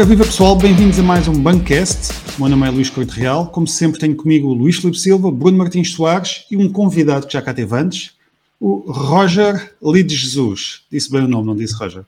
Ora, 0.00 0.08
viva 0.08 0.24
pessoal, 0.24 0.56
bem-vindos 0.56 0.98
a 0.98 1.02
mais 1.02 1.28
um 1.28 1.34
Bancast. 1.34 2.14
O 2.38 2.40
meu 2.40 2.48
nome 2.48 2.66
é 2.66 2.70
Luís 2.70 2.88
Corte 2.88 3.10
Real. 3.10 3.48
Como 3.48 3.66
sempre, 3.66 4.00
tenho 4.00 4.16
comigo 4.16 4.48
o 4.48 4.54
Luís 4.54 4.76
Filipe 4.76 4.98
Silva, 4.98 5.30
Bruno 5.30 5.58
Martins 5.58 5.90
Soares 5.90 6.46
e 6.50 6.56
um 6.56 6.72
convidado 6.72 7.26
que 7.26 7.34
já 7.34 7.42
cá 7.42 7.52
teve 7.52 7.76
antes, 7.76 8.12
o 8.58 8.90
Roger 8.90 9.74
Lide 9.82 10.16
Jesus. 10.16 10.84
Disse 10.90 11.10
bem 11.10 11.24
o 11.24 11.28
nome, 11.28 11.48
não 11.48 11.54
disse 11.54 11.74
Roger? 11.74 12.02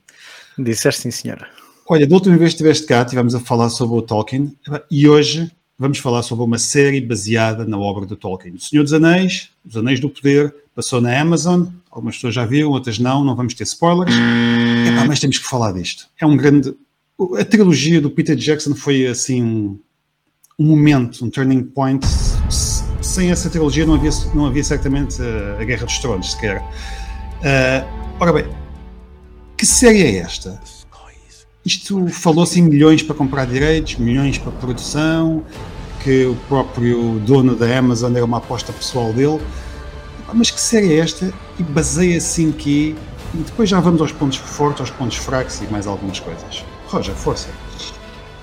Disseste 0.59 1.03
sim, 1.03 1.11
senhora. 1.11 1.47
Olha, 1.87 2.07
da 2.07 2.15
última 2.15 2.35
vez 2.39 2.53
que 2.53 2.55
estiveste 2.55 2.87
cá, 2.87 3.03
estivemos 3.03 3.35
a 3.35 3.41
falar 3.41 3.69
sobre 3.69 3.99
o 3.99 4.01
Tolkien 4.01 4.57
e 4.91 5.07
hoje 5.07 5.53
vamos 5.79 5.99
falar 5.99 6.23
sobre 6.23 6.47
uma 6.47 6.59
série 6.59 6.99
baseada 6.99 7.67
na 7.67 7.77
obra 7.79 8.07
do 8.07 8.17
Tolkien. 8.17 8.55
O 8.55 8.59
Senhor 8.59 8.85
dos 8.85 8.95
Anéis, 8.95 9.51
Os 9.69 9.77
Anéis 9.77 10.01
do 10.01 10.09
Poder, 10.09 10.55
passou 10.75 10.99
na 10.99 11.21
Amazon. 11.21 11.67
Algumas 11.91 12.15
pessoas 12.15 12.33
já 12.33 12.47
viram, 12.47 12.71
outras 12.71 12.99
não, 12.99 13.23
não 13.23 13.37
vamos 13.37 13.53
ter 13.53 13.65
spoilers. 13.65 14.15
Epá, 14.15 15.05
mas 15.07 15.21
temos 15.21 15.37
que 15.37 15.45
falar 15.45 15.73
disto. 15.73 16.07
É 16.19 16.25
um 16.25 16.39
grande. 16.39 16.75
A 17.39 17.45
trilogia 17.45 18.01
do 18.01 18.11
Peter 18.11 18.37
Jackson 18.37 18.75
foi 18.75 19.07
assim 19.07 19.43
um, 19.43 19.79
um 20.59 20.67
momento, 20.67 21.25
um 21.25 21.31
turning 21.31 21.63
point. 21.63 22.07
Sem 23.01 23.31
essa 23.31 23.51
trilogia 23.51 23.85
não 23.85 23.95
havia, 23.95 24.11
não 24.35 24.47
havia 24.47 24.63
certamente 24.65 25.21
a, 25.21 25.61
a 25.61 25.65
Guerra 25.65 25.87
dos 25.87 25.99
Tronos, 25.99 26.33
sequer. 26.33 26.61
Uh, 26.61 27.87
ora 28.21 28.33
bem, 28.33 28.47
que 29.57 29.67
série 29.67 30.03
é 30.03 30.17
esta? 30.17 30.61
Isto 31.65 32.09
falou-se 32.09 32.59
em 32.59 32.63
milhões 32.63 33.03
para 33.03 33.15
comprar 33.15 33.47
direitos, 33.47 33.97
milhões 33.97 34.37
para 34.37 34.51
produção, 34.51 35.45
que 36.03 36.27
o 36.27 36.35
próprio 36.49 37.21
dono 37.21 37.55
da 37.55 37.79
Amazon 37.79 38.15
era 38.17 38.25
uma 38.25 38.39
aposta 38.39 38.73
pessoal 38.73 39.13
dele. 39.13 39.41
Mas 40.35 40.51
que 40.51 40.61
série 40.61 40.95
é 40.95 40.99
esta? 40.99 41.33
E 41.59 41.63
baseia-se 41.63 42.43
em 42.43 42.51
que. 42.51 42.97
E 43.35 43.39
depois 43.39 43.69
já 43.69 43.79
vamos 43.79 44.01
aos 44.01 44.11
pontos 44.11 44.39
fortes, 44.39 44.81
aos 44.81 44.91
pontos 44.91 45.17
fracos 45.19 45.61
e 45.61 45.67
mais 45.67 45.87
algumas 45.87 46.19
coisas. 46.19 46.65
Roger, 46.93 47.15
força. 47.15 47.49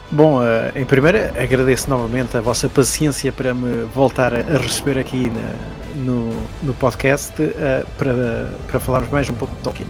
Bom, 0.09 0.39
uh, 0.39 0.75
em 0.75 0.83
primeiro 0.83 1.19
agradeço 1.39 1.87
novamente 1.87 2.35
a 2.35 2.41
vossa 2.41 2.67
paciência 2.67 3.31
para 3.31 3.53
me 3.53 3.83
voltar 3.93 4.33
a 4.33 4.57
receber 4.57 4.97
aqui 4.97 5.29
na, 5.29 5.53
no, 5.95 6.31
no 6.63 6.73
podcast 6.73 7.39
uh, 7.39 7.85
para, 7.95 8.49
para 8.67 8.79
falarmos 8.79 9.11
mais 9.11 9.29
um 9.29 9.35
pouco 9.35 9.55
de 9.55 9.61
Tolkien. 9.61 9.87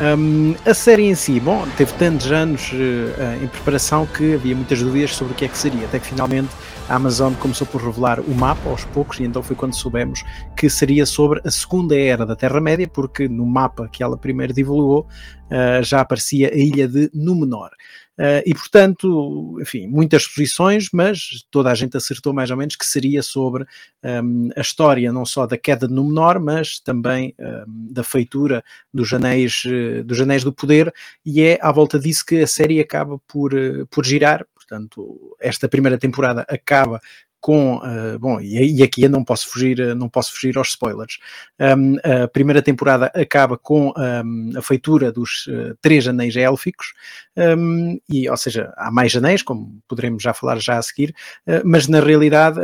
Um, 0.00 0.56
a 0.68 0.74
série 0.74 1.04
em 1.04 1.14
si, 1.14 1.38
bom, 1.38 1.64
teve 1.76 1.92
tantos 1.92 2.32
anos 2.32 2.72
uh, 2.72 3.44
em 3.44 3.46
preparação 3.46 4.04
que 4.04 4.34
havia 4.34 4.54
muitas 4.54 4.82
dúvidas 4.82 5.14
sobre 5.14 5.32
o 5.32 5.36
que 5.36 5.44
é 5.44 5.48
que 5.48 5.56
seria, 5.56 5.84
até 5.84 6.00
que 6.00 6.06
finalmente 6.06 6.48
a 6.88 6.96
Amazon 6.96 7.32
começou 7.34 7.64
por 7.64 7.80
revelar 7.80 8.18
o 8.18 8.34
mapa 8.34 8.68
aos 8.68 8.84
poucos, 8.86 9.20
e 9.20 9.24
então 9.24 9.40
foi 9.40 9.54
quando 9.54 9.72
soubemos 9.74 10.24
que 10.56 10.68
seria 10.68 11.06
sobre 11.06 11.40
a 11.44 11.50
segunda 11.50 11.96
era 11.96 12.26
da 12.26 12.34
Terra-média, 12.34 12.88
porque 12.88 13.28
no 13.28 13.46
mapa 13.46 13.88
que 13.88 14.02
ela 14.02 14.16
primeiro 14.16 14.52
divulgou 14.52 15.06
uh, 15.46 15.82
já 15.84 16.00
aparecia 16.00 16.50
a 16.52 16.56
ilha 16.56 16.88
de 16.88 17.08
Númenor. 17.14 17.70
Uh, 18.18 18.42
e 18.46 18.54
portanto, 18.54 19.58
enfim, 19.60 19.88
muitas 19.88 20.22
suposições, 20.22 20.88
mas 20.92 21.44
toda 21.50 21.70
a 21.70 21.74
gente 21.74 21.96
acertou 21.96 22.32
mais 22.32 22.48
ou 22.48 22.56
menos 22.56 22.76
que 22.76 22.86
seria 22.86 23.22
sobre 23.22 23.64
um, 24.04 24.50
a 24.56 24.60
história 24.60 25.12
não 25.12 25.26
só 25.26 25.46
da 25.46 25.58
queda 25.58 25.88
de 25.88 25.94
Númenor, 25.94 26.38
mas 26.38 26.78
também 26.78 27.34
um, 27.38 27.92
da 27.92 28.04
feitura 28.04 28.62
dos 28.92 29.12
anéis, 29.12 29.64
uh, 29.64 30.04
dos 30.04 30.20
anéis 30.20 30.44
do 30.44 30.52
poder, 30.52 30.94
e 31.26 31.42
é 31.42 31.58
à 31.60 31.72
volta 31.72 31.98
disso 31.98 32.24
que 32.24 32.40
a 32.40 32.46
série 32.46 32.78
acaba 32.78 33.18
por, 33.26 33.52
uh, 33.52 33.86
por 33.88 34.04
girar. 34.04 34.46
Portanto, 34.54 35.36
esta 35.40 35.68
primeira 35.68 35.98
temporada 35.98 36.46
acaba 36.48 37.00
com 37.44 37.76
uh, 37.76 38.18
bom 38.18 38.40
e, 38.40 38.78
e, 38.78 38.82
aqui 38.82 39.02
eu 39.02 39.10
não 39.10 39.22
posso 39.22 39.50
fugir 39.50 39.78
eh, 39.78 39.94
não 39.94 40.08
posso 40.08 40.32
fugir 40.32 40.56
aos 40.56 40.68
spoilers. 40.68 41.18
Um, 41.60 41.96
a 42.22 42.26
primeira 42.26 42.62
temporada 42.62 43.12
acaba 43.14 43.58
com 43.58 43.92
um, 43.94 44.52
a 44.56 44.62
feitura 44.62 45.12
dos 45.12 45.46
uh, 45.48 45.76
três 45.82 46.08
anéis 46.08 46.34
élficos 46.36 46.94
um, 47.36 48.00
e 48.08 48.30
ou 48.30 48.36
seja 48.38 48.72
há 48.78 48.90
mais 48.90 49.14
anéis 49.14 49.42
como 49.42 49.78
poderemos 49.86 50.22
já 50.22 50.32
falar 50.32 50.58
já 50.58 50.78
a 50.78 50.82
seguir 50.82 51.14
uh, 51.46 51.60
mas 51.66 51.86
na 51.86 52.00
realidade 52.00 52.58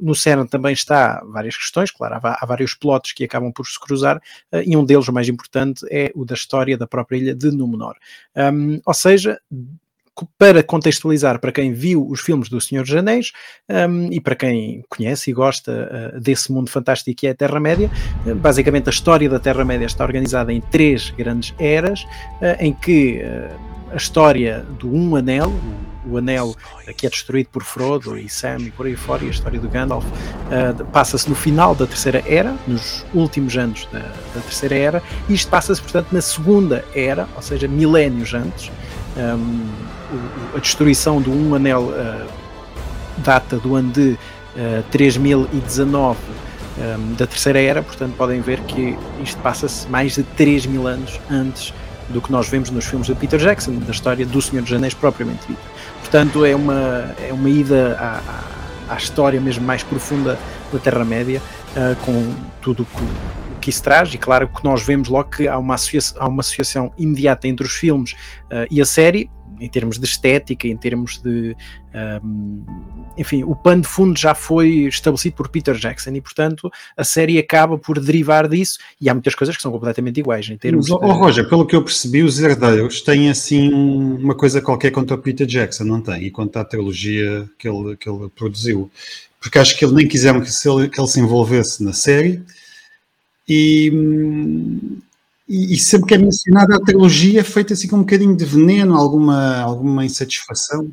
no 0.00 0.14
CERN 0.14 0.46
também 0.46 0.72
está 0.72 1.22
várias 1.26 1.58
questões 1.58 1.90
claro 1.90 2.14
há, 2.14 2.38
há 2.40 2.46
vários 2.46 2.72
plotos 2.72 3.12
que 3.12 3.24
acabam 3.24 3.52
por 3.52 3.66
se 3.66 3.78
cruzar 3.78 4.22
e 4.64 4.74
um 4.74 4.86
deles 4.86 5.06
o 5.06 5.12
mais 5.12 5.28
importante 5.28 5.84
é 5.90 6.10
o 6.14 6.24
da 6.24 6.34
história 6.34 6.78
da 6.78 6.86
própria 6.86 7.18
ilha 7.18 7.34
de 7.34 7.50
Númenor. 7.50 7.96
Ou 8.86 8.94
seja 8.94 9.38
para 10.38 10.62
contextualizar 10.62 11.40
para 11.40 11.50
quem 11.50 11.72
viu 11.72 12.06
os 12.08 12.20
filmes 12.20 12.48
do 12.48 12.60
Senhor 12.60 12.84
dos 12.84 12.94
Anéis 12.94 13.32
um, 13.68 14.12
e 14.12 14.20
para 14.20 14.36
quem 14.36 14.84
conhece 14.88 15.30
e 15.30 15.34
gosta 15.34 16.12
uh, 16.14 16.20
desse 16.20 16.52
mundo 16.52 16.70
fantástico 16.70 17.16
que 17.16 17.26
é 17.26 17.30
a 17.30 17.34
Terra-média, 17.34 17.90
uh, 18.24 18.34
basicamente 18.34 18.88
a 18.88 18.90
história 18.90 19.28
da 19.28 19.40
Terra-média 19.40 19.86
está 19.86 20.04
organizada 20.04 20.52
em 20.52 20.60
três 20.60 21.10
grandes 21.10 21.52
eras, 21.58 22.02
uh, 22.02 22.56
em 22.60 22.72
que 22.72 23.22
a 23.92 23.96
história 23.96 24.64
do 24.78 24.92
Um 24.92 25.16
Anel, 25.16 25.52
o, 26.06 26.16
anel 26.18 26.54
que 26.96 27.06
é 27.06 27.10
destruído 27.10 27.48
por 27.50 27.62
Frodo 27.62 28.18
e 28.18 28.28
Sam 28.28 28.58
e 28.60 28.70
por 28.70 28.86
aí 28.86 28.96
fora, 28.96 29.24
e 29.24 29.28
a 29.28 29.30
história 29.30 29.58
do 29.58 29.68
Gandalf, 29.68 30.04
passa-se 30.92 31.28
no 31.28 31.34
final 31.34 31.74
da 31.74 31.86
Terceira 31.86 32.22
Era, 32.26 32.56
nos 32.66 33.06
últimos 33.14 33.56
anos 33.56 33.88
da, 33.92 34.00
da 34.00 34.40
Terceira 34.42 34.74
Era, 34.74 35.02
e 35.28 35.34
isto 35.34 35.48
passa-se, 35.48 35.80
portanto, 35.80 36.08
na 36.12 36.20
Segunda 36.20 36.84
Era, 36.94 37.28
ou 37.36 37.42
seja, 37.42 37.68
milénios 37.68 38.34
antes. 38.34 38.70
Um, 39.16 39.93
a 40.54 40.58
destruição 40.58 41.20
do 41.20 41.32
Um 41.32 41.54
Anel 41.54 41.82
uh, 41.82 42.26
data 43.18 43.56
do 43.58 43.74
ano 43.74 43.90
de 43.92 44.10
uh, 44.10 44.18
eh, 44.56 44.82
3019 44.90 46.18
um, 46.76 47.14
da 47.14 47.26
Terceira 47.26 47.60
Era, 47.60 47.82
portanto 47.82 48.14
podem 48.16 48.40
ver 48.40 48.60
que 48.60 48.96
isto 49.22 49.40
passa-se 49.40 49.88
mais 49.88 50.14
de 50.14 50.22
3 50.22 50.66
mil 50.66 50.86
anos 50.86 51.20
antes 51.30 51.72
do 52.08 52.20
que 52.20 52.30
nós 52.30 52.48
vemos 52.48 52.70
nos 52.70 52.84
filmes 52.84 53.06
de 53.06 53.14
Peter 53.14 53.38
Jackson, 53.38 53.76
da 53.76 53.92
história 53.92 54.26
do 54.26 54.42
Senhor 54.42 54.62
dos 54.62 54.72
Anéis 54.72 54.94
propriamente 54.94 55.46
dita. 55.48 55.62
Portanto, 56.00 56.44
é 56.44 56.54
uma, 56.54 57.14
é 57.20 57.32
uma 57.32 57.48
ida 57.48 57.96
à, 57.98 58.90
à, 58.90 58.94
à 58.94 58.96
história 58.96 59.40
mesmo 59.40 59.64
mais 59.64 59.82
profunda 59.82 60.38
da 60.72 60.78
Terra-média, 60.78 61.40
uh, 61.76 61.96
com 62.04 62.34
tudo 62.60 62.82
o 62.82 62.86
que, 62.86 63.60
que 63.62 63.70
isso 63.70 63.82
traz, 63.82 64.12
e 64.12 64.18
claro 64.18 64.48
que 64.48 64.62
nós 64.62 64.82
vemos 64.82 65.08
logo 65.08 65.30
que 65.30 65.48
há 65.48 65.58
uma, 65.58 65.74
associa 65.74 66.00
há 66.18 66.28
uma 66.28 66.40
associação 66.40 66.92
imediata 66.98 67.48
entre 67.48 67.66
os 67.66 67.72
filmes 67.72 68.12
uh, 68.12 68.66
e 68.70 68.80
a 68.80 68.84
série, 68.84 69.30
em 69.60 69.68
termos 69.68 69.98
de 69.98 70.04
estética, 70.04 70.66
em 70.66 70.76
termos 70.76 71.20
de. 71.22 71.56
Um, 72.22 72.64
enfim, 73.16 73.44
o 73.44 73.54
pano 73.54 73.82
de 73.82 73.88
fundo 73.88 74.18
já 74.18 74.34
foi 74.34 74.86
estabelecido 74.86 75.36
por 75.36 75.48
Peter 75.48 75.74
Jackson 75.74 76.10
e, 76.10 76.20
portanto, 76.20 76.70
a 76.96 77.04
série 77.04 77.38
acaba 77.38 77.78
por 77.78 78.00
derivar 78.00 78.48
disso. 78.48 78.78
E 79.00 79.08
há 79.08 79.14
muitas 79.14 79.34
coisas 79.34 79.56
que 79.56 79.62
são 79.62 79.70
completamente 79.70 80.18
iguais 80.18 80.48
em 80.48 80.56
termos. 80.56 80.88
Mas, 80.88 80.98
de... 80.98 81.06
oh, 81.06 81.12
Roger, 81.12 81.48
pelo 81.48 81.66
que 81.66 81.76
eu 81.76 81.82
percebi, 81.82 82.22
os 82.22 82.40
herdeiros 82.40 83.00
têm 83.02 83.30
assim 83.30 83.72
uma 83.72 84.34
coisa 84.34 84.60
qualquer 84.60 84.90
contra 84.90 85.16
o 85.16 85.18
Peter 85.18 85.46
Jackson, 85.46 85.84
não 85.84 86.00
tem? 86.00 86.24
E 86.24 86.30
contra 86.30 86.62
a 86.62 86.64
trilogia 86.64 87.48
que 87.58 87.68
ele, 87.68 87.96
que 87.96 88.08
ele 88.08 88.28
produziu. 88.34 88.90
Porque 89.40 89.58
acho 89.58 89.78
que 89.78 89.84
ele 89.84 89.94
nem 89.94 90.08
quiseram 90.08 90.40
que, 90.40 90.50
se 90.50 90.68
ele, 90.68 90.88
que 90.88 91.00
ele 91.00 91.08
se 91.08 91.20
envolvesse 91.20 91.84
na 91.84 91.92
série. 91.92 92.42
E, 93.48 93.90
hum, 93.92 94.98
e, 95.48 95.74
e, 95.74 95.78
sempre 95.78 96.08
que 96.08 96.14
é 96.14 96.18
mencionada 96.18 96.76
a 96.76 96.80
trilogia 96.80 97.40
é 97.40 97.44
feita 97.44 97.74
assim 97.74 97.86
com 97.86 97.96
um 97.96 98.00
bocadinho 98.00 98.36
de 98.36 98.44
veneno, 98.44 98.94
alguma, 98.94 99.58
alguma 99.58 100.04
insatisfação. 100.04 100.90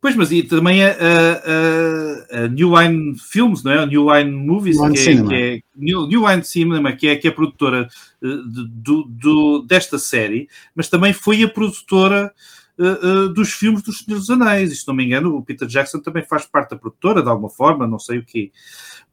Pois, 0.00 0.16
mas 0.16 0.32
e 0.32 0.42
também 0.42 0.82
a, 0.82 0.92
a, 0.92 2.44
a, 2.44 2.48
New 2.48 2.78
Line 2.78 3.18
Films, 3.18 3.62
não 3.62 3.72
é? 3.72 3.78
A 3.78 3.86
New 3.86 4.14
Line 4.14 4.30
Movies, 4.30 4.80
New 4.80 4.92
que, 4.92 4.98
é, 4.98 5.22
que, 5.22 5.34
é, 5.34 5.60
New, 5.76 6.06
New 6.06 6.28
Line 6.28 6.42
Cinema, 6.42 6.92
que 6.92 7.06
é, 7.06 7.16
que 7.16 7.28
é 7.28 7.30
a 7.30 7.34
produtora 7.34 7.86
uh, 8.22 8.36
do, 8.46 9.04
do, 9.04 9.62
desta 9.62 9.98
série, 9.98 10.48
mas 10.74 10.88
também 10.88 11.12
foi 11.12 11.42
a 11.42 11.48
produtora 11.48 12.32
uh, 12.78 13.06
uh, 13.06 13.28
dos 13.28 13.52
filmes 13.52 13.82
dos 13.82 13.98
Senhores 13.98 14.26
dos 14.26 14.30
Anéis. 14.30 14.72
E, 14.72 14.76
se 14.76 14.88
não 14.88 14.94
me 14.94 15.04
engano, 15.04 15.36
o 15.36 15.42
Peter 15.42 15.68
Jackson 15.68 16.00
também 16.00 16.24
faz 16.24 16.46
parte 16.46 16.70
da 16.70 16.76
produtora, 16.76 17.22
de 17.22 17.28
alguma 17.28 17.50
forma, 17.50 17.86
não 17.86 17.98
sei 17.98 18.18
o 18.18 18.24
quê. 18.24 18.50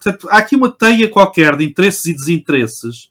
Portanto, 0.02 0.30
há 0.30 0.38
aqui 0.38 0.56
uma 0.56 0.72
teia 0.72 1.10
qualquer 1.10 1.58
de 1.58 1.66
interesses 1.66 2.06
e 2.06 2.13
desinteresses 2.13 3.10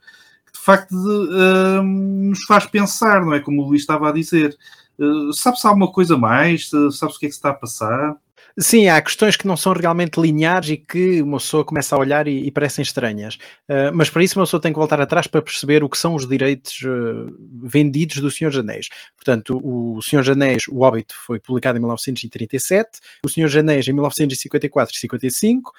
facto 0.66 0.90
de, 0.90 1.78
uh, 1.78 1.82
nos 1.82 2.44
faz 2.44 2.66
pensar, 2.66 3.24
não 3.24 3.32
é? 3.32 3.40
Como 3.40 3.62
o 3.62 3.68
Luís 3.68 3.82
estava 3.82 4.08
a 4.08 4.12
dizer. 4.12 4.56
Uh, 4.98 5.32
Sabe-se 5.32 5.66
alguma 5.66 5.90
coisa 5.90 6.16
mais? 6.16 6.68
Sabe-se 6.68 7.04
o 7.04 7.18
que 7.18 7.26
é 7.26 7.28
que 7.28 7.34
se 7.34 7.38
está 7.38 7.50
a 7.50 7.54
passar? 7.54 8.16
Sim, 8.58 8.88
há 8.88 9.02
questões 9.02 9.36
que 9.36 9.46
não 9.46 9.54
são 9.54 9.74
realmente 9.74 10.18
lineares 10.18 10.70
e 10.70 10.78
que 10.78 11.20
uma 11.20 11.36
pessoa 11.36 11.62
começa 11.62 11.94
a 11.94 11.98
olhar 11.98 12.26
e, 12.26 12.46
e 12.46 12.50
parecem 12.50 12.82
estranhas. 12.82 13.34
Uh, 13.68 13.92
mas 13.92 14.08
para 14.08 14.24
isso 14.24 14.38
uma 14.38 14.46
pessoa 14.46 14.60
tem 14.60 14.72
que 14.72 14.78
voltar 14.78 14.98
atrás 14.98 15.26
para 15.26 15.42
perceber 15.42 15.84
o 15.84 15.90
que 15.90 15.98
são 15.98 16.14
os 16.14 16.26
direitos 16.26 16.80
uh, 16.82 17.36
vendidos 17.62 18.16
do 18.16 18.30
Senhor 18.30 18.48
dos 18.48 18.60
Anéis. 18.60 18.88
Portanto, 19.14 19.60
o 19.62 20.00
Senhor 20.00 20.22
dos 20.22 20.30
Anéis, 20.30 20.68
o 20.68 20.78
Hobbit, 20.78 21.12
foi 21.14 21.38
publicado 21.38 21.76
em 21.76 21.80
1937, 21.80 22.98
o 23.22 23.28
Senhor 23.28 23.46
dos 23.46 23.56
Anéis 23.56 23.86
em 23.86 23.92
1954 23.92 24.96
e 24.96 24.98
55, 25.00 25.72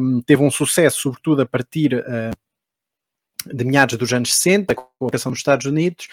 um, 0.00 0.20
teve 0.20 0.42
um 0.42 0.50
sucesso 0.50 0.98
sobretudo 1.02 1.42
a 1.42 1.46
partir 1.46 1.94
uh, 1.94 2.43
de 3.52 3.64
meados 3.64 3.96
dos 3.96 4.12
anos 4.12 4.34
60, 4.34 4.74
com 4.74 5.06
a 5.06 5.08
criação 5.08 5.32
dos 5.32 5.38
Estados 5.40 5.66
Unidos, 5.66 6.08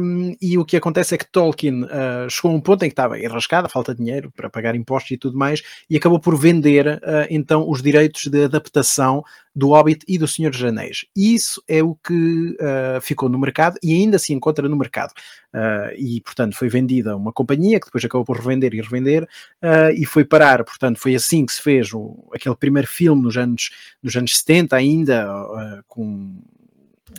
um, 0.00 0.34
e 0.40 0.58
o 0.58 0.64
que 0.64 0.76
acontece 0.76 1.14
é 1.14 1.18
que 1.18 1.30
Tolkien 1.30 1.84
uh, 1.84 2.28
chegou 2.28 2.50
a 2.50 2.54
um 2.54 2.60
ponto 2.60 2.84
em 2.84 2.88
que 2.88 2.92
estava 2.92 3.18
enrascado, 3.18 3.68
falta 3.68 3.94
de 3.94 4.02
dinheiro 4.02 4.32
para 4.34 4.50
pagar 4.50 4.74
impostos 4.74 5.10
e 5.12 5.16
tudo 5.16 5.36
mais, 5.36 5.62
e 5.88 5.96
acabou 5.96 6.20
por 6.20 6.36
vender 6.36 6.86
uh, 6.86 7.26
então 7.30 7.68
os 7.68 7.82
direitos 7.82 8.26
de 8.26 8.44
adaptação 8.44 9.22
do 9.54 9.68
Hobbit 9.70 10.04
e 10.06 10.18
do 10.18 10.28
Senhor 10.28 10.50
dos 10.50 10.62
Anéis. 10.62 11.04
Isso 11.16 11.62
é 11.66 11.82
o 11.82 11.96
que 11.96 12.56
uh, 12.60 13.00
ficou 13.00 13.28
no 13.28 13.38
mercado 13.38 13.76
e 13.82 13.92
ainda 13.92 14.18
se 14.18 14.32
encontra 14.32 14.68
no 14.68 14.76
mercado. 14.76 15.12
e, 15.96 16.20
portanto, 16.20 16.54
foi 16.54 16.68
vendida 16.68 17.12
a 17.12 17.16
uma 17.16 17.32
companhia 17.32 17.80
que 17.80 17.86
depois 17.86 18.04
acabou 18.04 18.24
por 18.24 18.36
revender 18.36 18.72
e 18.74 18.80
revender 18.80 19.26
e 19.96 20.04
foi 20.04 20.24
parar, 20.24 20.62
portanto, 20.62 21.00
foi 21.00 21.14
assim 21.14 21.44
que 21.44 21.52
se 21.52 21.62
fez 21.62 21.92
o, 21.92 22.28
aquele 22.32 22.54
primeiro 22.54 22.86
filme 22.86 23.22
nos 23.22 23.36
anos, 23.36 23.70
nos 24.02 24.14
anos 24.14 24.36
70 24.36 24.76
ainda, 24.76 25.26
com 25.88 26.38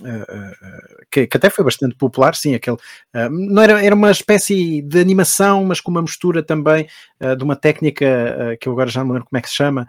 Uh, 0.01 1.05
que, 1.11 1.25
que, 1.25 1.37
até 1.37 1.49
foi 1.49 1.65
bastante 1.65 1.95
popular, 1.95 2.35
sim, 2.35 2.53
aquele 2.53 2.75
uh, 2.75 3.29
não 3.29 3.63
era, 3.63 3.83
era 3.83 3.95
uma 3.95 4.11
espécie 4.11 4.81
de 4.81 4.99
animação, 4.99 5.65
mas 5.65 5.81
com 5.81 5.89
uma 5.89 6.01
mistura 6.01 6.43
também 6.43 6.87
uh, 7.21 7.35
de 7.35 7.43
uma 7.43 7.55
técnica 7.55 8.57
que 8.59 8.67
eu 8.67 8.73
agora 8.73 8.89
já 8.89 9.03
não 9.03 9.11
lembro 9.11 9.27
como 9.29 9.37
é 9.37 9.41
que 9.41 9.49
se 9.49 9.55
chama, 9.55 9.87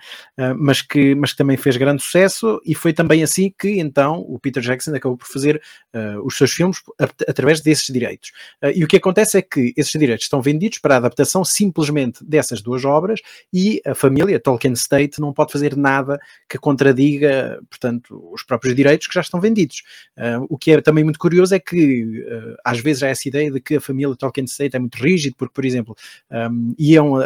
mas, 0.56 0.82
que, 0.82 1.14
mas 1.14 1.32
que 1.32 1.38
também 1.38 1.56
fez 1.56 1.76
grande 1.76 2.02
sucesso 2.02 2.60
e 2.64 2.74
foi 2.74 2.92
também 2.92 3.22
assim 3.22 3.52
que 3.58 3.78
então 3.78 4.24
o 4.28 4.38
Peter 4.38 4.62
Jackson 4.62 4.94
acabou 4.94 5.16
por 5.16 5.26
fazer 5.26 5.60
os 6.24 6.36
seus 6.36 6.52
filmes 6.52 6.78
através 7.28 7.60
desses 7.60 7.86
direitos. 7.92 8.32
e 8.74 8.84
o 8.84 8.88
que 8.88 8.96
acontece 8.96 9.38
é 9.38 9.42
que 9.42 9.72
esses 9.76 9.92
direitos 9.92 10.24
estão 10.24 10.40
vendidos 10.42 10.78
para 10.78 10.94
a 10.94 10.98
adaptação 10.98 11.44
simplesmente 11.44 12.24
dessas 12.24 12.60
duas 12.60 12.84
obras 12.84 13.20
e 13.52 13.80
a 13.86 13.94
família 13.94 14.40
Tolkien 14.40 14.74
State 14.74 15.20
não 15.20 15.32
pode 15.32 15.52
fazer 15.52 15.76
nada 15.76 16.18
que 16.48 16.58
contradiga, 16.58 17.60
portanto, 17.68 18.30
os 18.32 18.42
próprios 18.42 18.74
direitos 18.74 19.06
que 19.06 19.14
já 19.14 19.20
estão 19.20 19.40
vendidos. 19.40 19.82
O 20.48 20.58
que 20.58 20.72
é 20.72 20.80
também 20.80 21.04
muito 21.04 21.18
curioso 21.18 21.54
é 21.54 21.58
que 21.58 22.24
às 22.64 22.80
vezes 22.80 23.02
há 23.02 23.08
essa 23.08 23.28
ideia 23.28 23.50
de 23.50 23.60
que 23.60 23.76
a 23.76 23.80
família 23.80 24.14
Tolkien 24.16 24.44
State 24.44 24.76
é 24.76 24.78
muito 24.78 24.96
rígida, 24.96 25.34
porque, 25.38 25.54
por 25.54 25.64
exemplo, 25.64 25.96
iam 26.78 27.19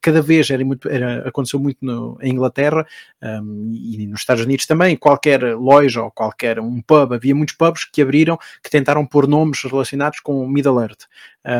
cada 0.00 0.22
vez 0.22 0.50
era 0.50 0.64
muito, 0.64 0.88
era, 0.88 1.28
aconteceu 1.28 1.58
muito 1.58 1.78
no, 1.82 2.18
em 2.20 2.32
Inglaterra 2.32 2.86
um, 3.22 3.72
e 3.74 4.06
nos 4.06 4.20
Estados 4.20 4.44
Unidos 4.44 4.66
também, 4.66 4.96
qualquer 4.96 5.42
loja 5.56 6.02
ou 6.02 6.10
qualquer 6.10 6.60
um 6.60 6.80
pub, 6.82 7.12
havia 7.12 7.34
muitos 7.34 7.54
pubs 7.54 7.84
que 7.84 8.02
abriram 8.02 8.38
que 8.62 8.70
tentaram 8.70 9.06
pôr 9.06 9.26
nomes 9.26 9.62
relacionados 9.62 10.20
com 10.20 10.46
Middle 10.48 10.80
Earth 10.80 11.04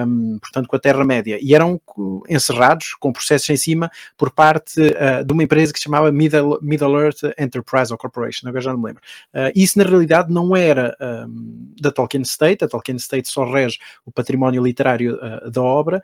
um, 0.06 0.38
portanto 0.38 0.68
com 0.68 0.76
a 0.76 0.78
Terra-média, 0.78 1.38
e 1.40 1.54
eram 1.54 1.80
encerrados 2.28 2.94
com 2.94 3.12
processos 3.12 3.48
em 3.50 3.56
cima 3.56 3.90
por 4.16 4.30
parte 4.30 4.80
uh, 4.80 5.24
de 5.24 5.32
uma 5.32 5.42
empresa 5.42 5.72
que 5.72 5.78
se 5.78 5.84
chamava 5.84 6.12
Middle, 6.12 6.58
Middle 6.60 7.00
Earth 7.00 7.22
Enterprise 7.38 7.92
or 7.92 7.98
Corporation, 7.98 8.48
agora 8.48 8.62
já 8.62 8.72
não 8.72 8.78
me 8.78 8.86
lembro. 8.86 9.02
Uh, 9.34 9.52
isso 9.54 9.78
na 9.78 9.84
realidade 9.84 10.32
não 10.32 10.54
era 10.54 10.96
um, 11.00 11.72
da 11.80 11.90
Tolkien 11.90 12.22
State, 12.22 12.64
a 12.64 12.68
Tolkien 12.68 12.96
State 12.96 13.28
só 13.28 13.50
rege 13.50 13.78
o 14.04 14.12
património 14.12 14.62
literário 14.62 15.16
uh, 15.16 15.50
da 15.50 15.62
obra, 15.62 16.02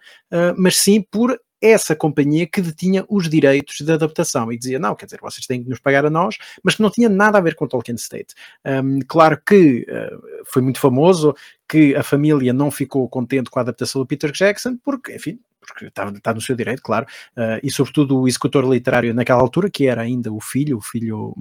mas 0.57 0.77
sim 0.77 1.01
por 1.01 1.39
essa 1.65 1.97
companhia 1.97 2.47
que 2.47 2.61
detinha 2.61 3.07
os 3.09 3.27
direitos 3.29 3.81
de 3.81 3.91
adaptação 3.91 4.53
e 4.53 4.59
dizia, 4.59 4.79
não, 4.79 4.95
quer 4.95 5.07
dizer, 5.07 5.19
vocês 5.23 5.47
têm 5.47 5.63
que 5.63 5.71
nos 5.71 5.81
pagar 5.81 6.05
a 6.05 6.11
nós, 6.11 6.37
mas 6.63 6.75
que 6.75 6.83
não 6.83 6.91
tinha 6.91 7.09
nada 7.09 7.39
a 7.39 7.41
ver 7.41 7.55
com 7.55 7.67
Tolkien 7.67 7.97
State. 7.97 8.35
Um, 8.67 8.99
claro 9.09 9.41
que 9.45 9.87
uh, 9.89 10.45
foi 10.45 10.61
muito 10.61 10.79
famoso 10.79 11.35
que 11.69 11.95
a 11.95 12.03
família 12.03 12.53
não 12.53 12.71
ficou 12.71 13.09
contente 13.09 13.51
com 13.51 13.59
a 13.59 13.63
adaptação 13.63 14.01
do 14.01 14.07
Peter 14.07 14.31
Jackson, 14.31 14.77
porque, 14.85 15.17
enfim, 15.17 15.39
porque 15.67 15.87
está, 15.87 16.09
está 16.09 16.35
no 16.35 16.41
seu 16.41 16.55
direito, 16.55 16.83
claro, 16.83 17.07
uh, 17.37 17.61
e 17.63 17.71
sobretudo 17.71 18.21
o 18.21 18.29
executor 18.29 18.65
literário 18.65 19.15
naquela 19.15 19.41
altura, 19.41 19.71
que 19.71 19.87
era 19.87 20.03
ainda 20.03 20.33
o 20.33 20.41
filho, 20.41 20.79
o 20.79 20.81
filho 20.81 21.35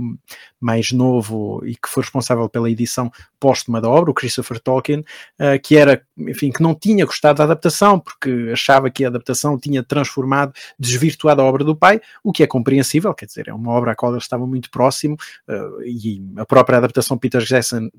mais 0.60 0.92
novo 0.92 1.62
e 1.66 1.76
que 1.76 1.88
foi 1.88 2.04
responsável 2.04 2.48
pela 2.50 2.70
edição 2.70 3.12
póstuma 3.40 3.82
da 3.82 3.90
obra, 3.90 4.12
o 4.12 4.14
Christopher 4.14 4.60
Tolkien, 4.60 5.00
uh, 5.02 5.60
que 5.62 5.76
era, 5.76 6.02
enfim, 6.18 6.52
que 6.52 6.62
não 6.62 6.74
tinha 6.74 7.06
gostado 7.06 7.38
da 7.38 7.44
adaptação, 7.44 8.00
porque 8.00 8.50
achava 8.52 8.90
que 8.90 9.04
a 9.04 9.08
adaptação 9.08 9.60
tinha 9.60 9.84
transformado, 9.84 10.54
desvirtuado 10.80 11.42
a 11.42 11.46
obra 11.46 11.64
do 11.64 11.76
pai, 11.76 12.00
o 12.24 12.32
que 12.32 12.44
é 12.44 12.48
compreensível, 12.48 13.14
quer 13.14 13.26
dizer, 13.26 13.48
é 13.50 13.54
uma 13.54 13.72
obra 13.72 13.92
à 13.92 13.96
qual 13.96 14.12
ele 14.14 14.22
estava 14.22 14.48
muito 14.48 14.70
próximo, 14.70 15.16
uh, 15.48 15.84
e 15.84 16.22
a 16.38 16.46
própria 16.46 16.78
adaptação 16.78 17.18
Peter 17.18 17.42
Jackson 17.42 17.90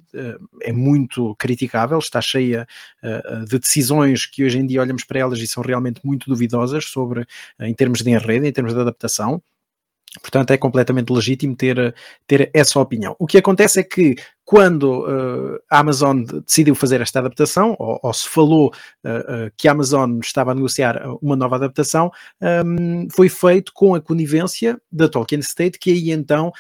é 0.63 0.73
muito 0.73 1.35
criticável, 1.37 1.99
está 1.99 2.21
cheia 2.21 2.67
de 3.49 3.59
decisões 3.59 4.27
que 4.27 4.45
hoje 4.45 4.59
em 4.59 4.67
dia 4.67 4.81
olhamos 4.81 5.05
para 5.05 5.19
elas 5.19 5.39
e 5.39 5.47
são 5.47 5.63
realmente 5.63 6.01
muito 6.05 6.14
muito 6.15 6.29
duvidosas 6.29 6.85
sobre, 6.87 7.27
eh, 7.59 7.69
em 7.69 7.75
termos 7.75 8.01
de 8.01 8.11
enredo, 8.11 8.47
em 8.47 8.53
termos 8.53 8.75
de 8.75 8.81
adaptação. 8.81 9.43
Portanto, 10.21 10.53
é 10.53 10.57
completamente 10.57 11.13
legítimo 11.13 11.57
ter, 11.57 11.95
ter 12.27 12.51
essa 12.55 12.79
opinião. 12.79 13.17
O 13.19 13.27
que 13.27 13.39
acontece 13.39 13.81
é 13.81 13.83
que 13.83 14.15
quando 14.45 15.01
uh, 15.01 15.59
a 15.71 15.79
Amazon 15.79 16.23
decidiu 16.47 16.75
fazer 16.75 17.01
esta 17.01 17.19
adaptação, 17.19 17.75
ou, 17.79 17.99
ou 18.03 18.13
se 18.13 18.29
falou 18.29 18.69
uh, 18.69 19.09
uh, 19.09 19.53
que 19.57 19.67
a 19.67 19.73
Amazon 19.73 20.19
estava 20.23 20.53
a 20.53 20.55
negociar 20.55 21.03
uma 21.23 21.35
nova 21.35 21.57
adaptação, 21.57 22.11
um, 22.41 22.47
ehm, 22.47 23.09
foi 23.11 23.29
feito 23.29 23.73
com 23.75 23.95
a 23.95 24.01
conivência 24.01 24.79
da 24.93 25.09
Tolkien 25.09 25.41
State, 25.41 25.79
que 25.79 25.91
aí 25.91 26.11
então 26.11 26.53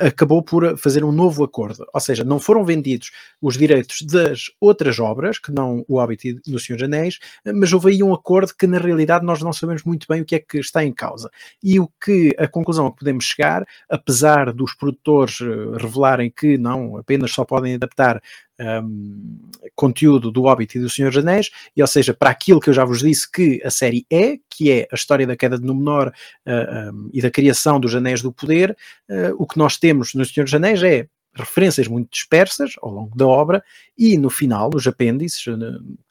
acabou 0.00 0.42
por 0.42 0.78
fazer 0.78 1.04
um 1.04 1.10
novo 1.10 1.42
acordo. 1.42 1.84
Ou 1.92 2.00
seja, 2.00 2.24
não 2.24 2.38
foram 2.38 2.64
vendidos 2.64 3.10
os 3.40 3.56
direitos 3.56 4.02
das 4.02 4.44
outras 4.60 4.98
obras, 4.98 5.38
que 5.38 5.50
não 5.50 5.84
o 5.88 5.98
Hobbit 5.98 6.40
e 6.46 6.54
o 6.54 6.58
Senhor 6.58 6.78
dos 6.78 6.84
Anéis, 6.84 7.18
mas 7.54 7.72
houve 7.72 7.90
aí 7.90 8.02
um 8.02 8.14
acordo 8.14 8.54
que 8.56 8.66
na 8.66 8.78
realidade 8.78 9.24
nós 9.24 9.42
não 9.42 9.52
sabemos 9.52 9.82
muito 9.84 10.06
bem 10.08 10.22
o 10.22 10.24
que 10.24 10.36
é 10.36 10.38
que 10.38 10.58
está 10.58 10.84
em 10.84 10.92
causa. 10.92 11.30
E 11.62 11.80
o 11.80 11.88
que 12.02 12.34
a 12.38 12.46
conclusão 12.46 12.86
a 12.86 12.92
que 12.92 12.98
podemos 12.98 13.24
chegar, 13.24 13.64
apesar 13.88 14.52
dos 14.52 14.74
produtores 14.74 15.38
revelarem 15.80 16.30
que 16.30 16.56
não 16.56 16.96
apenas 16.96 17.31
só 17.32 17.44
podem 17.44 17.74
adaptar 17.74 18.22
um, 18.60 19.38
conteúdo 19.74 20.30
do 20.30 20.42
Hobbit 20.42 20.76
e 20.76 20.80
do 20.80 20.90
Senhor 20.90 21.10
dos 21.10 21.18
Anéis, 21.18 21.50
e 21.76 21.82
ou 21.82 21.88
seja, 21.88 22.14
para 22.14 22.30
aquilo 22.30 22.60
que 22.60 22.70
eu 22.70 22.74
já 22.74 22.84
vos 22.84 23.00
disse 23.00 23.30
que 23.30 23.60
a 23.64 23.70
série 23.70 24.06
é, 24.10 24.36
que 24.48 24.70
é 24.70 24.88
a 24.90 24.94
história 24.94 25.26
da 25.26 25.36
queda 25.36 25.58
de 25.58 25.64
Númenor 25.64 26.12
uh, 26.46 26.92
um, 26.92 27.10
e 27.12 27.20
da 27.20 27.30
criação 27.30 27.80
dos 27.80 27.94
Anéis 27.94 28.22
do 28.22 28.32
Poder, 28.32 28.76
uh, 29.10 29.34
o 29.38 29.46
que 29.46 29.58
nós 29.58 29.76
temos 29.76 30.14
no 30.14 30.24
Senhor 30.24 30.44
dos 30.44 30.54
Anéis 30.54 30.82
é 30.82 31.06
referências 31.34 31.88
muito 31.88 32.10
dispersas 32.10 32.72
ao 32.80 32.90
longo 32.90 33.16
da 33.16 33.26
obra 33.26 33.62
e 33.96 34.18
no 34.18 34.30
final, 34.30 34.70
os 34.74 34.86
apêndices, 34.86 35.46
eh, 35.46 35.52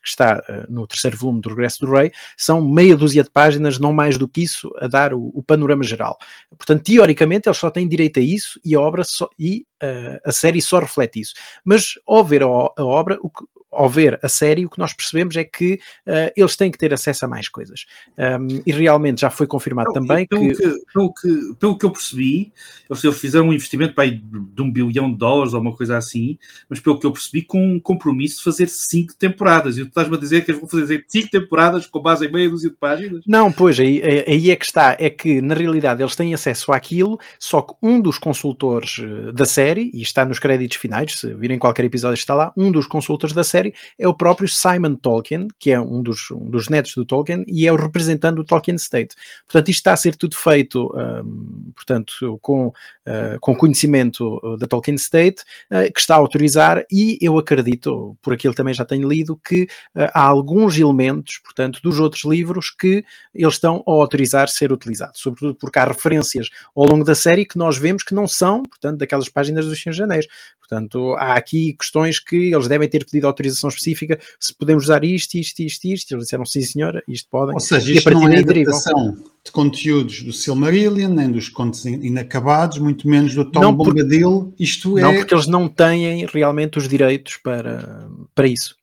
que 0.02 0.10
está 0.10 0.44
eh, 0.48 0.66
no 0.70 0.88
terceiro 0.88 1.18
volume 1.18 1.42
do 1.42 1.50
Regresso 1.50 1.86
do 1.86 1.92
Rei, 1.92 2.12
são 2.38 2.62
meia 2.62 2.96
dúzia 2.96 3.24
de 3.24 3.30
páginas, 3.30 3.80
não 3.80 3.94
mais 3.94 4.18
do 4.18 4.28
que 4.28 4.42
isso, 4.42 4.72
a 4.80 4.88
dar 4.88 5.14
o, 5.14 5.32
o 5.34 5.44
panorama 5.44 5.84
geral. 5.84 6.18
Portanto, 6.58 6.84
teoricamente, 6.84 7.48
eles 7.48 7.58
só 7.58 7.70
têm 7.70 7.88
direito 7.88 8.20
a 8.20 8.24
isso 8.24 8.60
e 8.64 8.76
a 8.76 8.80
obra 8.80 9.04
só, 9.04 9.30
e 9.38 9.66
uh, 9.84 10.20
a 10.26 10.32
série 10.32 10.62
só 10.62 10.80
reflete 10.80 11.20
isso. 11.20 11.34
Mas 11.64 11.96
ao 12.08 12.24
ver 12.24 12.44
a, 12.44 12.46
a 12.46 12.86
obra, 12.86 13.18
o 13.22 13.30
que, 13.30 13.44
ao 13.72 13.90
ver 13.90 14.20
a 14.22 14.28
série, 14.28 14.66
o 14.66 14.70
que 14.70 14.80
nós 14.80 14.94
percebemos 14.94 15.36
é 15.38 15.44
que 15.44 15.80
uh, 16.08 16.32
eles 16.36 16.56
têm 16.56 16.70
que 16.72 16.78
ter 16.78 16.94
acesso 16.94 17.26
a 17.26 17.28
mais 17.28 17.48
coisas. 17.48 17.86
Um, 18.18 18.62
e 18.66 18.72
realmente 18.72 19.22
já 19.22 19.30
foi 19.30 19.48
confirmado 19.48 19.94
também 19.94 20.28
pelo 20.28 20.48
que... 20.48 20.56
que... 20.56 20.76
Pelo 20.94 21.14
que... 21.14 21.56
Pelo 21.60 21.78
que 21.78 21.86
eu 21.86 21.92
percebi, 21.92 22.52
eles 22.90 23.20
fizeram 23.20 23.48
um 23.48 23.54
investimento 23.54 23.94
para 23.94 24.10
de 24.10 24.62
um 24.62 24.72
bilhão 24.72 25.12
de 25.12 25.18
dólares 25.18 25.54
ou 25.54 25.62
uma 25.62 25.76
coisa 25.76 25.98
assim, 25.98 26.38
mas 26.70 26.80
pelo 26.80 27.00
que 27.00 27.06
eu 27.06 27.12
percebi, 27.12 27.42
com 27.42 27.76
um 27.76 27.80
compromisso 27.80 28.38
de 28.38 28.44
fazer 28.44 28.68
cinco 28.68 29.16
temporadas. 29.16 29.78
E 29.78 29.82
tu 29.84 29.88
estás-me 29.88 30.16
a 30.16 30.20
dizer 30.20 30.44
que 30.44 30.52
eles 30.52 30.60
vão 30.60 30.70
fazer 30.70 31.06
cinco 31.08 31.30
temporadas 31.30 31.86
com 31.86 32.02
base 32.02 32.26
em 32.26 32.32
meia 32.32 32.50
dúzia 32.50 32.70
de 32.70 32.76
páginas? 32.76 33.24
Não, 33.28 33.52
pois, 33.52 33.80
aí, 33.80 34.02
aí 34.28 34.52
é 34.52 34.56
que 34.56 34.66
está. 34.66 34.96
É 35.00 35.10
que, 35.10 35.42
na 35.42 35.54
realidade, 35.54 36.02
eles 36.02 36.16
têm 36.16 36.34
acesso 36.34 36.72
àquilo, 36.72 37.20
só 37.40 37.62
que 37.62 37.74
um 37.82 38.02
dos 38.02 38.18
consultores 38.18 39.00
eh, 39.00 39.32
da 39.32 39.46
série, 39.46 39.92
e 39.94 40.02
está 40.02 40.26
nos 40.26 40.40
créditos 40.40 40.78
finais, 40.78 41.20
se 41.20 41.34
virem 41.36 41.60
qualquer 41.60 41.86
episódio 41.86 42.16
está 42.16 42.34
lá, 42.34 42.52
um 42.58 42.72
dos 42.72 42.88
consultores 42.88 43.34
da 43.36 43.44
série 43.44 43.61
série 43.62 43.74
é 43.98 44.08
o 44.08 44.14
próprio 44.14 44.48
Simon 44.48 44.96
Tolkien, 44.96 45.48
que 45.60 45.72
é 45.72 45.80
um 45.80 46.02
dos, 46.02 46.32
um 46.32 46.50
dos 46.50 46.68
netos 46.68 46.96
do 46.96 47.06
Tolkien 47.06 47.46
e 47.48 47.68
é 47.68 47.72
o 47.72 47.76
representante 47.76 48.36
do 48.36 48.44
Tolkien 48.44 48.76
State. 48.76 49.16
Portanto, 49.46 49.70
isto 49.70 49.80
está 49.80 49.94
a 49.94 49.98
ser 49.98 50.16
tudo 50.16 50.36
feito, 50.36 50.92
um, 50.96 51.72
portanto, 51.76 52.40
com, 52.42 52.68
uh, 52.68 53.40
com 53.40 53.56
conhecimento 53.56 54.40
uh, 54.44 54.58
da 54.58 54.68
Tolkien 54.68 54.96
State, 54.96 55.44
uh, 55.72 55.92
que 55.94 56.00
está 56.00 56.16
a 56.16 56.18
autorizar 56.18 56.84
e 56.92 57.18
eu 57.22 57.38
acredito, 57.38 58.18
por 58.22 58.34
aquilo 58.34 58.54
também 58.54 58.74
já 58.74 58.86
tenho 58.86 59.08
lido, 59.08 59.40
que 59.44 59.68
há 59.96 60.22
alguns 60.22 60.78
elementos, 60.78 61.40
portanto, 61.44 61.80
dos 61.84 62.00
outros 62.00 62.24
livros 62.24 62.70
que 62.70 63.04
eles 63.34 63.54
estão 63.54 63.84
a 63.88 63.92
autorizar 63.92 64.50
ser 64.50 64.72
utilizados, 64.72 65.20
sobretudo 65.20 65.56
porque 65.56 65.80
há 65.80 65.86
referências 65.86 66.50
ao 66.76 66.86
longo 66.86 67.04
da 67.04 67.16
série 67.16 67.46
que 67.46 67.58
nós 67.58 67.78
vemos 67.78 68.04
que 68.04 68.14
não 68.14 68.28
são, 68.28 68.64
portanto, 68.64 69.00
daquelas 69.00 69.30
páginas 69.30 69.66
dos 69.66 69.82
Senhor 69.82 70.02
Anéis. 70.04 70.28
Portanto, 70.60 71.16
há 71.16 71.34
aqui 71.34 71.74
questões 71.74 72.18
que 72.18 72.54
eles 72.54 72.68
devem 72.68 72.88
ter 72.88 73.04
pedido 73.04 73.28
autorização 73.28 73.51
específica, 73.70 74.20
se 74.40 74.54
podemos 74.54 74.86
usar 74.86 75.04
isto, 75.04 75.36
isto, 75.36 75.60
isto, 75.62 75.86
isto. 75.86 76.12
Eles 76.14 76.26
disseram, 76.26 76.46
sim 76.46 76.62
senhora, 76.62 77.04
isto 77.08 77.30
podem. 77.30 77.54
Ou 77.54 77.60
seja, 77.60 77.94
isto 77.94 78.10
não 78.12 78.28
é 78.28 78.40
adaptação 78.40 79.18
de 79.44 79.52
conteúdos 79.52 80.22
do 80.22 80.32
Silmarillion, 80.32 81.10
nem 81.10 81.32
dos 81.32 81.50
contos 81.50 81.86
inacabados, 81.86 82.78
muito 82.78 83.08
menos 83.08 83.34
do 83.34 83.44
Tom 83.44 83.62
não, 83.62 83.74
Bombadil. 83.74 84.54
Isto 84.60 84.98
é... 84.98 85.02
Não, 85.02 85.16
porque 85.16 85.34
eles 85.34 85.48
não 85.48 85.68
têm 85.68 86.26
realmente 86.28 86.78
os 86.78 86.88
direitos 86.88 87.38
para, 87.38 88.08
para 88.36 88.48
isso. 88.48 88.76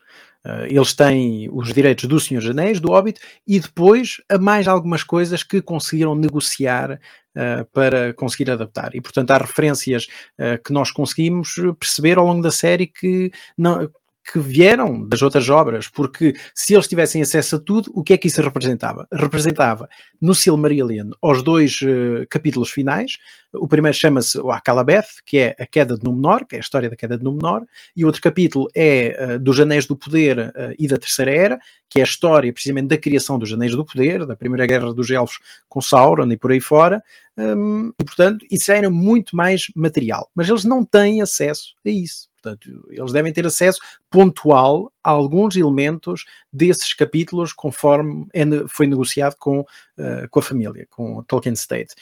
Uh, 0.45 0.65
eles 0.69 0.95
têm 0.95 1.49
os 1.53 1.73
direitos 1.73 2.07
do 2.07 2.19
Senhor 2.19 2.41
dos 2.41 2.51
Anéis, 2.51 2.81
do 2.81 2.89
Hobbit, 2.89 3.21
e 3.47 3.61
depois 3.61 4.21
há 4.29 4.39
mais 4.39 4.67
algumas 4.67 5.03
coisas 5.03 5.43
que 5.43 5.61
conseguiram 5.61 6.15
negociar 6.15 6.93
uh, 6.93 7.65
para 7.73 8.15
conseguir 8.15 8.51
adaptar. 8.51 8.95
E, 8.95 9.01
portanto, 9.01 9.31
há 9.33 9.39
referências 9.39 10.07
uh, 10.39 10.63
que 10.65 10.73
nós 10.73 10.91
conseguimos 10.91 11.55
perceber 11.79 12.19
ao 12.19 12.27
longo 12.27 12.43
da 12.43 12.51
série 12.51 12.87
que, 12.87 13.31
não, 13.57 13.91
que 14.31 14.39
vieram 14.39 15.07
das 15.07 15.23
outras 15.23 15.49
obras, 15.49 15.89
porque 15.89 16.35
se 16.55 16.75
eles 16.75 16.87
tivessem 16.87 17.23
acesso 17.23 17.57
a 17.57 17.59
tudo, 17.59 17.91
o 17.95 18.03
que 18.03 18.13
é 18.13 18.19
que 18.19 18.29
isso 18.29 18.43
representava? 18.43 19.09
Representava 19.11 19.89
no 20.21 20.35
Silmarillion 20.35 21.11
os 21.23 21.43
dois 21.43 21.81
uh, 21.83 22.27
capítulos 22.29 22.71
finais. 22.71 23.17
O 23.53 23.67
primeiro 23.67 23.97
chama-se 23.97 24.39
o 24.39 24.51
Akalabeth, 24.51 25.23
que 25.25 25.39
é 25.39 25.57
a 25.59 25.65
queda 25.65 25.97
de 25.97 26.05
Númenor, 26.05 26.45
que 26.45 26.57
é 26.57 26.59
a 26.59 26.61
história 26.61 26.91
da 26.91 26.97
queda 26.97 27.17
de 27.17 27.25
Númenor, 27.25 27.67
e 27.97 28.05
outro 28.05 28.21
capítulo 28.21 28.69
é 28.75 29.37
uh, 29.37 29.39
dos 29.39 29.59
Anéis 29.59 29.87
do 29.87 29.97
Poder 29.97 30.39
uh, 30.39 30.75
e 30.79 30.87
da 30.87 30.99
Terceira 30.99 31.35
Era, 31.35 31.59
que 31.89 31.99
é 31.99 32.03
a 32.03 32.05
história 32.05 32.53
precisamente 32.53 32.89
da 32.89 32.99
criação 32.99 33.39
dos 33.39 33.51
Anéis 33.51 33.75
do 33.75 33.85
Poder, 33.85 34.27
da 34.27 34.37
Primeira 34.37 34.67
Guerra 34.67 34.93
dos 34.93 35.11
Elfos 35.11 35.39
com 35.69 35.81
Sauron 35.81 36.31
e 36.31 36.37
por 36.37 36.53
aí 36.53 36.61
fora. 36.61 37.03
Um, 37.39 37.93
e, 37.99 38.05
portanto, 38.05 38.45
isso 38.51 38.71
era 38.71 38.91
muito 38.91 39.35
mais 39.35 39.69
material. 39.75 40.29
Mas 40.35 40.49
eles 40.49 40.65
não 40.65 40.85
têm 40.85 41.23
acesso 41.23 41.75
a 41.87 41.89
isso. 41.89 42.28
Portanto, 42.41 42.87
eles 42.91 43.13
devem 43.13 43.33
ter 43.33 43.47
acesso 43.47 43.81
pontual 44.11 44.93
a 45.03 45.11
alguns 45.11 45.57
elementos 45.57 46.25
desses 46.53 46.95
capítulos 46.95 47.53
conforme 47.53 48.27
é 48.33 48.45
foi 48.69 48.87
negociado 48.87 49.37
com, 49.39 49.61
uh, 49.61 50.29
com 50.31 50.39
a 50.39 50.43
família, 50.43 50.87
com 50.91 51.23
Tolkien 51.25 51.55
State. 51.55 51.95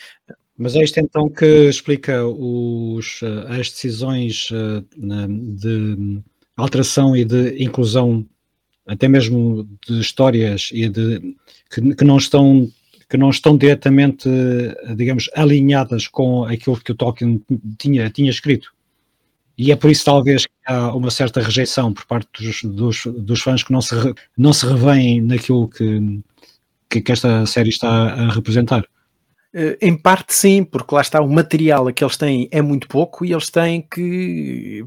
Mas 0.59 0.75
é 0.75 0.83
isto 0.83 0.99
então 1.01 1.29
que 1.29 1.69
explica 1.69 2.27
os, 2.27 3.21
eh, 3.23 3.61
as 3.61 3.71
decisões 3.71 4.49
uh, 4.51 4.83
de 4.97 6.23
alteração 6.57 7.15
e 7.15 7.27
de 7.27 7.63
inclusão, 7.63 8.27
até 8.87 9.07
mesmo 9.07 9.69
de 9.87 10.01
histórias 10.01 10.71
e 10.73 10.89
de 10.89 11.37
que, 11.71 11.95
que 11.95 12.05
não 12.05 12.17
estão 12.17 12.71
que 13.09 13.17
não 13.17 13.31
estão 13.31 13.57
diretamente, 13.57 14.29
digamos, 14.97 15.31
alinhadas 15.37 16.09
com 16.09 16.45
aquilo 16.45 16.81
que 16.81 16.91
o 16.91 16.95
Tolkien 16.95 17.41
tinha, 17.79 18.11
tinha 18.11 18.31
escrito. 18.31 18.75
E 19.59 19.73
é 19.73 19.77
por 19.77 19.91
isso, 19.91 20.05
talvez, 20.05 20.47
que 20.47 20.53
há 20.67 20.95
uma 20.95 21.11
certa 21.11 21.41
rejeição 21.41 21.93
por 21.93 22.05
parte 22.05 22.29
dos, 22.39 22.63
dos, 22.63 23.07
dos 23.07 23.41
fãs 23.41 23.63
que 23.63 23.73
não 23.73 23.81
se, 23.81 23.95
não 24.37 24.53
se 24.53 24.67
revêem 24.67 25.21
naquilo 25.23 25.69
que, 25.69 26.21
que, 26.91 27.01
que 27.01 27.13
esta 27.13 27.47
série 27.47 27.71
está 27.71 27.89
a 27.89 28.31
representar. 28.31 28.87
Eh, 29.55 29.79
em 29.81 29.97
parte 29.97 30.35
sim, 30.35 30.63
porque 30.63 30.95
lá 30.95 31.01
está 31.01 31.23
o 31.23 31.29
material 31.29 31.91
que 31.93 32.05
eles 32.05 32.19
têm 32.19 32.49
é 32.51 32.61
muito 32.61 32.87
pouco 32.87 33.25
e 33.25 33.33
eles 33.33 33.49
têm 33.49 33.81
que 33.81 34.85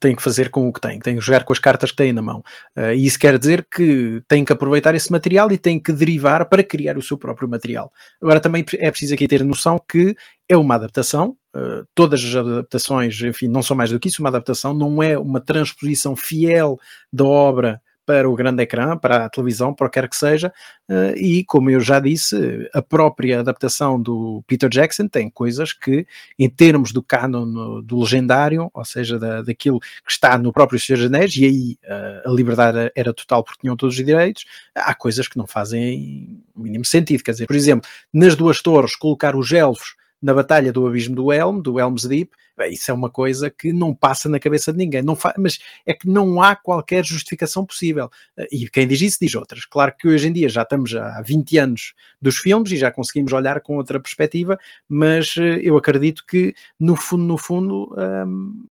têm 0.00 0.14
que 0.14 0.22
fazer 0.22 0.50
com 0.50 0.68
o 0.68 0.72
que 0.72 0.80
têm, 0.80 0.98
têm 0.98 1.16
que 1.16 1.20
jogar 1.20 1.44
com 1.44 1.52
as 1.52 1.58
cartas 1.58 1.90
que 1.90 1.96
têm 1.96 2.12
na 2.12 2.22
mão. 2.22 2.42
Uh, 2.76 2.92
e 2.94 3.06
isso 3.06 3.18
quer 3.18 3.38
dizer 3.38 3.66
que 3.70 4.22
têm 4.28 4.44
que 4.44 4.52
aproveitar 4.52 4.94
esse 4.94 5.10
material 5.10 5.50
e 5.50 5.58
têm 5.58 5.80
que 5.80 5.92
derivar 5.92 6.46
para 6.46 6.62
criar 6.62 6.96
o 6.96 7.02
seu 7.02 7.16
próprio 7.16 7.48
material. 7.48 7.92
Agora 8.20 8.40
também 8.40 8.64
é 8.74 8.90
preciso 8.90 9.14
aqui 9.14 9.26
ter 9.26 9.44
noção 9.44 9.80
que 9.88 10.16
é 10.48 10.56
uma 10.56 10.74
adaptação, 10.74 11.36
uh, 11.54 11.86
todas 11.94 12.22
as 12.22 12.34
adaptações, 12.34 13.20
enfim, 13.22 13.48
não 13.48 13.62
são 13.62 13.76
mais 13.76 13.90
do 13.90 13.98
que 13.98 14.08
isso, 14.08 14.22
uma 14.22 14.28
adaptação, 14.28 14.74
não 14.74 15.02
é 15.02 15.18
uma 15.18 15.40
transposição 15.40 16.14
fiel 16.14 16.78
da 17.12 17.24
obra 17.24 17.80
para 18.04 18.28
o 18.28 18.34
grande 18.34 18.62
ecrã, 18.62 18.96
para 18.96 19.26
a 19.26 19.30
televisão, 19.30 19.74
para 19.74 19.86
o 19.86 19.90
que 19.90 20.00
quer 20.00 20.08
que 20.08 20.16
seja, 20.16 20.52
eh, 20.88 21.14
e 21.16 21.44
como 21.44 21.70
eu 21.70 21.80
já 21.80 22.00
disse, 22.00 22.68
a 22.74 22.82
própria 22.82 23.40
adaptação 23.40 24.00
do 24.00 24.42
Peter 24.46 24.68
Jackson 24.68 25.08
tem 25.08 25.30
coisas 25.30 25.72
que, 25.72 26.06
em 26.38 26.48
termos 26.48 26.92
do 26.92 27.02
canon 27.02 27.80
do 27.82 28.00
legendário, 28.00 28.70
ou 28.72 28.84
seja, 28.84 29.18
da, 29.18 29.42
daquilo 29.42 29.80
que 29.80 30.10
está 30.10 30.36
no 30.36 30.52
próprio 30.52 30.80
Senhor 30.80 31.08
dos 31.08 31.36
e 31.36 31.44
aí 31.44 31.78
eh, 31.84 32.22
a 32.26 32.30
liberdade 32.30 32.90
era 32.94 33.12
total 33.14 33.44
porque 33.44 33.60
tinham 33.60 33.76
todos 33.76 33.96
os 33.98 34.04
direitos, 34.04 34.44
há 34.74 34.94
coisas 34.94 35.28
que 35.28 35.38
não 35.38 35.46
fazem 35.46 36.42
o 36.54 36.62
mínimo 36.62 36.84
sentido. 36.84 37.22
Quer 37.22 37.32
dizer, 37.32 37.46
por 37.46 37.56
exemplo, 37.56 37.88
nas 38.12 38.34
duas 38.34 38.60
torres, 38.60 38.96
colocar 38.96 39.36
os 39.36 39.52
elfos 39.52 39.94
na 40.22 40.32
Batalha 40.32 40.72
do 40.72 40.86
Abismo 40.86 41.16
do 41.16 41.32
Helm, 41.32 41.60
do 41.60 41.80
Helm's 41.80 42.04
Deep, 42.04 42.30
bem, 42.56 42.72
isso 42.72 42.90
é 42.90 42.94
uma 42.94 43.10
coisa 43.10 43.50
que 43.50 43.72
não 43.72 43.94
passa 43.94 44.28
na 44.28 44.38
cabeça 44.38 44.72
de 44.72 44.78
ninguém. 44.78 45.02
Não 45.02 45.18
mas 45.36 45.58
é 45.84 45.92
que 45.92 46.08
não 46.08 46.40
há 46.40 46.54
qualquer 46.54 47.04
justificação 47.04 47.66
possível. 47.66 48.08
E 48.50 48.68
quem 48.68 48.86
diz 48.86 49.00
isso 49.00 49.18
diz 49.20 49.34
outras. 49.34 49.64
Claro 49.64 49.94
que 49.98 50.08
hoje 50.08 50.28
em 50.28 50.32
dia 50.32 50.48
já 50.48 50.62
estamos 50.62 50.94
há 50.94 51.20
20 51.22 51.58
anos 51.58 51.94
dos 52.20 52.36
filmes 52.36 52.70
e 52.70 52.76
já 52.76 52.90
conseguimos 52.90 53.32
olhar 53.32 53.60
com 53.60 53.76
outra 53.76 53.98
perspectiva, 53.98 54.58
mas 54.88 55.34
eh, 55.36 55.60
eu 55.62 55.76
acredito 55.76 56.24
que, 56.26 56.54
no 56.78 56.94
fundo, 56.94 57.24
no 57.24 57.38
fundo, 57.38 57.94
hum, 58.26 58.64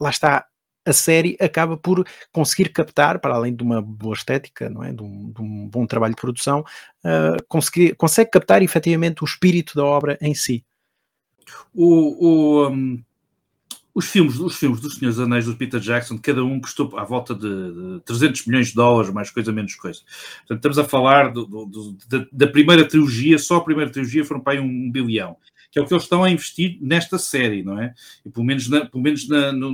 lá 0.00 0.10
está, 0.10 0.46
a 0.84 0.92
série 0.92 1.36
acaba 1.40 1.76
por 1.76 2.06
conseguir 2.32 2.70
captar, 2.70 3.18
para 3.20 3.34
além 3.34 3.54
de 3.54 3.62
uma 3.62 3.80
boa 3.80 4.14
estética, 4.14 4.68
não 4.68 4.82
é? 4.82 4.92
de, 4.92 5.02
um, 5.02 5.30
de 5.30 5.40
um 5.40 5.68
bom 5.68 5.86
trabalho 5.86 6.14
de 6.14 6.20
produção, 6.20 6.60
uh, 7.04 7.42
consegue, 7.48 7.94
consegue 7.94 8.30
captar 8.30 8.62
efetivamente 8.62 9.22
o 9.22 9.26
espírito 9.26 9.74
da 9.74 9.84
obra 9.84 10.18
em 10.20 10.34
si. 10.34 10.64
O, 11.74 12.26
o, 12.26 12.68
um, 12.68 13.02
os, 13.94 14.06
filmes, 14.06 14.38
os 14.38 14.56
filmes 14.56 14.80
dos 14.80 14.96
Senhores 14.96 15.18
Anéis 15.18 15.46
do 15.46 15.56
Peter 15.56 15.80
Jackson, 15.80 16.18
cada 16.18 16.44
um 16.44 16.60
custou 16.60 16.98
à 16.98 17.04
volta 17.04 17.34
de, 17.34 17.98
de 17.98 18.00
300 18.04 18.46
milhões 18.46 18.68
de 18.68 18.74
dólares, 18.74 19.12
mais 19.12 19.30
coisa, 19.30 19.52
menos 19.52 19.74
coisa. 19.74 20.00
Portanto, 20.40 20.56
estamos 20.56 20.78
a 20.78 20.84
falar 20.84 21.32
do, 21.32 21.46
do, 21.46 21.96
da, 22.08 22.26
da, 22.30 22.46
primeira 22.46 22.86
trilogia, 22.86 23.38
só 23.38 23.56
a 23.56 23.64
primeira 23.64 23.90
trilogia 23.90 24.24
foram 24.24 24.40
para 24.40 24.54
aí 24.54 24.60
um 24.60 24.90
bilhão, 24.90 25.36
que 25.70 25.78
é 25.78 25.82
o 25.82 25.86
que 25.86 25.94
eles 25.94 26.04
estão 26.04 26.24
a 26.24 26.30
investir 26.30 26.78
nesta 26.80 27.18
série, 27.18 27.62
não 27.62 27.78
é? 27.78 27.94
E 28.24 28.30
pelo 28.30 28.44
menos, 28.44 28.68
na, 28.68 28.84
pelo 28.86 29.02
menos 29.02 29.28
na, 29.28 29.52
no, 29.52 29.72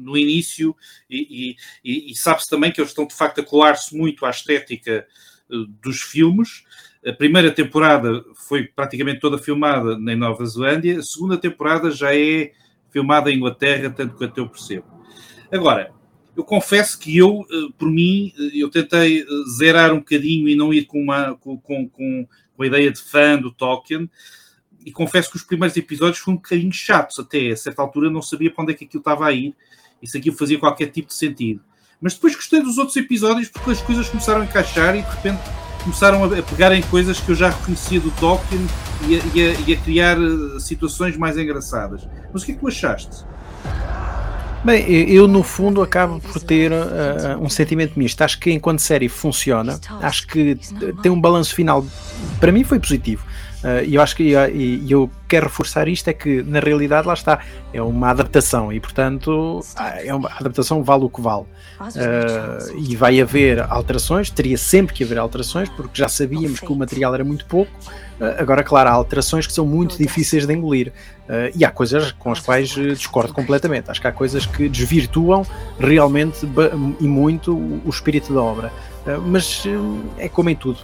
no 0.00 0.16
início, 0.16 0.74
e, 1.08 1.56
e, 1.84 2.12
e 2.12 2.16
sabe-se 2.16 2.48
também 2.48 2.72
que 2.72 2.80
eles 2.80 2.90
estão 2.90 3.06
de 3.06 3.14
facto 3.14 3.40
a 3.40 3.44
colar-se 3.44 3.96
muito 3.96 4.24
à 4.24 4.30
estética 4.30 5.06
uh, 5.50 5.66
dos 5.82 6.00
filmes. 6.00 6.64
A 7.06 7.12
primeira 7.12 7.50
temporada 7.50 8.24
foi 8.34 8.64
praticamente 8.64 9.20
toda 9.20 9.38
filmada 9.38 9.94
em 9.94 10.16
Nova 10.16 10.44
Zelândia, 10.44 10.98
a 10.98 11.02
segunda 11.02 11.36
temporada 11.36 11.90
já 11.90 12.14
é 12.14 12.52
filmada 12.90 13.30
em 13.30 13.36
Inglaterra, 13.36 13.90
tanto 13.90 14.16
quanto 14.16 14.38
eu 14.38 14.48
percebo. 14.48 14.84
Agora, 15.50 15.92
eu 16.36 16.44
confesso 16.44 16.98
que 16.98 17.16
eu, 17.16 17.40
uh, 17.40 17.72
por 17.78 17.90
mim, 17.90 18.32
uh, 18.38 18.50
eu 18.54 18.68
tentei 18.68 19.24
zerar 19.56 19.92
um 19.92 19.98
bocadinho 19.98 20.48
e 20.48 20.56
não 20.56 20.72
ir 20.72 20.86
com, 20.86 21.00
uma, 21.02 21.34
com, 21.36 21.58
com, 21.58 21.88
com 21.88 22.62
a 22.62 22.66
ideia 22.66 22.90
de 22.90 23.00
fã 23.00 23.38
do 23.38 23.50
Tolkien, 23.50 24.10
e 24.84 24.90
confesso 24.90 25.30
que 25.30 25.36
os 25.36 25.42
primeiros 25.42 25.76
episódios 25.76 26.18
foram 26.18 26.36
um 26.36 26.40
bocadinho 26.40 26.72
chatos, 26.72 27.18
até 27.18 27.50
a 27.50 27.56
certa 27.56 27.82
altura 27.82 28.10
não 28.10 28.22
sabia 28.22 28.50
para 28.50 28.62
onde 28.62 28.72
é 28.72 28.74
que 28.74 28.84
aquilo 28.84 29.00
estava 29.00 29.26
a 29.26 29.32
ir, 29.32 29.54
isso 30.02 30.16
aqui 30.16 30.30
fazia 30.32 30.58
qualquer 30.58 30.86
tipo 30.86 31.08
de 31.08 31.14
sentido. 31.14 31.60
Mas 32.00 32.14
depois 32.14 32.34
gostei 32.34 32.62
dos 32.62 32.78
outros 32.78 32.96
episódios 32.96 33.48
porque 33.48 33.70
as 33.70 33.82
coisas 33.82 34.08
começaram 34.08 34.40
a 34.40 34.44
encaixar 34.44 34.96
e 34.96 35.02
de 35.02 35.08
repente 35.08 35.40
começaram 35.82 36.24
a 36.24 36.42
pegar 36.42 36.72
em 36.72 36.82
coisas 36.82 37.20
que 37.20 37.30
eu 37.30 37.34
já 37.34 37.50
reconhecia 37.50 38.00
do 38.00 38.10
Tolkien 38.12 38.66
e 39.06 39.16
a, 39.16 39.18
e 39.34 39.42
a, 39.42 39.60
e 39.66 39.72
a 39.72 39.76
criar 39.76 40.16
eh, 40.18 40.60
situações 40.60 41.16
mais 41.16 41.36
engraçadas. 41.38 42.06
Mas 42.32 42.42
o 42.42 42.46
que 42.46 42.52
é 42.52 42.54
que 42.54 42.60
tu 42.60 42.68
achaste? 42.68 43.24
Bem, 44.62 44.84
eu 44.90 45.26
no 45.26 45.42
fundo 45.42 45.80
acabo 45.80 46.20
por 46.20 46.38
ter 46.42 46.70
uh, 46.70 47.40
um 47.40 47.48
sentimento 47.48 47.98
misto. 47.98 48.20
Acho 48.20 48.38
que 48.38 48.52
enquanto 48.52 48.80
série 48.80 49.08
funciona, 49.08 49.80
acho 50.02 50.26
que 50.26 50.58
tem 51.02 51.10
um 51.10 51.18
balanço 51.18 51.54
final, 51.54 51.84
para 52.38 52.52
mim 52.52 52.62
foi 52.62 52.78
positivo. 52.78 53.24
Uh, 53.62 53.84
e 53.86 53.96
eu 53.96 54.02
acho 54.02 54.16
que 54.16 54.34
e, 54.54 54.90
eu 54.90 55.10
quero 55.28 55.46
reforçar 55.46 55.86
isto 55.86 56.08
é 56.08 56.14
que 56.14 56.42
na 56.42 56.60
realidade 56.60 57.06
lá 57.06 57.12
está 57.12 57.40
é 57.74 57.82
uma 57.82 58.08
adaptação 58.08 58.72
e 58.72 58.80
portanto 58.80 59.60
ah, 59.76 60.02
é 60.02 60.14
uma 60.14 60.30
adaptação 60.30 60.82
vale 60.82 61.04
o 61.04 61.10
que 61.10 61.20
vale. 61.20 61.44
Uh, 61.80 62.78
e 62.78 62.96
vai 62.96 63.20
haver 63.20 63.60
alterações 63.60 64.30
teria 64.30 64.56
sempre 64.56 64.94
que 64.94 65.04
haver 65.04 65.18
alterações 65.18 65.68
porque 65.68 65.92
já 65.94 66.08
sabíamos 66.08 66.60
que 66.60 66.72
o 66.72 66.74
material 66.74 67.14
era 67.14 67.24
muito 67.24 67.44
pouco. 67.44 67.70
Uh, 68.18 68.40
agora 68.40 68.62
claro 68.62 68.88
há 68.88 68.92
alterações 68.92 69.46
que 69.46 69.52
são 69.52 69.66
muito 69.66 69.98
difíceis 69.98 70.46
de 70.46 70.54
engolir. 70.54 70.92
E 71.54 71.64
há 71.64 71.70
coisas 71.70 72.10
com 72.10 72.32
as 72.32 72.40
quais 72.40 72.70
discordo 72.70 73.32
completamente. 73.32 73.88
Acho 73.88 74.00
que 74.00 74.06
há 74.08 74.10
coisas 74.10 74.46
que 74.46 74.68
desvirtuam 74.68 75.46
realmente 75.78 76.40
e 76.98 77.06
muito 77.06 77.56
o 77.56 77.88
espírito 77.88 78.34
da 78.34 78.42
obra. 78.42 78.72
Mas 79.28 79.62
é 80.18 80.28
como 80.28 80.50
em 80.50 80.56
tudo 80.56 80.80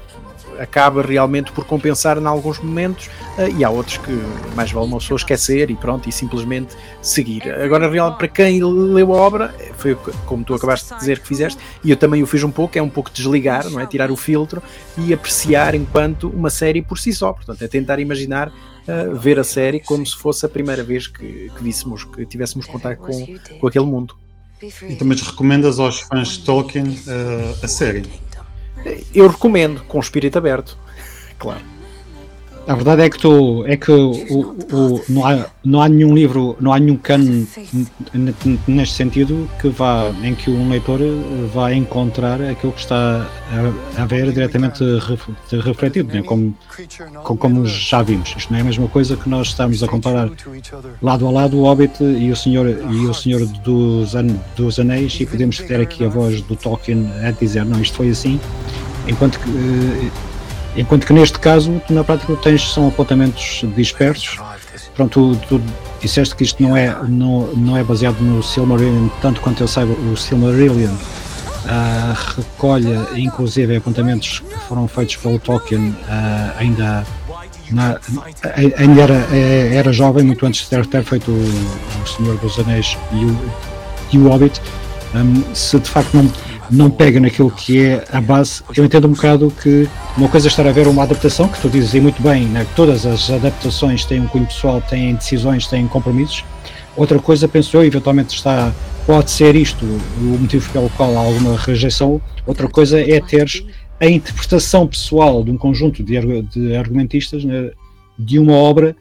acaba 0.60 1.02
realmente 1.02 1.52
por 1.52 1.64
compensar 1.64 2.18
em 2.18 2.26
alguns 2.26 2.58
momentos 2.58 3.06
uh, 3.38 3.48
e 3.56 3.64
há 3.64 3.70
outros 3.70 3.98
que 3.98 4.12
mais 4.54 4.70
vale 4.72 4.86
uma 4.86 4.98
pessoa 4.98 5.16
esquecer 5.16 5.70
e 5.70 5.75
pronto, 5.75 6.08
e 6.08 6.12
simplesmente 6.12 6.76
seguir. 7.02 7.48
Agora, 7.52 7.90
para 8.12 8.28
quem 8.28 8.62
leu 8.62 9.12
a 9.14 9.16
obra, 9.16 9.54
foi 9.76 9.94
como 10.25 10.44
tu 10.44 10.54
acabaste 10.54 10.92
de 10.92 10.98
dizer 10.98 11.20
que 11.20 11.28
fizeste, 11.28 11.58
e 11.82 11.90
eu 11.90 11.96
também 11.96 12.22
o 12.22 12.26
fiz 12.26 12.42
um 12.42 12.50
pouco, 12.50 12.78
é 12.78 12.82
um 12.82 12.88
pouco 12.88 13.10
desligar, 13.10 13.68
não 13.70 13.80
é? 13.80 13.86
Tirar 13.86 14.10
o 14.10 14.16
filtro 14.16 14.62
e 14.98 15.12
apreciar 15.12 15.75
enquanto 15.75 16.28
uma 16.28 16.50
série 16.50 16.82
por 16.82 16.98
si 16.98 17.12
só. 17.12 17.32
Portanto, 17.32 17.62
é 17.62 17.68
tentar 17.68 17.98
imaginar 17.98 18.48
uh, 18.48 19.14
ver 19.14 19.38
a 19.38 19.44
série 19.44 19.80
como 19.80 20.04
se 20.06 20.16
fosse 20.16 20.44
a 20.46 20.48
primeira 20.48 20.82
vez 20.82 21.06
que, 21.06 21.50
que 21.56 21.62
víssemos, 21.62 22.04
que 22.04 22.25
tivéssemos 22.26 22.66
contato 22.66 22.98
com, 22.98 23.26
com 23.60 23.66
aquele 23.66 23.86
mundo. 23.86 24.16
Então, 24.88 25.06
mas 25.06 25.20
recomendas 25.20 25.78
aos 25.78 26.00
fãs 26.00 26.28
de 26.28 26.44
Tolkien 26.44 26.88
uh, 26.88 27.64
a 27.64 27.68
série? 27.68 28.04
Eu 29.14 29.28
recomendo, 29.28 29.83
com 29.85 29.99
espírito 29.99 30.38
aberto, 30.38 30.78
claro. 31.38 31.75
A 32.68 32.75
verdade 32.75 33.02
é 33.02 33.11
que 33.11 33.18
tu 33.18 33.64
é 33.66 33.76
que 33.76 33.92
o, 33.92 34.11
o, 34.73 35.00
não, 35.08 35.25
há, 35.25 35.46
não 35.64 35.80
há 35.80 35.88
nenhum 35.88 36.12
livro, 36.12 36.56
não 36.61 36.73
há 36.73 36.80
nenhum 36.80 36.96
cano 36.96 37.46
neste 38.66 38.96
sentido 38.96 39.49
que 39.61 39.68
vá 39.68 40.11
em 40.23 40.35
que 40.35 40.50
um 40.50 40.68
leitor 40.68 40.99
vá 41.54 41.73
encontrar 41.73 42.42
aquilo 42.42 42.73
que 42.73 42.80
está 42.80 43.25
a, 43.96 44.02
a 44.02 44.06
ver 44.06 44.32
diretamente 44.32 44.82
refletido, 45.62 46.12
né? 46.12 46.23
como, 46.23 46.56
como 47.23 47.66
já 47.66 48.02
vimos. 48.02 48.35
Isto 48.37 48.52
não 48.52 48.58
é 48.58 48.62
a 48.62 48.64
mesma 48.64 48.88
coisa 48.88 49.16
que 49.16 49.28
nós 49.28 49.49
estamos 49.49 49.80
a 49.85 49.87
comparar 49.87 50.28
lado 51.00 51.28
a 51.28 51.30
lado 51.30 51.58
o 51.58 51.62
Hobbit 51.62 52.02
e 52.02 52.32
o 52.32 52.37
Senhor 52.37 52.66
e 52.68 53.06
o 53.06 53.14
Senhor 53.14 53.46
dos, 53.46 54.16
An, 54.16 54.26
dos 54.56 54.80
Anéis 54.80 55.16
e 55.20 55.25
podemos 55.26 55.58
ter 55.58 55.80
aqui 55.80 56.04
a 56.04 56.08
voz 56.08 56.40
do 56.42 56.56
Tolkien 56.56 57.08
a 57.25 57.30
dizer 57.30 57.64
não 57.64 57.80
isto 57.80 57.96
foi 57.96 58.11
assim, 58.11 58.40
enquanto 59.06 59.38
que 59.38 60.11
Enquanto 60.76 61.06
que 61.06 61.12
neste 61.12 61.38
caso, 61.38 61.80
tu 61.87 61.92
na 61.92 62.04
prática 62.04 62.37
tens 62.37 62.73
são 62.73 62.88
apontamentos 62.88 63.64
dispersos. 63.75 64.38
Pronto, 64.95 65.37
tu, 65.49 65.59
tu 65.59 65.62
disseste 66.00 66.35
que 66.35 66.45
isto 66.45 66.62
não 66.62 66.76
é, 66.76 66.95
não, 67.09 67.47
não 67.54 67.76
é 67.76 67.83
baseado 67.83 68.21
no 68.21 68.42
Silmarillion, 68.42 69.09
tanto 69.21 69.40
quanto 69.40 69.62
eu 69.62 69.68
saiba, 69.68 69.92
o 69.92 70.16
Silmarillion 70.16 70.92
uh, 70.92 72.37
recolhe 72.37 72.95
inclusive 73.16 73.76
apontamentos 73.76 74.40
que 74.40 74.59
foram 74.68 74.87
feitos 74.87 75.16
pelo 75.16 75.38
Tolkien 75.38 75.90
uh, 75.90 76.59
ainda 76.59 77.04
na, 77.71 77.99
ainda 78.78 79.02
era, 79.02 79.37
era 79.75 79.92
jovem, 79.92 80.25
muito 80.25 80.47
antes 80.47 80.68
de 80.68 80.87
ter, 80.87 81.04
feito 81.04 81.30
o, 81.30 82.02
o 82.02 82.06
Senhor 82.06 82.37
dos 82.38 82.59
Anéis 82.59 82.97
e 83.12 83.25
o, 83.25 83.52
e 84.12 84.18
o 84.18 84.28
Hobbit. 84.28 84.61
Um, 85.14 85.54
se 85.54 85.78
de 85.78 85.88
facto 85.88 86.14
não 86.14 86.30
não 86.70 86.90
pega 86.90 87.20
naquilo 87.20 87.50
que 87.50 87.80
é 87.80 88.04
a 88.12 88.20
base. 88.20 88.62
Eu 88.76 88.85
entendo 88.85 89.06
um 89.06 89.12
bocado 89.12 89.52
que 89.62 89.88
uma 90.16 90.28
coisa 90.28 90.46
é 90.46 90.49
estar 90.49 90.66
a 90.66 90.73
ver 90.73 90.87
uma 90.87 91.02
adaptação, 91.02 91.49
que 91.49 91.61
tu 91.61 91.68
dizes 91.68 92.00
muito 92.00 92.23
bem, 92.23 92.46
né? 92.46 92.66
todas 92.75 93.06
as 93.06 93.30
adaptações 93.30 94.04
têm 94.04 94.20
um 94.20 94.26
cunho 94.26 94.46
pessoal, 94.46 94.80
têm 94.80 95.14
decisões, 95.14 95.66
têm 95.66 95.87
compromissos. 95.87 96.44
Outra 96.96 97.18
coisa, 97.18 97.46
penso 97.46 97.76
eu, 97.76 97.85
eventualmente 97.85 98.35
está, 98.35 98.73
pode 99.06 99.30
ser 99.30 99.54
isto 99.54 99.85
o 99.85 100.38
motivo 100.40 100.70
pelo 100.73 100.88
qual 100.90 101.16
há 101.16 101.20
alguma 101.20 101.56
rejeição. 101.56 102.20
Outra 102.46 102.68
coisa 102.68 103.00
é 103.00 103.20
teres 103.20 103.64
a 104.00 104.06
interpretação 104.06 104.87
pessoal 104.87 105.44
de 105.44 105.50
um 105.50 105.56
conjunto 105.56 106.02
de, 106.02 106.18
de 106.44 106.76
argumentistas 106.76 107.44
né? 107.44 107.70
de 108.18 108.38
uma 108.38 108.54
obra 108.54 108.96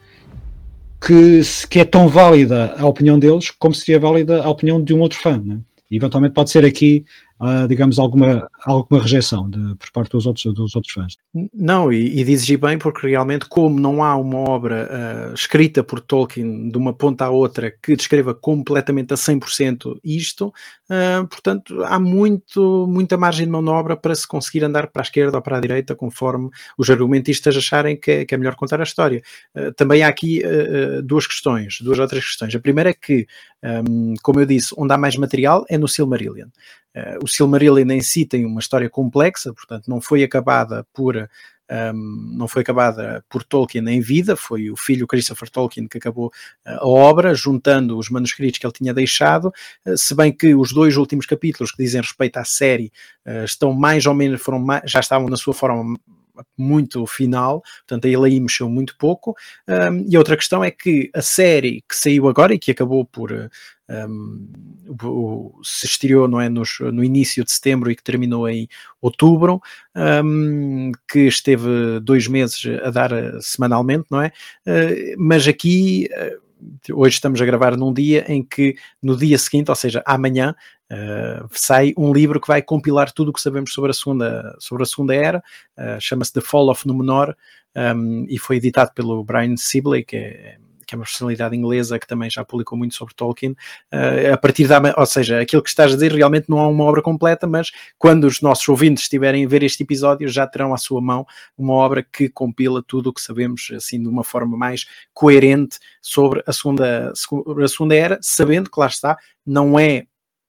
que, 1.05 1.41
que, 1.69 1.79
é 1.79 1.85
tão 1.85 2.07
válida 2.07 2.73
a 2.77 2.85
opinião 2.85 3.19
deles 3.19 3.51
como 3.51 3.73
seria 3.73 3.99
válida 3.99 4.43
a 4.43 4.49
opinião 4.49 4.81
de 4.81 4.93
um 4.93 4.99
outro 4.99 5.19
fã. 5.19 5.41
Né? 5.43 5.59
eventualmente 5.91 6.33
pode 6.33 6.49
ser 6.49 6.65
aqui 6.65 7.05
uh, 7.39 7.67
digamos, 7.67 7.99
alguma, 7.99 8.49
alguma 8.63 9.01
rejeição 9.01 9.49
de, 9.49 9.75
por 9.75 9.91
parte 9.91 10.11
dos 10.11 10.25
outros, 10.25 10.53
dos 10.53 10.75
outros 10.75 10.93
fãs. 10.93 11.17
Não, 11.53 11.91
e, 11.91 12.19
e 12.19 12.23
dizes 12.23 12.49
bem, 12.57 12.77
porque 12.77 13.07
realmente, 13.07 13.45
como 13.47 13.79
não 13.79 14.03
há 14.03 14.15
uma 14.15 14.37
obra 14.37 14.89
uh, 15.31 15.33
escrita 15.33 15.83
por 15.83 15.99
Tolkien 15.99 16.69
de 16.69 16.77
uma 16.77 16.93
ponta 16.93 17.25
à 17.25 17.29
outra 17.29 17.71
que 17.71 17.95
descreva 17.95 18.33
completamente 18.33 19.13
a 19.13 19.17
100% 19.17 19.99
isto, 20.03 20.47
uh, 20.89 21.27
portanto, 21.27 21.83
há 21.83 21.99
muito, 21.99 22.87
muita 22.87 23.17
margem 23.17 23.45
de 23.45 23.51
manobra 23.51 23.95
para 23.97 24.15
se 24.15 24.27
conseguir 24.27 24.63
andar 24.63 24.87
para 24.87 25.01
a 25.01 25.03
esquerda 25.03 25.37
ou 25.37 25.41
para 25.41 25.57
a 25.57 25.61
direita, 25.61 25.95
conforme 25.95 26.49
os 26.77 26.89
argumentistas 26.89 27.55
acharem 27.57 27.97
que 27.97 28.11
é, 28.11 28.25
que 28.25 28.33
é 28.33 28.37
melhor 28.37 28.55
contar 28.55 28.79
a 28.79 28.83
história. 28.83 29.21
Também 29.75 30.03
há 30.03 30.07
aqui 30.07 30.41
duas 31.03 31.27
questões, 31.27 31.79
duas 31.81 31.99
outras 31.99 32.23
questões. 32.23 32.55
A 32.55 32.59
primeira 32.59 32.89
é 32.89 32.93
que, 32.93 33.27
um, 33.63 34.13
como 34.21 34.39
eu 34.39 34.45
disse, 34.45 34.73
onde 34.77 34.93
há 34.93 34.97
mais 34.97 35.15
material 35.17 35.65
é 35.69 35.77
no 35.77 35.87
Silmarillion. 35.87 36.47
Uh, 36.95 37.23
o 37.23 37.27
Silmarillion 37.27 37.89
em 37.91 38.01
si 38.01 38.25
tem 38.25 38.45
uma 38.45 38.59
história 38.59 38.89
complexa, 38.89 39.53
portanto 39.53 39.87
não 39.87 39.99
foi 39.99 40.23
acabada 40.23 40.87
por 40.93 41.17
um, 41.17 41.27
ehm, 41.69 42.37
não 42.37 42.47
foi 42.47 42.61
acabada 42.61 43.23
por 43.29 43.43
Tolkien 43.43 43.85
em 43.89 43.99
vida, 43.99 44.37
foi 44.37 44.71
o 44.71 44.77
filho 44.77 45.05
Christopher 45.05 45.49
Tolkien 45.49 45.87
que 45.87 45.97
acabou 45.97 46.27
uh, 46.27 46.31
a 46.79 46.87
obra, 46.87 47.35
juntando 47.35 47.97
os 47.97 48.09
manuscritos 48.09 48.59
que 48.59 48.65
ele 48.65 48.73
tinha 48.73 48.93
deixado, 48.93 49.51
uh, 49.85 49.97
se 49.97 50.15
bem 50.15 50.31
que 50.31 50.55
os 50.55 50.71
dois 50.71 50.95
últimos 50.95 51.25
capítulos 51.25 51.71
que 51.71 51.83
dizem 51.83 51.99
respeito 51.99 52.37
à 52.37 52.45
série 52.45 52.91
estão 53.43 53.73
mais 53.73 54.05
ou 54.05 54.13
menos, 54.13 54.41
foram 54.41 54.63
já 54.85 54.99
estavam 54.99 55.27
na 55.27 55.35
sua 55.35 55.53
forma 55.53 55.97
muito 56.57 57.05
final, 57.05 57.61
portanto 57.87 58.05
ele 58.05 58.25
aí 58.25 58.39
mexeu 58.39 58.69
muito 58.69 58.95
pouco. 58.97 59.35
Um, 59.67 60.05
e 60.09 60.17
outra 60.17 60.35
questão 60.35 60.63
é 60.63 60.71
que 60.71 61.09
a 61.13 61.21
série 61.21 61.83
que 61.87 61.95
saiu 61.95 62.27
agora 62.27 62.53
e 62.53 62.59
que 62.59 62.71
acabou 62.71 63.05
por 63.05 63.31
um, 63.89 64.47
o, 65.03 65.59
se 65.63 65.85
estreou 65.85 66.27
não 66.27 66.41
é, 66.41 66.49
nos, 66.49 66.79
no 66.79 67.03
início 67.03 67.43
de 67.43 67.51
setembro 67.51 67.91
e 67.91 67.95
que 67.95 68.03
terminou 68.03 68.47
em 68.49 68.67
outubro, 69.01 69.61
um, 69.95 70.91
que 71.07 71.27
esteve 71.27 71.99
dois 72.01 72.27
meses 72.27 72.63
a 72.83 72.89
dar 72.89 73.13
uh, 73.13 73.41
semanalmente, 73.41 74.05
não 74.09 74.21
é? 74.21 74.31
Uh, 74.65 75.15
mas 75.17 75.47
aqui 75.47 76.09
uh, 76.11 76.44
hoje 76.91 77.15
estamos 77.15 77.41
a 77.41 77.45
gravar 77.45 77.77
num 77.77 77.93
dia 77.93 78.25
em 78.27 78.43
que 78.43 78.75
no 79.01 79.15
dia 79.15 79.37
seguinte, 79.37 79.69
ou 79.69 79.75
seja, 79.75 80.03
amanhã, 80.05 80.55
uh, 80.91 81.47
sai 81.51 81.93
um 81.97 82.13
livro 82.13 82.39
que 82.39 82.47
vai 82.47 82.61
compilar 82.61 83.11
tudo 83.11 83.29
o 83.29 83.33
que 83.33 83.41
sabemos 83.41 83.73
sobre 83.73 83.91
a 83.91 83.93
segunda, 83.93 84.55
sobre 84.59 84.83
a 84.83 84.85
segunda 84.85 85.15
era, 85.15 85.43
uh, 85.77 85.99
chama-se 85.99 86.33
The 86.33 86.41
Fall 86.41 86.69
of 86.69 86.87
Númenor 86.87 87.35
um, 87.75 88.25
e 88.29 88.37
foi 88.37 88.57
editado 88.57 88.91
pelo 88.93 89.23
Brian 89.23 89.57
Sibley, 89.57 90.03
que 90.03 90.15
é 90.15 90.57
que 90.85 90.95
é 90.95 90.97
uma 90.97 91.03
personalidade 91.05 91.55
inglesa 91.55 91.99
que 91.99 92.07
também 92.07 92.29
já 92.29 92.43
publicou 92.43 92.77
muito 92.77 92.95
sobre 92.95 93.13
Tolkien, 93.13 93.51
uh, 93.51 94.33
a 94.33 94.37
partir 94.37 94.67
da, 94.67 94.81
ou 94.97 95.05
seja, 95.05 95.39
aquilo 95.39 95.61
que 95.61 95.69
estás 95.69 95.91
a 95.91 95.95
dizer 95.95 96.11
realmente 96.11 96.49
não 96.49 96.59
é 96.59 96.67
uma 96.67 96.83
obra 96.83 97.01
completa, 97.01 97.47
mas 97.47 97.71
quando 97.97 98.25
os 98.25 98.41
nossos 98.41 98.67
ouvintes 98.67 99.03
estiverem 99.03 99.45
a 99.45 99.47
ver 99.47 99.63
este 99.63 99.83
episódio 99.83 100.27
já 100.27 100.45
terão 100.47 100.73
à 100.73 100.77
sua 100.77 101.01
mão 101.01 101.25
uma 101.57 101.73
obra 101.73 102.03
que 102.03 102.29
compila 102.29 102.83
tudo 102.83 103.09
o 103.09 103.13
que 103.13 103.21
sabemos 103.21 103.69
assim 103.75 104.01
de 104.01 104.07
uma 104.07 104.23
forma 104.23 104.57
mais 104.57 104.85
coerente 105.13 105.79
sobre 106.01 106.43
a 106.45 106.53
segunda, 106.53 107.11
a 107.11 107.67
segunda 107.67 107.95
era, 107.95 108.19
sabendo 108.21 108.69
que 108.69 108.79
lá 108.79 108.87
está, 108.87 109.17
não 109.45 109.79
é 109.79 110.05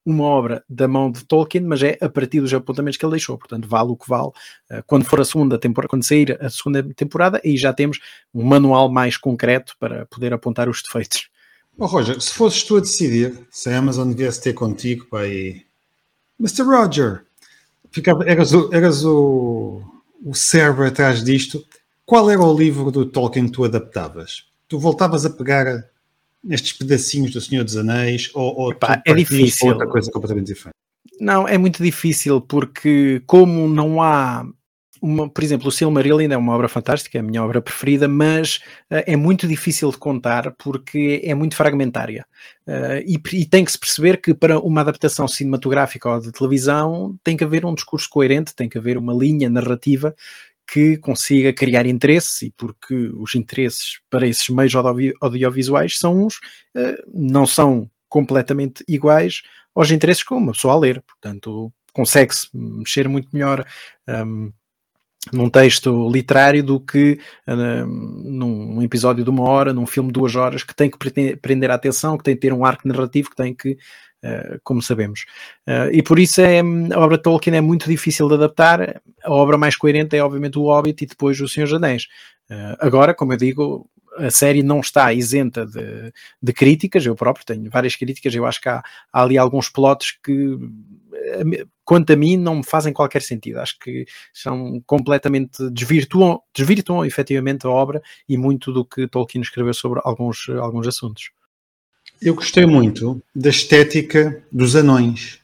uma 0.07 0.23
obra 0.23 0.65
da 0.69 0.87
mão 0.87 1.11
de 1.11 1.25
Tolkien, 1.25 1.65
mas 1.65 1.83
é 1.83 1.99
a 2.01 2.09
partir 2.09 2.41
dos 2.41 2.55
apontamentos 2.55 2.97
que 2.97 3.05
ele 3.05 3.11
deixou, 3.11 3.37
portanto 3.37 3.67
vale 3.67 3.91
o 3.91 3.97
que 3.97 4.09
vale. 4.09 4.31
Eh, 4.71 4.83
quando 4.87 5.05
for 5.05 5.21
a 5.21 5.25
segunda 5.25 5.59
temporada, 5.59 5.89
quando 5.89 6.05
sair 6.05 6.39
a 6.41 6.49
segunda 6.49 6.81
temporada, 6.95 7.41
aí 7.45 7.57
já 7.57 7.73
temos 7.73 7.99
um 8.33 8.45
manual 8.45 8.89
mais 8.89 9.17
concreto 9.17 9.75
para 9.81 10.07
poder 10.07 10.33
apontar 10.33 10.69
os 10.69 10.81
defeitos. 10.81 11.29
Oh, 11.77 11.87
Roger, 11.87 12.21
se 12.21 12.33
fosses 12.33 12.63
tu 12.63 12.77
a 12.77 12.81
decidir, 12.81 13.47
se 13.51 13.69
a 13.69 13.79
Amazon 13.79 14.13
viesse 14.13 14.41
ter 14.41 14.53
contigo, 14.53 15.07
pai, 15.07 15.65
Mr. 16.39 16.63
Roger, 16.63 17.25
ficava, 17.91 18.25
eras, 18.25 18.53
o, 18.53 18.73
eras 18.73 19.05
o, 19.05 19.83
o 20.25 20.35
cérebro 20.35 20.87
atrás 20.87 21.25
disto, 21.25 21.67
qual 22.05 22.31
era 22.31 22.41
o 22.41 22.57
livro 22.57 22.93
do 22.93 23.05
Tolkien 23.05 23.47
que 23.47 23.53
tu 23.53 23.65
adaptavas? 23.65 24.47
Tu 24.69 24.79
voltavas 24.79 25.27
a 25.27 25.31
pegar 25.31 25.85
nestes 26.47 26.73
pedacinhos 26.73 27.33
do 27.33 27.41
Senhor 27.41 27.65
dos 27.65 27.77
Anéis 27.77 28.31
ou, 28.35 28.57
ou 28.57 28.73
Epá, 28.73 29.03
é 29.05 29.15
difícil. 29.15 29.69
outra 29.69 29.87
coisa 29.87 30.11
completamente 30.11 30.47
diferente? 30.47 30.77
Não, 31.21 31.49
é 31.49 31.59
muito 31.59 31.83
difícil 31.83 32.41
porque 32.41 33.23
como 33.27 33.69
não 33.69 34.03
há 34.03 34.47
uma, 35.01 35.29
por 35.29 35.45
exemplo, 35.45 35.69
o 35.69 35.73
Silmarillion 35.73 36.31
é 36.31 36.37
uma 36.37 36.55
obra 36.55 36.69
fantástica, 36.69 37.19
é 37.19 37.21
a 37.21 37.23
minha 37.25 37.43
obra 37.43 37.61
preferida, 37.61 38.09
mas 38.09 38.57
uh, 38.91 39.05
é 39.07 39.17
muito 39.17 39.47
difícil 39.47 39.91
de 39.91 39.99
contar 39.99 40.53
porque 40.59 41.21
é 41.25 41.35
muito 41.35 41.55
fragmentária. 41.55 42.27
Uh, 42.67 42.99
e, 43.07 43.21
e, 43.33 43.47
tem 43.47 43.65
que 43.65 43.73
se 43.73 43.79
perceber 43.79 44.21
que 44.21 44.35
para 44.35 44.59
uma 44.59 44.81
adaptação 44.81 45.29
cinematográfica 45.29 46.09
ou 46.09 46.21
de 46.21 46.33
televisão 46.33 47.17
tem 47.23 47.37
que 47.37 47.45
haver 47.45 47.65
um 47.65 47.75
discurso 47.75 48.09
coerente, 48.09 48.55
tem 48.55 48.69
que 48.69 48.79
haver 48.79 48.99
uma 48.99 49.15
linha 49.15 49.49
narrativa 49.49 50.15
que 50.67 50.97
consiga 50.97 51.53
criar 51.53 51.87
interesse, 51.87 52.47
e 52.47 52.51
porque 52.51 52.95
os 53.15 53.35
interesses 53.35 54.01
para 54.11 54.27
esses 54.27 54.49
meios 54.49 54.75
audiovisuais 55.21 55.99
são 55.99 56.25
uns, 56.25 56.37
uh, 56.77 57.03
não 57.13 57.47
são 57.47 57.89
completamente 58.09 58.85
iguais 58.89 59.43
aos 59.75 59.91
interesses 59.91 60.23
que 60.23 60.35
uma 60.35 60.53
pessoa 60.53 60.75
a 60.75 60.79
ler. 60.79 61.03
Portanto, 61.03 61.73
consegue-se 61.93 62.49
mexer 62.53 63.09
muito 63.09 63.29
melhor 63.33 63.65
um, 64.09 64.53
num 65.33 65.51
texto 65.51 66.09
literário 66.11 66.63
do 66.63 66.81
que 66.81 67.19
uh, 67.49 67.87
num 67.87 68.83
episódio 68.83 69.25
de 69.25 69.31
uma 69.31 69.45
hora, 69.45 69.73
num 69.73 69.87
filme 69.87 70.09
de 70.09 70.15
duas 70.15 70.35
horas, 70.37 70.63
que 70.63 70.75
tem 70.75 70.91
que 70.91 71.37
prender 71.37 71.71
a 71.71 71.75
atenção, 71.75 72.17
que 72.17 72.25
tem 72.25 72.35
que 72.35 72.41
ter 72.41 72.53
um 72.53 72.65
arco 72.65 72.87
narrativo, 72.89 73.31
que 73.31 73.37
tem 73.37 73.55
que 73.55 73.77
como 74.63 74.83
sabemos. 74.83 75.25
Uh, 75.67 75.91
e 75.93 76.03
por 76.03 76.19
isso 76.19 76.41
é, 76.41 76.61
a 76.61 77.01
obra 77.01 77.17
de 77.17 77.23
Tolkien 77.23 77.57
é 77.57 77.61
muito 77.61 77.89
difícil 77.89 78.29
de 78.29 78.35
adaptar. 78.35 79.01
A 79.25 79.33
obra 79.33 79.59
mais 79.59 79.77
coerente 79.77 80.17
é, 80.17 80.23
obviamente, 80.23 80.59
o 80.59 80.65
Hobbit 80.65 81.05
e 81.05 81.07
depois 81.07 81.41
o 81.41 81.49
Senhor 81.49 81.67
dos 81.67 81.75
Anéis. 81.75 82.05
Uh, 82.51 82.77
agora, 82.81 83.15
como 83.15 83.33
eu 83.33 83.37
digo, 83.37 83.89
a 84.19 84.31
série 84.31 84.63
não 84.63 84.81
está 84.81 85.13
isenta 85.13 85.67
de, 85.67 86.13
de, 86.43 86.53
críticas. 86.53 87.05
Eu 87.05 87.15
próprio 87.15 87.45
tenho 87.45 87.71
várias 87.71 87.97
críticas. 87.97 88.35
Eu 88.35 88.47
acho 88.47 88.61
que 88.61 88.69
há, 88.69 88.83
há 89.13 89.23
ali 89.23 89.37
alguns 89.37 89.69
plotos 89.69 90.19
que, 90.25 90.59
quanto 91.85 92.13
a 92.13 92.17
mim, 92.17 92.37
não 92.37 92.57
me 92.57 92.65
fazem 92.65 92.93
qualquer 92.93 93.23
sentido. 93.23 93.61
Acho 93.61 93.79
que 93.79 94.07
são 94.33 94.83
completamente 94.87 95.71
desvirtuam, 95.71 96.41
desvirtuam 96.55 97.05
efetivamente 97.05 97.67
a 97.67 97.71
obra 97.71 98.03
e 98.29 98.37
muito 98.37 98.73
do 98.73 98.85
que 98.85 99.07
Tolkien 99.07 99.43
escreveu 99.43 99.75
sobre 99.75 100.01
alguns, 100.05 100.49
alguns 100.49 100.87
assuntos. 100.87 101.31
Eu 102.21 102.35
gostei 102.35 102.67
muito 102.67 103.23
da 103.35 103.51
estética 103.51 104.43
dos 104.51 104.75
anões. 104.75 105.39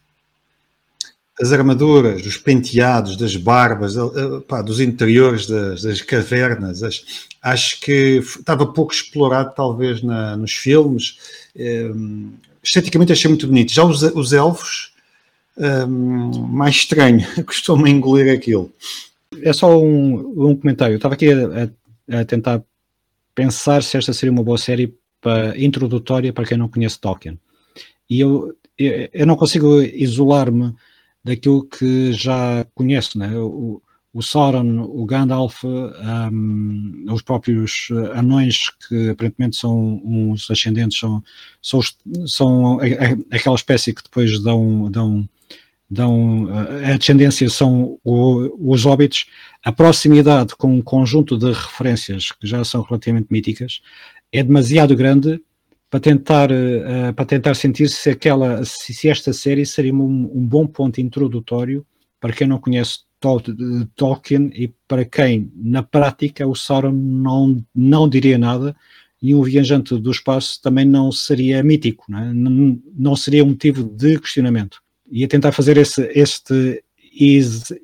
as 1.41 1.53
armaduras, 1.53 2.25
os 2.25 2.37
penteados, 2.37 3.17
das 3.17 3.35
barbas, 3.37 3.95
pá, 4.47 4.63
dos 4.63 4.81
interiores 4.81 5.47
das, 5.47 5.83
das 5.83 6.01
cavernas, 6.01 6.83
as, 6.83 7.05
acho 7.43 7.81
que 7.81 8.19
estava 8.19 8.67
pouco 8.67 8.93
explorado 8.93 9.53
talvez 9.55 10.03
na, 10.03 10.37
nos 10.37 10.53
filmes. 10.53 11.19
Um, 11.57 12.33
esteticamente 12.63 13.13
achei 13.13 13.29
muito 13.29 13.47
bonito. 13.47 13.73
Já 13.73 13.85
os, 13.85 14.03
os 14.03 14.33
elfos, 14.33 14.93
um, 15.57 16.47
mais 16.47 16.77
estranho, 16.77 17.27
costumam 17.45 17.89
engolir 17.89 18.33
aquilo. 18.33 18.73
É 19.43 19.53
só 19.53 19.79
um, 19.81 20.51
um 20.51 20.57
comentário. 20.57 20.95
Eu 20.95 20.97
estava 20.97 21.15
aqui 21.15 21.31
a, 21.33 22.21
a, 22.21 22.25
tentar 22.25 22.63
pensar 23.35 23.83
se 23.83 23.97
esta 23.97 24.13
seria 24.13 24.33
uma 24.33 24.45
boa 24.45 24.59
série 24.59 24.95
para, 25.23 25.59
introdutória 25.59 26.33
para 26.33 26.45
quem 26.45 26.59
não 26.59 26.69
conhece 26.69 27.01
Tolkien. 27.01 27.39
E 28.11 28.21
eu, 28.21 28.55
eu, 28.77 29.09
eu 29.13 29.27
não 29.27 29.37
consigo 29.37 29.81
isolar-me 29.81 30.75
daquilo 31.25 31.65
que 31.65 32.13
já 32.13 32.67
conheço, 32.75 33.19
né? 33.19 33.31
o, 33.39 33.81
o 34.13 34.21
Sauron, 34.21 34.83
o 34.83 35.07
Gandalf, 35.07 35.65
um, 35.65 37.05
os 37.11 37.23
próprios 37.23 37.89
anões 38.15 38.69
que 38.89 39.11
aparentemente 39.11 39.57
são 39.57 40.03
uns 40.05 40.51
ascendentes, 40.51 40.99
são, 40.99 41.23
são, 41.63 41.81
são 42.27 42.81
aquela 43.31 43.57
espécie 43.57 43.95
que 43.95 44.03
depois 44.03 44.39
dão, 44.43 44.91
dão, 44.91 45.27
dão 45.89 46.49
a 46.85 46.97
descendência 46.99 47.49
são 47.49 47.99
o, 48.05 48.73
os 48.73 48.85
hobbits, 48.85 49.27
a 49.65 49.73
proximidade 49.73 50.57
com 50.57 50.77
um 50.77 50.83
conjunto 50.83 51.39
de 51.39 51.47
referências 51.47 52.33
que 52.33 52.47
já 52.47 52.63
são 52.65 52.83
relativamente 52.83 53.29
míticas 53.31 53.81
é 54.33 54.43
demasiado 54.43 54.97
grande 54.97 55.41
para 55.91 56.01
tentar, 56.01 56.51
uh, 56.51 57.13
para 57.15 57.25
tentar 57.27 57.55
sentir 57.55 57.89
se, 57.91 58.09
aquela, 58.09 58.65
se 58.65 59.09
esta 59.09 59.33
série 59.33 59.67
seria 59.67 59.93
um, 59.93 60.31
um, 60.35 60.47
bom 60.47 60.67
ponto 60.67 61.01
introdutório 61.01 61.87
para 62.19 62.33
quem 62.33 62.47
não 62.47 62.59
conhece 62.59 63.01
Tolkien 63.95 64.51
e 64.55 64.73
para 64.89 65.05
quem, 65.05 65.53
na 65.55 65.83
prática, 65.83 66.47
o 66.47 66.55
Sauron 66.55 66.93
não, 66.93 67.63
não 67.75 68.09
diria 68.09 68.39
nada 68.39 68.75
e 69.21 69.35
um 69.35 69.43
viajante 69.43 69.97
do 69.97 70.11
espaço 70.11 70.61
também 70.63 70.85
não 70.85 71.13
seria 71.13 71.63
mítico, 71.63 72.07
não, 72.09 72.19
é? 72.19 72.33
não, 72.33 72.83
não 72.97 73.15
seria 73.15 73.45
um 73.45 73.49
motivo 73.49 73.85
de 73.85 74.19
questionamento. 74.19 74.81
E 75.11 75.23
a 75.23 75.29
tentar 75.29 75.53
fazer 75.53 75.77
esse, 75.77 76.11
este 76.15 76.83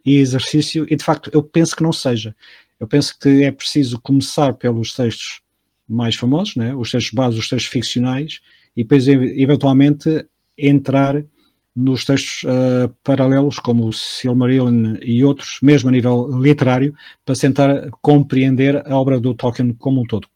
exercício, 0.05 0.87
e 0.91 0.97
de 0.97 1.05
facto 1.05 1.31
eu 1.33 1.43
penso 1.43 1.77
que 1.77 1.83
não 1.83 1.93
seja. 1.93 2.35
Eu 2.81 2.89
penso 2.89 3.17
que 3.19 3.45
é 3.45 3.53
preciso 3.53 4.01
começar 4.01 4.55
pelos 4.55 4.95
textos 4.95 5.43
mais 5.89 6.15
famosos, 6.17 6.57
né? 6.57 6.75
os 6.75 6.91
textos 6.91 7.13
básicos, 7.13 7.45
os 7.45 7.49
textos 7.49 7.71
ficcionais, 7.73 8.41
e 8.77 8.83
depois 8.83 9.09
eventualmente 9.09 10.27
entrar 10.57 11.25
nos 11.75 12.05
textos 12.05 12.43
uh, 12.43 12.93
paralelos, 13.05 13.59
como 13.61 13.87
o 13.87 13.93
Silmarillion 13.93 14.97
e 15.01 15.25
outros, 15.25 15.59
mesmo 15.63 15.89
a 15.89 15.93
nível 15.93 16.29
literário, 16.41 16.93
para 17.25 17.37
tentar 17.37 17.89
compreender 18.03 18.85
a 18.85 18.97
obra 18.97 19.21
do 19.21 19.33
Tolkien 19.33 19.73
como 19.75 20.01
um 20.01 20.05
todo. 20.05 20.27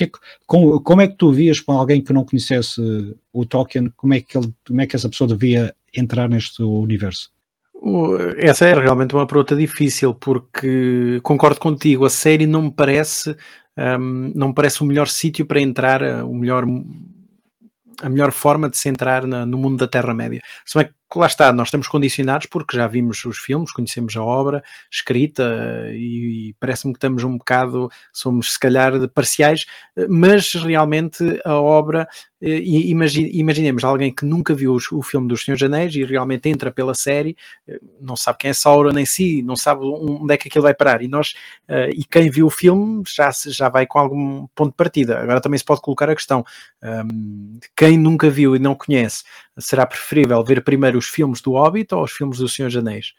É 0.00 0.06
que, 0.06 0.12
como, 0.46 0.80
como, 0.80 1.02
é 1.02 1.08
que 1.08 1.16
tu 1.16 1.32
vias 1.32 1.60
para 1.60 1.74
alguém 1.74 2.02
que 2.02 2.12
não 2.12 2.24
conhecesse 2.24 2.80
o 3.32 3.44
Tolkien, 3.44 3.92
como 3.96 4.14
é 4.14 4.20
que, 4.20 4.38
ele, 4.38 4.52
como 4.66 4.80
é 4.80 4.86
que 4.86 4.94
essa 4.94 5.08
pessoa 5.08 5.28
devia 5.28 5.74
entrar 5.92 6.28
neste 6.28 6.62
universo? 6.62 7.30
Essa 8.38 8.66
é 8.66 8.74
realmente 8.74 9.14
uma 9.14 9.26
pergunta 9.26 9.54
difícil, 9.54 10.14
porque 10.14 11.20
concordo 11.22 11.60
contigo, 11.60 12.06
a 12.06 12.10
série 12.10 12.46
não 12.46 12.62
me 12.62 12.70
parece 12.70 13.36
um, 13.76 14.32
não 14.34 14.48
me 14.48 14.54
parece 14.54 14.82
o 14.82 14.86
melhor 14.86 15.08
sítio 15.08 15.46
para 15.46 15.60
entrar, 15.60 16.02
uh, 16.02 16.28
o 16.28 16.34
melhor, 16.34 16.64
a 18.02 18.08
melhor 18.08 18.32
forma 18.32 18.70
de 18.70 18.76
se 18.76 18.88
entrar 18.88 19.26
na, 19.26 19.44
no 19.44 19.58
mundo 19.58 19.78
da 19.78 19.88
Terra-média. 19.88 20.40
Se 20.64 20.78
bem 20.78 20.86
que 20.86 20.94
lá 21.14 21.26
está, 21.26 21.52
nós 21.52 21.68
estamos 21.68 21.86
condicionados 21.86 22.46
porque 22.46 22.76
já 22.76 22.86
vimos 22.86 23.24
os 23.24 23.38
filmes, 23.38 23.72
conhecemos 23.72 24.16
a 24.16 24.22
obra 24.22 24.62
escrita 24.90 25.44
e, 25.92 26.48
e 26.50 26.54
parece-me 26.54 26.92
que 26.92 26.98
estamos 26.98 27.22
um 27.22 27.36
bocado, 27.36 27.88
somos 28.12 28.52
se 28.52 28.58
calhar 28.58 28.92
parciais, 29.10 29.64
mas 30.08 30.52
realmente 30.54 31.40
a 31.44 31.54
obra, 31.54 32.08
eh, 32.40 32.60
imagine, 32.64 33.30
imaginemos 33.32 33.84
alguém 33.84 34.12
que 34.12 34.24
nunca 34.24 34.54
viu 34.54 34.76
o 34.92 35.02
filme 35.02 35.28
dos 35.28 35.44
Senhores 35.44 35.62
Anéis 35.62 35.94
e 35.94 36.04
realmente 36.04 36.48
entra 36.48 36.72
pela 36.72 36.94
série, 36.94 37.36
eh, 37.68 37.78
não 38.00 38.16
sabe 38.16 38.38
quem 38.38 38.50
é 38.50 38.54
Sauron 38.54 38.98
em 38.98 39.06
si, 39.06 39.42
não 39.42 39.56
sabe 39.56 39.84
onde 39.84 40.34
é 40.34 40.36
que 40.36 40.48
aquilo 40.48 40.64
vai 40.64 40.74
parar, 40.74 41.00
e 41.02 41.08
nós, 41.08 41.34
eh, 41.68 41.90
e 41.90 42.04
quem 42.04 42.28
viu 42.30 42.46
o 42.46 42.50
filme 42.50 43.02
já, 43.06 43.30
já 43.46 43.68
vai 43.68 43.86
com 43.86 43.98
algum 43.98 44.46
ponto 44.54 44.70
de 44.70 44.76
partida. 44.76 45.20
Agora 45.20 45.40
também 45.40 45.58
se 45.58 45.64
pode 45.64 45.80
colocar 45.80 46.10
a 46.10 46.14
questão, 46.14 46.44
um, 46.82 47.58
quem 47.76 47.96
nunca 47.96 48.28
viu 48.28 48.56
e 48.56 48.58
não 48.58 48.74
conhece, 48.74 49.24
será 49.58 49.86
preferível 49.86 50.42
ver 50.44 50.62
primeiro 50.62 50.98
os 50.98 51.06
filmes 51.06 51.40
do 51.40 51.52
Hobbit 51.52 51.94
ou 51.94 52.04
os 52.04 52.12
filmes 52.12 52.38
do 52.38 52.48
Senhor 52.48 52.70
dos? 52.70 53.14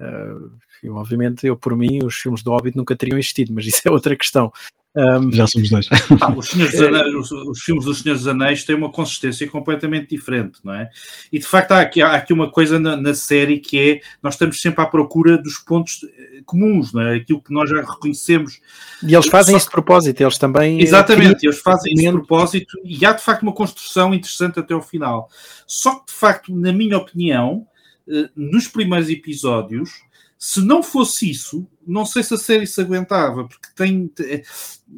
Uh, 0.00 0.50
obviamente, 0.92 1.46
eu 1.46 1.56
por 1.56 1.76
mim, 1.76 2.00
os 2.04 2.14
filmes 2.14 2.42
do 2.42 2.50
Hobbit 2.50 2.76
nunca 2.76 2.96
teriam 2.96 3.18
existido, 3.18 3.52
mas 3.52 3.66
isso 3.66 3.82
é 3.84 3.90
outra 3.90 4.16
questão. 4.16 4.52
Um, 4.96 5.30
Já 5.30 5.46
somos 5.46 5.68
dois. 5.70 5.88
Ah, 6.20 6.32
os, 6.32 6.52
Anéis, 6.80 7.14
os, 7.14 7.30
os, 7.30 7.60
filmes 7.60 7.84
dos 7.84 8.00
Senhores 8.00 8.22
dos 8.22 8.28
Anéis 8.28 8.64
têm 8.64 8.74
uma 8.74 8.90
consistência 8.90 9.48
completamente 9.48 10.08
diferente, 10.08 10.58
não 10.64 10.74
é? 10.74 10.88
E 11.30 11.38
de 11.38 11.44
facto 11.44 11.72
há 11.72 11.80
aqui, 11.80 12.00
há 12.00 12.14
aqui 12.14 12.32
uma 12.32 12.50
coisa 12.50 12.80
na, 12.80 12.96
na, 12.96 13.14
série 13.14 13.58
que 13.58 13.78
é 13.78 14.00
nós 14.22 14.34
estamos 14.34 14.60
sempre 14.60 14.82
à 14.82 14.86
procura 14.86 15.36
dos 15.36 15.58
pontos 15.58 16.00
eh, 16.04 16.40
comuns, 16.44 16.92
não 16.92 17.02
é? 17.02 17.16
Aquilo 17.16 17.42
que 17.42 17.52
nós 17.52 17.68
já 17.68 17.80
reconhecemos. 17.80 18.60
E 19.02 19.14
eles 19.14 19.26
fazem 19.28 19.52
Só... 19.52 19.58
isso 19.58 19.66
de 19.66 19.72
propósito, 19.72 20.20
eles 20.20 20.38
também. 20.38 20.80
Exatamente, 20.80 21.46
eles 21.46 21.60
fazem 21.60 21.92
isso 21.92 22.04
de 22.04 22.12
propósito 22.12 22.78
e 22.82 23.04
há 23.04 23.12
de 23.12 23.22
facto 23.22 23.42
uma 23.42 23.52
construção 23.52 24.14
interessante 24.14 24.58
até 24.58 24.72
ao 24.72 24.82
final. 24.82 25.28
Só 25.66 25.96
que 25.96 26.06
de 26.06 26.12
facto, 26.14 26.56
na 26.56 26.72
minha 26.72 26.96
opinião, 26.96 27.66
eh, 28.08 28.30
nos 28.34 28.66
primeiros 28.66 29.10
episódios 29.10 30.07
se 30.38 30.60
não 30.60 30.84
fosse 30.84 31.28
isso, 31.28 31.66
não 31.84 32.06
sei 32.06 32.22
se 32.22 32.32
a 32.32 32.36
série 32.36 32.64
se 32.64 32.80
aguentava, 32.80 33.48
porque 33.48 33.68
tem 33.74 34.08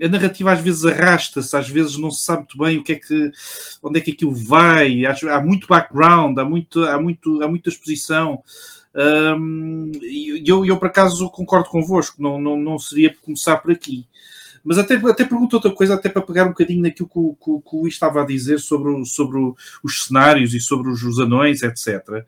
a 0.03 0.09
narrativa 0.09 0.53
às 0.53 0.61
vezes 0.61 0.85
arrasta-se, 0.85 1.57
às 1.57 1.67
vezes 1.67 1.97
não 1.97 2.11
se 2.11 2.25
sabe 2.25 2.41
muito 2.41 2.59
bem 2.59 2.77
o 2.77 2.85
que 2.85 2.93
é 2.93 2.97
que 2.97 3.33
onde 3.83 3.99
é 3.99 4.03
que 4.03 4.11
aquilo 4.11 4.35
vai, 4.35 5.03
há 5.07 5.41
muito 5.41 5.67
background, 5.67 6.39
há 6.39 6.45
muito, 6.45 6.85
há 6.85 7.01
muito, 7.01 7.43
há 7.43 7.49
muita 7.49 7.71
exposição. 7.71 8.43
Um, 8.95 9.91
e 10.03 10.43
eu, 10.47 10.67
eu, 10.67 10.77
por 10.77 10.89
acaso 10.89 11.31
concordo 11.31 11.71
convosco, 11.71 12.21
não, 12.23 12.39
não, 12.39 12.59
não 12.59 12.79
seria 12.79 13.17
começar 13.23 13.57
por 13.57 13.71
aqui. 13.71 14.07
Mas 14.63 14.77
até, 14.77 14.97
até 14.97 15.25
pergunto 15.25 15.57
outra 15.57 15.71
coisa, 15.71 15.95
até 15.95 16.11
para 16.11 16.21
pegar 16.21 16.45
um 16.45 16.49
bocadinho 16.49 16.83
naquilo 16.83 17.09
que 17.09 17.19
o, 17.19 17.33
que, 17.35 17.71
que 17.71 17.77
o 17.77 17.81
Luís 17.81 17.95
estava 17.95 18.21
a 18.21 18.27
dizer 18.27 18.59
sobre, 18.59 19.07
sobre 19.07 19.39
os 19.83 20.05
cenários 20.05 20.53
e 20.53 20.61
sobre 20.61 20.91
os, 20.91 21.03
os 21.03 21.19
anões, 21.19 21.63
etc 21.63 22.27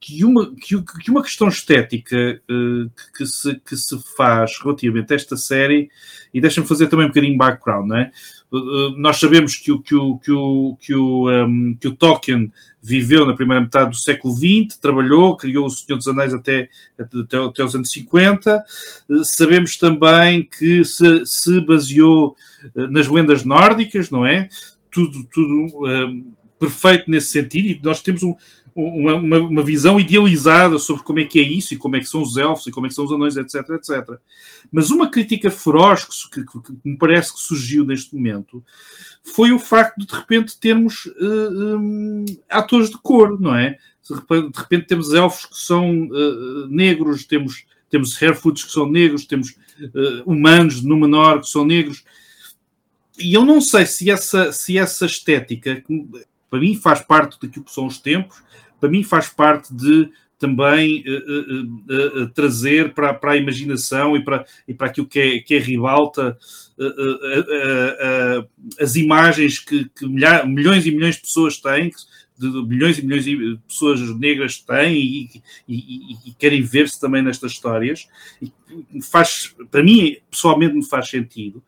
que 0.00 0.24
uma, 0.24 0.54
que, 0.54 0.80
que 1.02 1.10
uma 1.10 1.22
questão 1.22 1.48
estética 1.48 2.40
uh, 2.50 2.90
que, 3.16 3.26
se, 3.26 3.54
que 3.56 3.76
se 3.76 3.98
faz 4.16 4.58
relativamente 4.62 5.12
a 5.12 5.16
esta 5.16 5.36
série, 5.36 5.90
e 6.32 6.40
deixa-me 6.40 6.66
fazer 6.66 6.86
também 6.86 7.06
um 7.06 7.08
bocadinho 7.08 7.32
de 7.32 7.38
background, 7.38 7.88
não 7.88 7.96
é? 7.96 8.12
Uh, 8.50 8.96
nós 8.96 9.18
sabemos 9.18 9.56
que 9.56 9.72
o, 9.72 9.80
que, 9.80 9.94
o, 9.94 10.16
que, 10.18 10.32
o, 10.32 10.76
que, 10.80 10.94
o, 10.94 11.28
um, 11.28 11.76
que 11.78 11.88
o 11.88 11.96
Tolkien 11.96 12.52
viveu 12.80 13.26
na 13.26 13.34
primeira 13.34 13.60
metade 13.60 13.90
do 13.90 13.96
século 13.96 14.34
XX, 14.34 14.78
trabalhou, 14.78 15.36
criou 15.36 15.66
o 15.66 15.70
Senhor 15.70 15.98
dos 15.98 16.08
Anéis 16.08 16.32
até, 16.32 16.68
até, 16.98 17.36
até 17.36 17.64
os 17.64 17.74
anos 17.74 17.90
50. 17.90 18.64
Uh, 19.08 19.24
sabemos 19.24 19.76
também 19.76 20.44
que 20.44 20.84
se, 20.84 21.26
se 21.26 21.60
baseou 21.60 22.36
nas 22.74 23.08
lendas 23.08 23.44
nórdicas, 23.44 24.10
não 24.10 24.24
é? 24.24 24.48
Tudo, 24.90 25.24
tudo 25.24 25.86
perfeito 26.58 27.10
nesse 27.10 27.28
sentido, 27.28 27.68
e 27.68 27.80
nós 27.82 28.02
temos 28.02 28.22
um, 28.22 28.34
uma, 28.74 29.14
uma, 29.14 29.38
uma, 29.38 29.62
visão 29.62 29.98
idealizada 29.98 30.78
sobre 30.78 31.02
como 31.02 31.18
é 31.18 31.24
que 31.24 31.40
é 31.40 31.42
isso 31.42 31.74
e 31.74 31.76
como 31.76 31.96
é 31.96 32.00
que 32.00 32.06
são 32.06 32.22
os 32.22 32.36
elfos 32.36 32.66
e 32.66 32.70
como 32.70 32.86
é 32.86 32.88
que 32.88 32.94
são 32.94 33.04
os 33.04 33.12
anões, 33.12 33.36
etc, 33.36 33.68
etc. 33.70 34.18
Mas 34.70 34.90
uma 34.90 35.10
crítica 35.10 35.50
feroz 35.50 36.04
que, 36.04 36.44
que, 36.44 36.60
que 36.60 36.72
me 36.84 36.96
parece 36.96 37.34
que 37.34 37.40
surgiu 37.40 37.84
neste 37.84 38.14
momento 38.14 38.62
foi 39.22 39.52
o 39.52 39.58
facto 39.58 39.98
de 39.98 40.06
de 40.06 40.14
repente 40.14 40.58
termos 40.58 41.06
uh, 41.06 41.12
eh, 41.20 41.76
um, 41.76 42.24
atores 42.48 42.90
de 42.90 42.98
cor, 42.98 43.40
não 43.40 43.54
é? 43.54 43.78
De 44.08 44.14
repente, 44.58 44.86
temos 44.86 45.12
elfos 45.12 45.44
que 45.46 45.58
são 45.58 46.04
uh, 46.06 46.66
negros, 46.68 47.24
temos, 47.24 47.66
temos 47.90 48.20
Harefoots 48.22 48.64
que 48.64 48.72
são 48.72 48.90
negros, 48.90 49.26
temos 49.26 49.50
uh, 49.50 50.22
humanos 50.24 50.82
no 50.82 50.96
menor 50.96 51.40
que 51.40 51.48
são 51.48 51.64
negros. 51.64 52.04
E 53.18 53.34
eu 53.34 53.44
não 53.44 53.60
sei 53.60 53.84
se 53.84 54.10
essa, 54.10 54.50
se 54.50 54.78
essa 54.78 55.04
estética, 55.04 55.82
para 56.50 56.60
mim 56.60 56.74
faz 56.74 57.00
parte 57.00 57.38
daquilo 57.40 57.64
que 57.64 57.72
são 57.72 57.86
os 57.86 57.98
tempos, 57.98 58.42
para 58.80 58.88
mim 58.88 59.02
faz 59.02 59.28
parte 59.28 59.74
de 59.74 60.10
também 60.38 61.04
uh, 61.04 62.22
uh, 62.22 62.22
uh, 62.22 62.28
trazer 62.28 62.94
para, 62.94 63.12
para 63.12 63.32
a 63.32 63.36
imaginação 63.36 64.16
e 64.16 64.22
para, 64.22 64.46
e 64.68 64.72
para 64.72 64.86
aquilo 64.86 65.06
que 65.06 65.18
é, 65.18 65.38
que 65.40 65.54
é 65.54 65.58
ribalta 65.58 66.38
as 68.80 68.94
imagens 68.94 69.58
que, 69.58 69.88
que 69.88 70.06
milha, 70.06 70.44
milhões 70.46 70.86
e 70.86 70.92
milhões 70.92 71.16
de 71.16 71.22
pessoas 71.22 71.56
têm, 71.56 71.90
de 72.38 72.48
milhões 72.62 72.98
e 72.98 73.02
milhões 73.02 73.24
de 73.24 73.58
pessoas 73.66 74.00
negras 74.16 74.58
têm 74.58 74.96
e, 74.96 75.42
e, 75.66 76.12
e 76.26 76.34
querem 76.38 76.62
ver-se 76.62 77.00
também 77.00 77.20
nestas 77.20 77.50
histórias. 77.50 78.06
E 78.40 78.52
faz, 79.02 79.54
para 79.72 79.82
mim, 79.82 80.18
pessoalmente, 80.30 80.76
me 80.76 80.86
faz 80.86 81.08
sentido. 81.08 81.60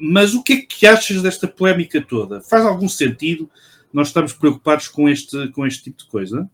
Mas 0.00 0.32
o 0.32 0.42
que 0.42 0.52
é 0.54 0.56
que 0.62 0.86
achas 0.86 1.20
desta 1.20 1.46
polémica 1.46 2.00
toda? 2.00 2.40
Faz 2.40 2.64
algum 2.64 2.88
sentido? 2.88 3.50
Nós 3.92 4.08
estamos 4.08 4.32
preocupados 4.32 4.88
com 4.88 5.08
este, 5.08 5.48
com 5.48 5.66
este 5.66 5.84
tipo 5.84 5.98
de 5.98 6.08
coisa? 6.08 6.50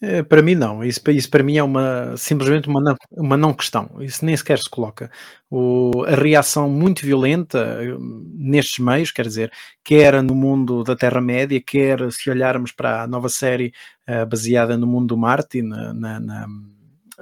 Eh, 0.00 0.22
para 0.22 0.42
mim 0.42 0.54
não, 0.54 0.84
isso, 0.84 1.00
isso 1.10 1.30
para 1.30 1.42
mim 1.42 1.56
é 1.56 1.62
uma 1.62 2.16
simplesmente 2.16 2.68
uma 2.68 2.80
não, 2.80 2.96
uma 3.12 3.36
não 3.36 3.54
questão, 3.54 3.90
isso 4.00 4.24
nem 4.24 4.36
sequer 4.36 4.58
se 4.58 4.68
coloca. 4.68 5.10
O, 5.50 6.04
a 6.06 6.14
reação 6.14 6.68
muito 6.68 7.06
violenta 7.06 7.58
eh, 7.58 7.96
nestes 8.34 8.78
meios, 8.84 9.10
quer 9.10 9.26
dizer, 9.26 9.52
quer 9.82 10.22
no 10.22 10.34
mundo 10.34 10.84
da 10.84 10.96
Terra-média, 10.96 11.62
quer 11.64 12.10
se 12.12 12.28
olharmos 12.28 12.72
para 12.72 13.02
a 13.02 13.06
nova 13.06 13.28
série 13.28 13.72
uh, 14.08 14.26
baseada 14.26 14.76
no 14.76 14.86
mundo 14.86 15.08
do 15.08 15.16
Marte, 15.16 15.62
na, 15.62 15.94
na, 15.94 16.20
na, 16.20 16.46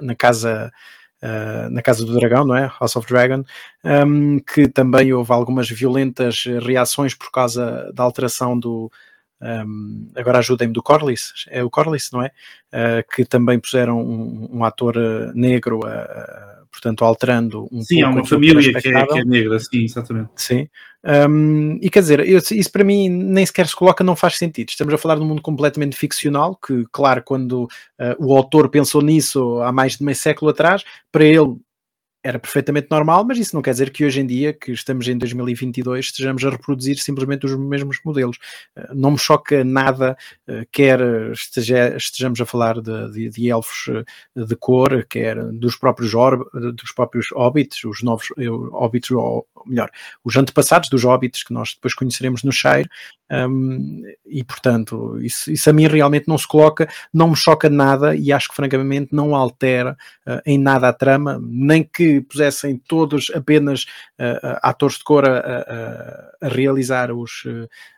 na 0.01 0.15
casa 0.15 0.71
Uh, 1.23 1.69
na 1.69 1.81
Casa 1.81 2.05
do 2.05 2.13
Dragão, 2.13 2.45
não 2.45 2.53
é? 2.53 2.69
House 2.79 2.97
of 2.97 3.07
Dragon, 3.07 3.45
um, 3.81 4.39
que 4.39 4.67
também 4.67 5.13
houve 5.13 5.31
algumas 5.31 5.69
violentas 5.69 6.43
reações 6.61 7.13
por 7.15 7.31
causa 7.31 7.89
da 7.93 8.03
alteração 8.03 8.59
do, 8.59 8.91
um, 9.41 10.09
agora 10.15 10.39
ajudem-me 10.39 10.73
do 10.73 10.83
Corliss, 10.83 11.45
é 11.49 11.63
o 11.63 11.69
Corliss, 11.69 12.09
não 12.11 12.23
é? 12.23 12.31
Uh, 12.73 13.13
que 13.13 13.23
também 13.23 13.59
puseram 13.59 14.01
um, 14.01 14.49
um 14.51 14.65
ator 14.65 14.97
uh, 14.97 15.31
negro, 15.33 15.81
portanto, 16.71 17.05
alterando 17.05 17.69
um 17.71 17.81
sim, 17.81 17.85
pouco. 17.85 17.87
Sim, 17.87 18.01
há 18.03 18.09
uma 18.09 18.25
família 18.25 18.81
que 18.81 18.89
é, 18.89 19.05
que 19.05 19.19
é, 19.19 19.25
negra, 19.25 19.59
sim, 19.59 19.83
exatamente. 19.83 20.29
Sim. 20.35 20.67
Um, 21.05 21.77
e 21.81 21.89
quer 21.89 21.99
dizer, 21.99 22.19
isso 22.21 22.71
para 22.71 22.83
mim 22.83 23.09
nem 23.09 23.45
sequer 23.45 23.67
se 23.67 23.75
coloca, 23.75 24.03
não 24.03 24.15
faz 24.15 24.37
sentido. 24.37 24.69
Estamos 24.69 24.93
a 24.93 24.97
falar 24.97 25.15
de 25.15 25.21
um 25.21 25.25
mundo 25.25 25.41
completamente 25.41 25.97
ficcional, 25.97 26.55
que, 26.55 26.85
claro, 26.91 27.21
quando 27.25 27.67
o 28.17 28.35
autor 28.35 28.69
pensou 28.69 29.01
nisso 29.01 29.61
há 29.61 29.71
mais 29.71 29.97
de 29.97 30.03
meio 30.03 30.15
século 30.15 30.51
atrás, 30.51 30.83
para 31.11 31.25
ele 31.25 31.57
era 32.23 32.39
perfeitamente 32.39 32.87
normal, 32.89 33.25
mas 33.25 33.37
isso 33.37 33.53
não 33.53 33.61
quer 33.61 33.71
dizer 33.71 33.91
que 33.91 34.05
hoje 34.05 34.21
em 34.21 34.25
dia, 34.25 34.53
que 34.53 34.71
estamos 34.71 35.07
em 35.07 35.17
2022, 35.17 36.05
estejamos 36.05 36.45
a 36.45 36.49
reproduzir 36.49 36.97
simplesmente 36.97 37.45
os 37.45 37.55
mesmos 37.55 37.99
modelos. 38.05 38.37
Eh, 38.75 38.91
não 38.93 39.11
me 39.11 39.17
choca 39.17 39.63
nada, 39.63 40.17
eh, 40.47 40.65
quer 40.71 41.01
esteja, 41.33 41.97
estejamos 41.97 42.39
a 42.39 42.45
falar 42.45 42.79
de, 42.81 43.11
de, 43.11 43.29
de, 43.29 43.49
elfos 43.49 43.89
eh, 43.89 44.45
de 44.45 44.55
cor, 44.55 45.05
quer 45.09 45.43
dos 45.51 45.75
próprios, 45.75 46.13
orb, 46.13 46.45
dos 46.73 46.93
próprios 46.93 47.27
hobbits, 47.33 47.83
os 47.83 48.01
novos 48.01 48.29
hobbits, 48.71 49.11
ou 49.11 49.45
melhor, 49.65 49.89
os 50.23 50.37
antepassados 50.37 50.89
dos 50.89 51.03
hobbits 51.03 51.43
que 51.43 51.53
nós 51.53 51.73
depois 51.73 51.93
conheceremos 51.93 52.43
no 52.43 52.51
Shire, 52.53 52.89
um, 53.33 54.03
e 54.25 54.43
portanto, 54.43 55.19
isso, 55.19 55.51
isso, 55.51 55.69
a 55.69 55.73
mim 55.73 55.87
realmente 55.87 56.27
não 56.27 56.37
se 56.37 56.47
coloca, 56.47 56.87
não 57.11 57.29
me 57.29 57.35
choca 57.35 57.69
nada 57.69 58.15
e 58.15 58.31
acho 58.31 58.49
que 58.49 58.55
francamente 58.55 59.13
não 59.13 59.35
altera 59.35 59.97
uh, 60.27 60.39
em 60.45 60.57
nada 60.57 60.89
a 60.89 60.93
trama, 60.93 61.41
nem 61.41 61.83
que 61.83 62.12
pusessem 62.21 62.77
todos 62.77 63.31
apenas 63.33 63.83
uh, 64.19 64.59
atores 64.61 64.97
de 64.97 65.03
cor 65.03 65.27
a, 65.27 65.37
a, 65.37 66.47
a 66.47 66.47
realizar 66.47 67.11
os, 67.11 67.43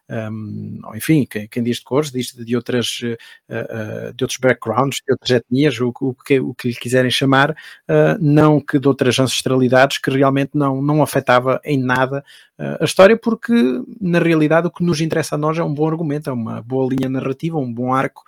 um, 0.09 0.81
enfim, 0.95 1.25
quem, 1.29 1.47
quem, 1.47 1.63
diz 1.63 1.77
de 1.77 1.83
cores, 1.83 2.11
diz 2.11 2.33
de, 2.33 2.55
outras, 2.55 2.85
de 4.15 4.23
outros 4.23 4.37
backgrounds, 4.39 4.99
de 5.05 5.13
outras 5.13 5.31
etnias, 5.31 5.79
o, 5.79 5.91
o, 5.99 6.13
que, 6.13 6.39
o 6.39 6.53
que 6.53 6.67
lhe 6.69 6.75
quiserem 6.75 7.09
chamar, 7.09 7.55
não 8.19 8.61
que 8.61 8.77
de 8.77 8.87
outras 8.87 9.17
ancestralidades 9.17 9.97
que 9.97 10.11
realmente 10.11 10.51
não, 10.53 10.81
não 10.81 11.01
afetava 11.01 11.59
em 11.63 11.77
nada 11.77 12.23
a 12.79 12.85
história, 12.85 13.17
porque 13.17 13.51
na 13.99 14.19
realidade 14.19 14.67
o 14.67 14.71
que 14.71 14.83
nos 14.83 15.01
interessa 15.01 15.35
a 15.35 15.37
nós 15.37 15.57
é 15.57 15.63
um 15.63 15.73
bom 15.73 15.87
argumento, 15.87 16.29
é 16.29 16.33
uma 16.33 16.61
boa 16.61 16.93
linha 16.93 17.09
narrativa, 17.09 17.57
um 17.57 17.73
bom 17.73 17.93
arco, 17.93 18.23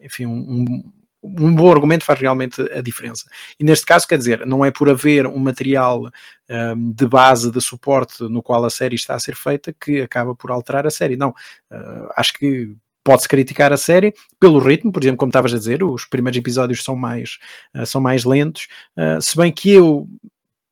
enfim, 0.00 0.26
um, 0.26 0.62
um 0.62 0.92
um 1.22 1.54
bom 1.54 1.70
argumento 1.70 2.04
faz 2.04 2.18
realmente 2.18 2.60
a 2.72 2.80
diferença. 2.80 3.24
E 3.58 3.64
neste 3.64 3.84
caso, 3.84 4.06
quer 4.06 4.18
dizer, 4.18 4.46
não 4.46 4.64
é 4.64 4.70
por 4.70 4.88
haver 4.88 5.26
um 5.26 5.38
material 5.38 6.10
um, 6.48 6.92
de 6.92 7.06
base, 7.06 7.50
de 7.50 7.60
suporte 7.60 8.22
no 8.24 8.42
qual 8.42 8.64
a 8.64 8.70
série 8.70 8.94
está 8.94 9.14
a 9.14 9.20
ser 9.20 9.34
feita 9.34 9.72
que 9.72 10.00
acaba 10.00 10.34
por 10.34 10.50
alterar 10.50 10.86
a 10.86 10.90
série. 10.90 11.16
Não. 11.16 11.30
Uh, 11.70 12.08
acho 12.16 12.32
que 12.34 12.74
pode-se 13.02 13.28
criticar 13.28 13.72
a 13.72 13.76
série 13.76 14.12
pelo 14.38 14.58
ritmo, 14.58 14.92
por 14.92 15.02
exemplo, 15.02 15.18
como 15.18 15.30
estavas 15.30 15.54
a 15.54 15.58
dizer, 15.58 15.82
os 15.82 16.04
primeiros 16.04 16.38
episódios 16.38 16.84
são 16.84 16.94
mais, 16.94 17.38
uh, 17.74 17.86
são 17.86 18.00
mais 18.00 18.24
lentos, 18.24 18.68
uh, 18.96 19.20
se 19.20 19.36
bem 19.36 19.50
que 19.50 19.72
eu, 19.72 20.06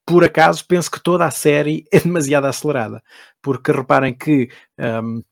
por 0.05 0.23
acaso, 0.23 0.65
penso 0.67 0.91
que 0.91 1.03
toda 1.03 1.25
a 1.25 1.31
série 1.31 1.85
é 1.91 1.99
demasiado 1.99 2.47
acelerada, 2.47 3.03
porque 3.41 3.73
reparem 3.73 4.15
que, 4.15 4.51
um, 4.79 5.23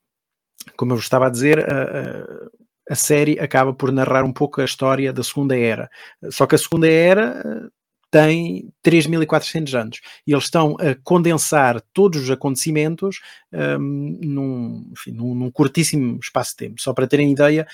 como 0.77 0.95
eu 0.95 0.99
estava 0.99 1.27
a 1.27 1.31
dizer, 1.31 1.59
uh, 1.59 2.64
a 2.89 2.95
série 2.95 3.39
acaba 3.39 3.73
por 3.73 3.91
narrar 3.91 4.25
um 4.25 4.33
pouco 4.33 4.61
a 4.61 4.65
história 4.65 5.13
da 5.13 5.23
Segunda 5.23 5.59
Era. 5.59 5.91
Só 6.31 6.47
que 6.47 6.55
a 6.55 6.59
Segunda 6.59 6.89
Era 6.89 7.43
eh, 7.45 7.69
tem 8.11 8.73
3.400 8.85 9.81
anos 9.81 10.01
e 10.25 10.33
eles 10.33 10.45
estão 10.45 10.77
a 10.79 10.95
condensar 11.03 11.81
todos 11.93 12.23
os 12.23 12.31
acontecimentos 12.31 13.21
um, 13.53 14.19
num, 14.23 14.91
enfim, 14.93 15.11
num, 15.11 15.35
num, 15.35 15.51
curtíssimo 15.51 16.21
espaço 16.23 16.53
de 16.53 16.57
tempo. 16.59 16.81
Só 16.81 16.93
para 16.93 17.09
terem 17.09 17.33
ideia, 17.33 17.67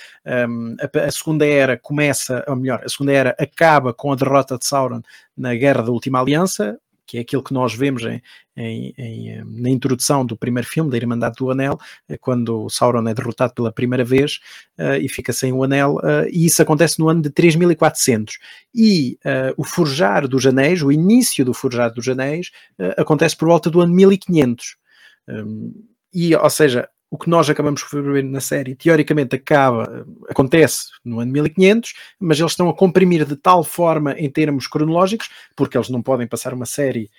um, 0.49 0.77
a, 0.81 1.07
a, 1.07 1.11
Segunda 1.11 1.45
Era 1.45 1.77
começa, 1.77 2.43
ou 2.49 2.57
melhor, 2.57 2.81
a 2.83 2.89
Segunda 2.89 3.13
Era 3.13 3.37
acaba 3.39 3.93
com 3.93 4.13
a 4.13 4.17
derrota 4.17 4.57
de 4.57 4.65
Sauron 4.65 5.03
na 5.37 5.55
Guerra 5.55 5.83
da 5.83 5.91
Última 5.91 6.21
Aliança, 6.21 6.79
que 7.11 7.19
é 7.19 7.23
aquilo 7.23 7.43
que 7.43 7.53
nós 7.53 7.75
vemos 7.75 8.05
em, 8.05 8.23
em, 8.57 8.95
em, 8.97 9.45
na 9.45 9.69
introdução 9.69 10.25
do 10.25 10.37
primeiro 10.37 10.69
filme, 10.69 10.89
da 10.89 10.97
Irmandade 10.97 11.35
do 11.37 11.51
Anel, 11.51 11.77
eh, 12.09 12.17
quando 12.17 12.71
Sauron 12.71 13.09
é 13.09 13.13
derrotado 13.13 13.53
pela 13.53 13.73
primeira 13.73 14.05
vez 14.05 14.39
uh, 14.79 14.95
e 14.95 15.09
fica 15.09 15.33
sem 15.33 15.53
o 15.53 15.65
anel, 15.65 15.97
uh, 15.97 16.29
e 16.31 16.47
isso 16.47 16.63
acontece 16.63 17.01
no 17.01 17.09
ano 17.09 17.21
de 17.21 17.29
3400. 17.29 18.39
E 18.73 19.19
uh, 19.25 19.53
o 19.57 19.65
Forjar 19.65 20.29
dos 20.29 20.47
Anéis, 20.47 20.83
o 20.83 20.93
início 20.93 21.45
do 21.45 21.53
Forjar 21.53 21.93
dos 21.93 22.09
Anéis, 22.09 22.53
acontece 22.97 23.37
por 23.37 23.49
volta 23.49 23.69
do 23.69 23.81
ano 23.81 23.93
1500. 23.93 24.77
Um, 25.29 25.75
e, 26.15 26.33
ou 26.37 26.51
seja, 26.51 26.89
o 27.11 27.19
que 27.19 27.29
nós 27.29 27.51
acabamos 27.51 27.83
por 27.83 28.01
ver 28.03 28.23
na 28.23 28.41
série, 28.41 28.77
teoricamente 28.77 29.35
acaba, 29.35 30.07
acontece 30.29 30.85
no 31.05 31.19
ano 31.19 31.33
1500, 31.33 31.93
mas 32.21 32.39
eles 32.39 32.53
estão 32.53 32.69
a 32.69 32.77
comprimir 32.77 33.25
de 33.25 33.35
tal 33.35 33.65
forma 33.65 34.13
em 34.13 34.31
termos 34.31 34.69
cronológicos, 34.69 35.29
porque 35.57 35.77
eles 35.77 35.91
não 35.91 36.01
podem 36.01 36.29
passar 36.29 36.55
uma 36.55 36.67
série, 36.67 37.11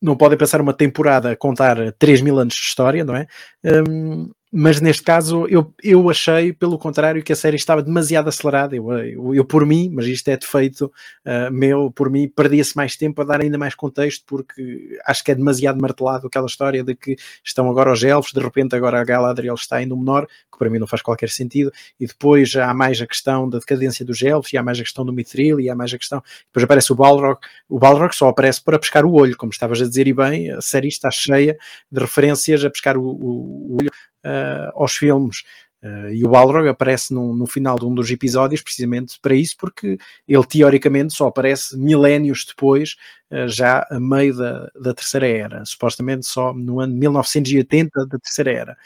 não 0.00 0.16
podem 0.16 0.38
passar 0.38 0.60
uma 0.60 0.72
temporada 0.72 1.32
a 1.32 1.36
contar 1.36 1.92
3 1.98 2.20
mil 2.20 2.38
anos 2.38 2.54
de 2.54 2.60
história, 2.60 3.04
não 3.04 3.16
é? 3.16 3.26
Um, 3.64 4.30
mas 4.50 4.80
neste 4.80 5.02
caso 5.02 5.46
eu, 5.46 5.74
eu 5.82 6.08
achei, 6.08 6.54
pelo 6.54 6.78
contrário, 6.78 7.22
que 7.22 7.32
a 7.32 7.36
série 7.36 7.56
estava 7.56 7.82
demasiado 7.82 8.28
acelerada. 8.28 8.74
Eu, 8.74 8.90
eu, 8.92 9.34
eu 9.34 9.44
por 9.44 9.66
mim, 9.66 9.90
mas 9.92 10.06
isto 10.06 10.28
é 10.28 10.36
defeito 10.36 10.90
uh, 11.26 11.52
meu, 11.52 11.90
por 11.90 12.08
mim, 12.08 12.28
perdia-se 12.28 12.74
mais 12.74 12.96
tempo 12.96 13.20
a 13.20 13.24
dar 13.24 13.42
ainda 13.42 13.58
mais 13.58 13.74
contexto, 13.74 14.24
porque 14.26 14.98
acho 15.04 15.22
que 15.22 15.32
é 15.32 15.34
demasiado 15.34 15.80
martelado 15.80 16.26
aquela 16.26 16.46
história 16.46 16.82
de 16.82 16.94
que 16.94 17.16
estão 17.44 17.68
agora 17.68 17.92
os 17.92 18.02
elfos, 18.02 18.32
de 18.32 18.40
repente 18.40 18.74
agora 18.74 19.00
a 19.00 19.04
Galadriel 19.04 19.54
está 19.54 19.82
indo 19.82 19.96
menor, 19.96 20.26
que 20.26 20.58
para 20.58 20.70
mim 20.70 20.78
não 20.78 20.86
faz 20.86 21.02
qualquer 21.02 21.28
sentido, 21.28 21.70
e 22.00 22.06
depois 22.06 22.56
há 22.56 22.72
mais 22.72 23.00
a 23.02 23.06
questão 23.06 23.48
da 23.48 23.58
decadência 23.58 24.04
dos 24.04 24.22
elfos, 24.22 24.52
e 24.52 24.56
há 24.56 24.62
mais 24.62 24.78
a 24.78 24.82
questão 24.82 25.04
do 25.04 25.12
Mithril, 25.12 25.60
e 25.60 25.68
há 25.68 25.74
mais 25.74 25.92
a 25.92 25.98
questão. 25.98 26.22
Depois 26.46 26.64
aparece 26.64 26.90
o 26.90 26.96
Balrog, 26.96 27.38
o 27.68 27.78
Balrog 27.78 28.14
só 28.14 28.28
aparece 28.28 28.62
para 28.62 28.78
pescar 28.78 29.04
o 29.04 29.12
olho, 29.12 29.36
como 29.36 29.52
estavas 29.52 29.82
a 29.82 29.86
dizer, 29.86 30.08
e 30.08 30.14
bem, 30.14 30.50
a 30.50 30.62
série 30.62 30.88
está 30.88 31.10
cheia 31.10 31.58
de 31.92 32.00
referências 32.00 32.64
a 32.64 32.70
pescar 32.70 32.96
o, 32.96 33.02
o, 33.02 33.74
o 33.74 33.76
olho 33.80 33.90
uh, 34.28 34.72
aos 34.74 34.94
filmes. 34.96 35.42
Uh, 35.82 36.10
e 36.12 36.24
o 36.24 36.28
Balrog 36.28 36.68
aparece 36.68 37.14
no, 37.14 37.32
no, 37.32 37.46
final 37.46 37.78
de 37.78 37.84
um 37.84 37.94
dos 37.94 38.10
episódios 38.10 38.60
precisamente 38.60 39.18
para 39.22 39.34
isso, 39.34 39.54
porque 39.56 39.96
ele 40.26 40.44
teoricamente 40.44 41.14
só 41.14 41.28
aparece 41.28 41.76
milénios 41.78 42.44
depois, 42.44 42.96
uh, 43.30 43.46
já 43.48 43.86
a 43.88 44.00
meio 44.00 44.36
da, 44.36 44.68
da 44.74 44.92
Terceira 44.92 45.28
Era, 45.28 45.64
supostamente 45.64 46.26
só 46.26 46.52
no 46.52 46.80
ano 46.80 46.94
1980 46.94 48.06
da 48.06 48.18
Terceira 48.18 48.52
Era. 48.52 48.76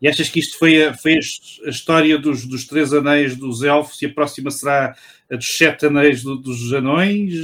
E 0.00 0.08
achas 0.08 0.28
que 0.28 0.40
isto 0.40 0.58
foi 0.58 0.84
a, 0.84 0.94
foi 0.94 1.14
a 1.14 1.68
história 1.68 2.18
dos, 2.18 2.46
dos 2.46 2.66
três 2.66 2.92
anéis 2.92 3.36
dos 3.36 3.62
elfos 3.62 4.00
e 4.00 4.06
a 4.06 4.12
próxima 4.12 4.50
será 4.50 4.94
a 5.30 5.36
dos 5.36 5.56
sete 5.56 5.86
anéis 5.86 6.22
do, 6.22 6.36
dos 6.36 6.72
anões? 6.72 7.34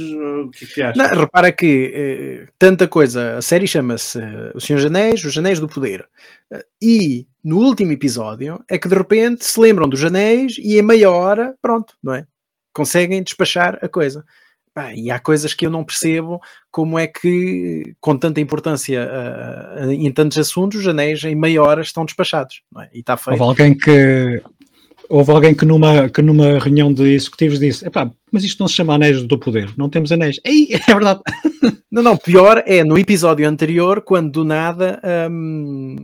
O 0.45 0.49
que 0.49 0.65
é 0.65 0.67
que 0.67 0.81
achas? 0.81 0.97
Não, 0.97 1.19
repara 1.19 1.51
que 1.51 1.91
eh, 1.93 2.47
tanta 2.59 2.87
coisa, 2.87 3.37
a 3.37 3.41
série 3.41 3.67
chama-se 3.67 4.19
eh, 4.19 4.51
Os 4.53 4.65
Senhores 4.65 4.85
Anéis, 4.85 5.23
Os 5.23 5.37
Anéis 5.37 5.59
do 5.59 5.67
Poder. 5.67 6.07
Eh, 6.51 6.65
e 6.81 7.27
no 7.43 7.57
último 7.57 7.91
episódio 7.91 8.63
é 8.69 8.77
que 8.77 8.89
de 8.89 8.95
repente 8.95 9.45
se 9.45 9.59
lembram 9.59 9.87
dos 9.87 10.03
anéis 10.03 10.57
e 10.57 10.77
em 10.77 10.81
meia 10.81 11.09
hora, 11.09 11.55
pronto, 11.61 11.93
não 12.03 12.13
é? 12.13 12.25
Conseguem 12.73 13.23
despachar 13.23 13.79
a 13.81 13.87
coisa. 13.87 14.25
E 14.95 15.11
há 15.11 15.19
coisas 15.19 15.53
que 15.53 15.65
eu 15.65 15.69
não 15.69 15.83
percebo 15.83 16.39
como 16.71 16.97
é 16.97 17.07
que, 17.07 17.95
com 17.99 18.17
tanta 18.17 18.39
importância 18.39 19.07
uh, 19.07 19.91
em 19.91 20.11
tantos 20.11 20.37
assuntos, 20.37 20.81
os 20.81 20.87
anéis 20.87 21.23
em 21.23 21.35
meia 21.35 21.61
hora 21.63 21.81
estão 21.81 22.05
despachados. 22.05 22.61
É? 22.79 22.89
E 22.93 22.99
está 22.99 23.17
feito. 23.17 23.41
Houve 23.41 23.61
alguém 23.61 23.77
que, 23.77 24.41
houve 25.09 25.31
alguém 25.31 25.55
que 25.55 25.65
numa, 25.65 26.09
que 26.09 26.21
numa 26.21 26.59
reunião 26.59 26.93
de 26.93 27.13
executivos 27.13 27.59
disse: 27.59 27.85
mas 28.31 28.43
isto 28.43 28.59
não 28.59 28.67
se 28.67 28.75
chama 28.75 28.95
Anéis 28.95 29.23
do 29.23 29.39
Poder, 29.39 29.71
não 29.77 29.89
temos 29.89 30.11
anéis. 30.11 30.39
Ei, 30.45 30.69
é 30.75 30.93
verdade. 30.93 31.21
Não, 31.91 32.03
não, 32.03 32.17
pior 32.17 32.63
é 32.65 32.83
no 32.83 32.97
episódio 32.97 33.47
anterior, 33.47 34.01
quando 34.01 34.31
do 34.31 34.45
nada, 34.45 35.01
um, 35.31 35.95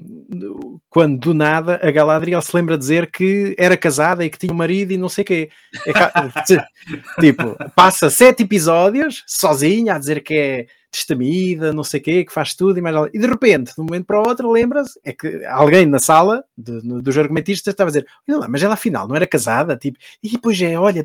quando 0.93 1.17
do 1.17 1.33
nada 1.33 1.79
a 1.81 1.89
Galadriel 1.89 2.39
se 2.39 2.55
lembra 2.55 2.77
dizer 2.77 3.09
que 3.09 3.55
era 3.57 3.75
casada 3.75 4.23
e 4.23 4.29
que 4.29 4.37
tinha 4.37 4.53
um 4.53 4.55
marido 4.55 4.93
e 4.93 4.97
não 4.97 5.09
sei 5.09 5.23
o 5.23 5.25
quê. 5.25 5.49
É, 5.87 5.89
tipo, 7.19 7.57
passa 7.75 8.11
sete 8.11 8.43
episódios 8.43 9.23
sozinha 9.25 9.95
a 9.95 9.97
dizer 9.97 10.21
que 10.21 10.35
é 10.35 10.67
destemida, 10.91 11.73
não 11.73 11.83
sei 11.83 11.99
o 11.99 12.03
quê, 12.03 12.23
que 12.23 12.31
faz 12.31 12.53
tudo 12.53 12.77
e 12.77 12.81
mais 12.81 12.95
E 13.11 13.17
de 13.17 13.25
repente, 13.25 13.73
de 13.73 13.81
um 13.81 13.85
momento 13.85 14.05
para 14.05 14.21
o 14.21 14.27
outro, 14.27 14.51
lembra-se, 14.51 14.99
é 15.03 15.11
que 15.11 15.43
alguém 15.45 15.87
na 15.87 15.97
sala 15.97 16.43
de, 16.55 16.73
no, 16.87 17.01
dos 17.01 17.17
argumentistas 17.17 17.73
estava 17.73 17.89
a 17.89 17.91
dizer, 17.91 18.05
olha 18.29 18.37
lá, 18.37 18.47
mas 18.47 18.61
ela 18.61 18.75
afinal 18.75 19.07
não 19.07 19.15
era 19.15 19.25
casada, 19.25 19.75
tipo, 19.75 19.97
e 20.21 20.29
depois 20.29 20.61
é, 20.61 20.77
olha, 20.77 21.03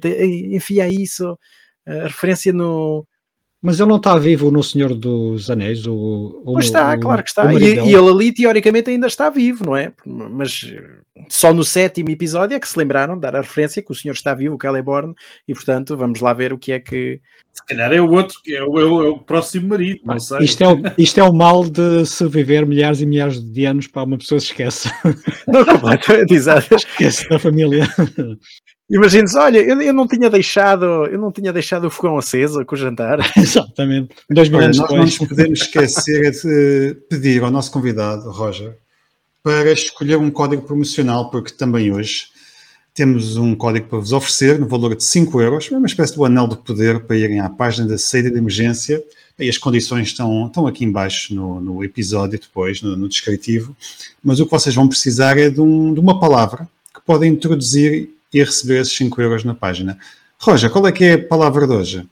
enfia 0.53 0.87
isso, 0.87 1.39
a 1.87 2.09
referência 2.09 2.53
no 2.53 3.07
mas 3.61 3.81
ele 3.81 3.89
não 3.89 3.97
está 3.97 4.17
vivo 4.17 4.51
no 4.51 4.63
Senhor 4.63 4.95
dos 4.95 5.51
Anéis? 5.51 5.87
O, 5.87 6.43
o 6.45 6.53
pois 6.53 6.67
está, 6.67 6.95
o, 6.95 7.01
claro 7.01 7.23
que 7.23 7.29
está. 7.29 7.53
E, 7.53 7.59
e, 7.59 7.95
ele 7.95 8.09
ali, 8.09 8.33
teoricamente, 8.33 8.91
ainda 8.91 9.09
está 9.09 9.29
vivo, 9.31 9.65
não 9.67 9.77
é? 9.77 9.93
Mas 10.07 10.65
só 11.29 11.53
no 11.53 11.65
sétimo 11.65 12.11
episódio 12.11 12.55
é 12.55 12.61
que 12.61 12.69
se 12.69 12.79
lembraram 12.79 13.15
de 13.15 13.21
dar 13.21 13.35
a 13.35 13.41
referência 13.41 13.83
que 13.83 13.91
o 13.91 13.95
Senhor 13.95 14.15
está 14.15 14.35
vivo, 14.35 14.55
o 14.55 14.59
Celeborn, 14.61 15.15
e 15.47 15.55
portanto 15.55 15.97
vamos 15.97 16.21
lá 16.21 16.33
ver 16.33 16.53
o 16.53 16.59
que 16.59 16.73
é 16.73 16.79
que. 16.79 17.21
Se 17.53 17.67
calhar 17.67 17.93
é 17.93 18.01
o 18.01 18.09
outro, 18.09 18.39
é 18.47 18.63
o, 18.63 18.79
é 18.79 18.85
o, 18.85 19.03
é 19.05 19.09
o 19.09 19.19
próximo 19.19 19.69
marido, 19.69 20.01
não 20.05 20.21
sei. 20.21 20.39
Isto 20.39 20.63
é, 20.63 20.69
o, 20.69 20.81
isto 20.97 21.19
é 21.19 21.25
o 21.25 21.33
mal 21.33 21.69
de 21.69 22.07
se 22.07 22.29
viver 22.29 22.65
milhares 22.65 23.01
e 23.01 23.07
milhares 23.07 23.43
de 23.43 23.65
anos 23.65 23.89
para 23.89 24.05
uma 24.05 24.19
pessoa 24.19 24.39
se 24.39 24.47
esquece. 24.47 24.89
Não, 25.49 25.65
completamente, 25.65 26.35
exato. 26.35 26.77
Esquece 26.77 27.29
da 27.29 27.39
família. 27.39 27.89
Imagina-se, 28.91 29.37
olha, 29.37 29.59
eu, 29.59 29.81
eu, 29.83 29.93
não 29.93 30.07
tinha 30.07 30.31
deixado, 30.31 30.85
eu 31.07 31.19
não 31.19 31.31
tinha 31.31 31.53
deixado 31.53 31.87
o 31.87 31.91
fogão 31.91 32.17
aceso 32.17 32.65
com 32.65 32.75
o 32.75 32.79
jantar. 32.79 33.19
Exatamente. 33.37 34.15
Dois 34.31 34.51
olha, 34.53 34.69
nós 34.69 34.79
não 34.79 34.97
nos 34.97 35.19
podemos 35.19 35.61
esquecer 35.61 36.31
de 36.31 36.97
pedir 37.09 37.43
ao 37.43 37.51
nosso 37.51 37.71
convidado, 37.71 38.31
Roger, 38.31 38.77
para 39.43 39.71
escolher 39.73 40.17
um 40.17 40.31
código 40.31 40.63
promocional, 40.63 41.31
porque 41.31 41.53
também 41.53 41.93
hoje 41.93 42.29
temos 42.95 43.37
um 43.37 43.55
código 43.55 43.89
para 43.89 43.99
vos 43.99 44.13
oferecer 44.13 44.59
no 44.59 44.67
valor 44.67 44.97
de 44.97 45.05
5 45.05 45.41
euros, 45.41 45.71
é 45.71 45.77
uma 45.77 45.87
espécie 45.87 46.17
de 46.17 46.25
anel 46.25 46.49
de 46.49 46.57
poder 46.57 47.01
para 47.01 47.17
irem 47.17 47.41
à 47.41 47.49
página 47.49 47.87
da 47.87 47.99
saída 47.99 48.31
de 48.31 48.39
emergência. 48.39 49.05
E 49.39 49.49
as 49.49 49.57
condições 49.57 50.09
estão, 50.09 50.49
estão 50.49 50.67
aqui 50.67 50.85
embaixo 50.85 51.33
no, 51.33 51.61
no 51.61 51.85
episódio 51.85 52.41
depois, 52.41 52.83
no, 52.83 52.97
no 52.97 53.09
descritivo. 53.09 53.77
Mas 54.25 54.41
o 54.41 54.45
que 54.45 54.51
vocês 54.51 54.75
vão 54.75 54.89
precisar 54.89 55.39
é 55.39 55.49
de, 55.49 55.61
um, 55.61 55.95
de 55.95 56.01
uma 56.01 56.19
palavra 56.19 56.69
que 56.93 57.01
podem 57.07 57.31
introduzir 57.31 58.18
e 58.33 58.43
receber 58.43 58.81
esses 58.81 58.97
5 58.97 59.21
euros 59.21 59.45
na 59.45 59.55
página. 59.55 59.99
Roja, 60.41 60.71
qual 60.71 60.87
é 60.87 60.93
que 60.93 61.05
é 61.05 61.13
a 61.15 61.27
palavra 61.27 61.67
de 61.67 61.73
hoje? 61.73 62.09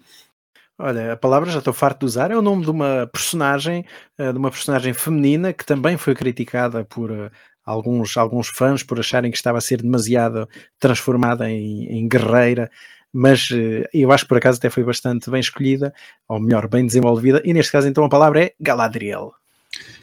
Olha, 0.79 1.13
a 1.13 1.17
palavra 1.17 1.51
já 1.51 1.59
estou 1.59 1.73
farto 1.73 2.01
de 2.01 2.07
usar, 2.07 2.31
é 2.31 2.37
o 2.37 2.43
nome 2.43 2.65
de 2.65 2.71
uma 2.71 3.09
personagem, 3.11 3.85
eh, 4.19 4.31
de 4.31 4.39
uma 4.39 4.51
personagem 4.51 4.93
feminina 4.93 5.53
que 5.53 5.65
também 5.65 5.97
foi 5.97 6.15
criticada 6.15 6.85
por 6.85 7.11
eh, 7.11 7.31
alguns, 7.65 8.17
alguns 8.17 8.49
fãs 8.49 8.83
por 8.83 9.01
acharem 9.01 9.31
que 9.31 9.39
estava 9.39 9.57
a 9.57 9.63
ser 9.63 9.81
demasiado 9.81 10.47
transformada 10.79 11.51
em, 11.51 11.87
em 11.87 12.07
guerreira, 12.07 12.71
mas 13.11 13.49
eh, 13.53 13.89
eu 13.95 14.13
acho 14.13 14.25
que 14.25 14.29
por 14.29 14.37
acaso 14.37 14.59
até 14.59 14.69
foi 14.69 14.85
bastante 14.85 15.31
bem 15.31 15.41
escolhida, 15.41 15.95
ou 16.29 16.39
melhor, 16.39 16.69
bem 16.69 16.85
desenvolvida, 16.85 17.41
e 17.43 17.55
neste 17.55 17.73
caso 17.73 17.89
então 17.89 18.05
a 18.05 18.09
palavra 18.11 18.45
é 18.45 18.53
Galadriel. 18.61 19.33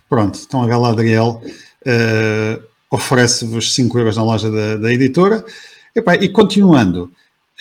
Pronto, 0.09 0.39
então 0.43 0.63
a 0.63 0.67
Galadriel 0.67 1.41
uh, 1.85 2.63
oferece-vos 2.91 3.73
5 3.73 3.97
euros 3.97 4.17
na 4.17 4.23
loja 4.23 4.51
da, 4.51 4.77
da 4.77 4.93
editora. 4.93 5.45
Epá, 5.95 6.15
e 6.15 6.27
continuando, 6.29 7.11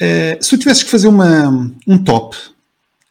uh, 0.00 0.42
se 0.42 0.54
eu 0.54 0.58
tivesse 0.58 0.84
que 0.84 0.90
fazer 0.90 1.08
uma, 1.08 1.70
um 1.86 2.02
top 2.02 2.36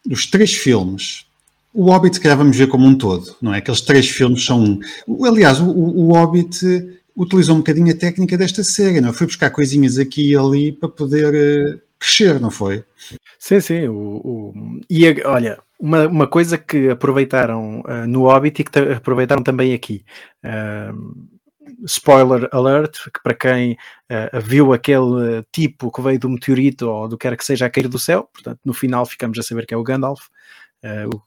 dos 0.05 0.25
três 0.25 0.53
filmes, 0.53 1.25
o 1.73 1.85
Hobbit, 1.85 2.19
que 2.19 2.35
vamos 2.35 2.57
ver 2.57 2.67
como 2.67 2.85
um 2.85 2.95
todo, 2.95 3.35
não 3.41 3.53
é? 3.53 3.59
Aqueles 3.59 3.81
três 3.81 4.09
filmes 4.09 4.43
são. 4.43 4.79
Aliás, 5.25 5.59
o, 5.59 5.69
o 5.69 6.13
Hobbit 6.13 6.65
utilizou 7.15 7.55
um 7.55 7.59
bocadinho 7.59 7.91
a 7.91 7.97
técnica 7.97 8.37
desta 8.37 8.63
série, 8.63 8.99
não 8.99 9.09
é? 9.09 9.13
Foi 9.13 9.27
buscar 9.27 9.49
coisinhas 9.51 9.97
aqui 9.97 10.31
e 10.31 10.35
ali 10.35 10.71
para 10.71 10.89
poder 10.89 11.33
uh, 11.75 11.79
crescer, 11.99 12.39
não 12.39 12.51
foi? 12.51 12.83
Sim, 13.39 13.59
sim. 13.61 13.87
O, 13.87 13.95
o... 13.95 14.53
E 14.89 15.05
olha, 15.23 15.59
uma, 15.79 16.07
uma 16.07 16.27
coisa 16.27 16.57
que 16.57 16.89
aproveitaram 16.89 17.81
uh, 17.81 18.07
no 18.07 18.23
Hobbit 18.23 18.61
e 18.61 18.65
que 18.65 18.79
aproveitaram 18.79 19.43
também 19.43 19.73
aqui. 19.73 20.03
Uh, 20.43 21.15
spoiler 21.85 22.47
alert, 22.51 22.97
que 23.11 23.21
para 23.23 23.33
quem 23.33 23.73
uh, 23.73 24.41
viu 24.41 24.73
aquele 24.73 25.43
tipo 25.51 25.91
que 25.91 26.01
veio 26.01 26.19
do 26.19 26.29
meteorito 26.29 26.89
ou 26.89 27.07
do 27.07 27.17
que 27.17 27.27
quer 27.27 27.37
que 27.37 27.45
seja 27.45 27.65
a 27.65 27.69
cair 27.69 27.87
do 27.87 27.99
céu, 27.99 28.29
portanto, 28.31 28.59
no 28.63 28.73
final 28.73 29.05
ficamos 29.05 29.37
a 29.39 29.43
saber 29.43 29.65
que 29.65 29.73
é 29.73 29.77
o 29.77 29.83
Gandalf, 29.83 30.27
uh, 30.83 31.15
o 31.15 31.23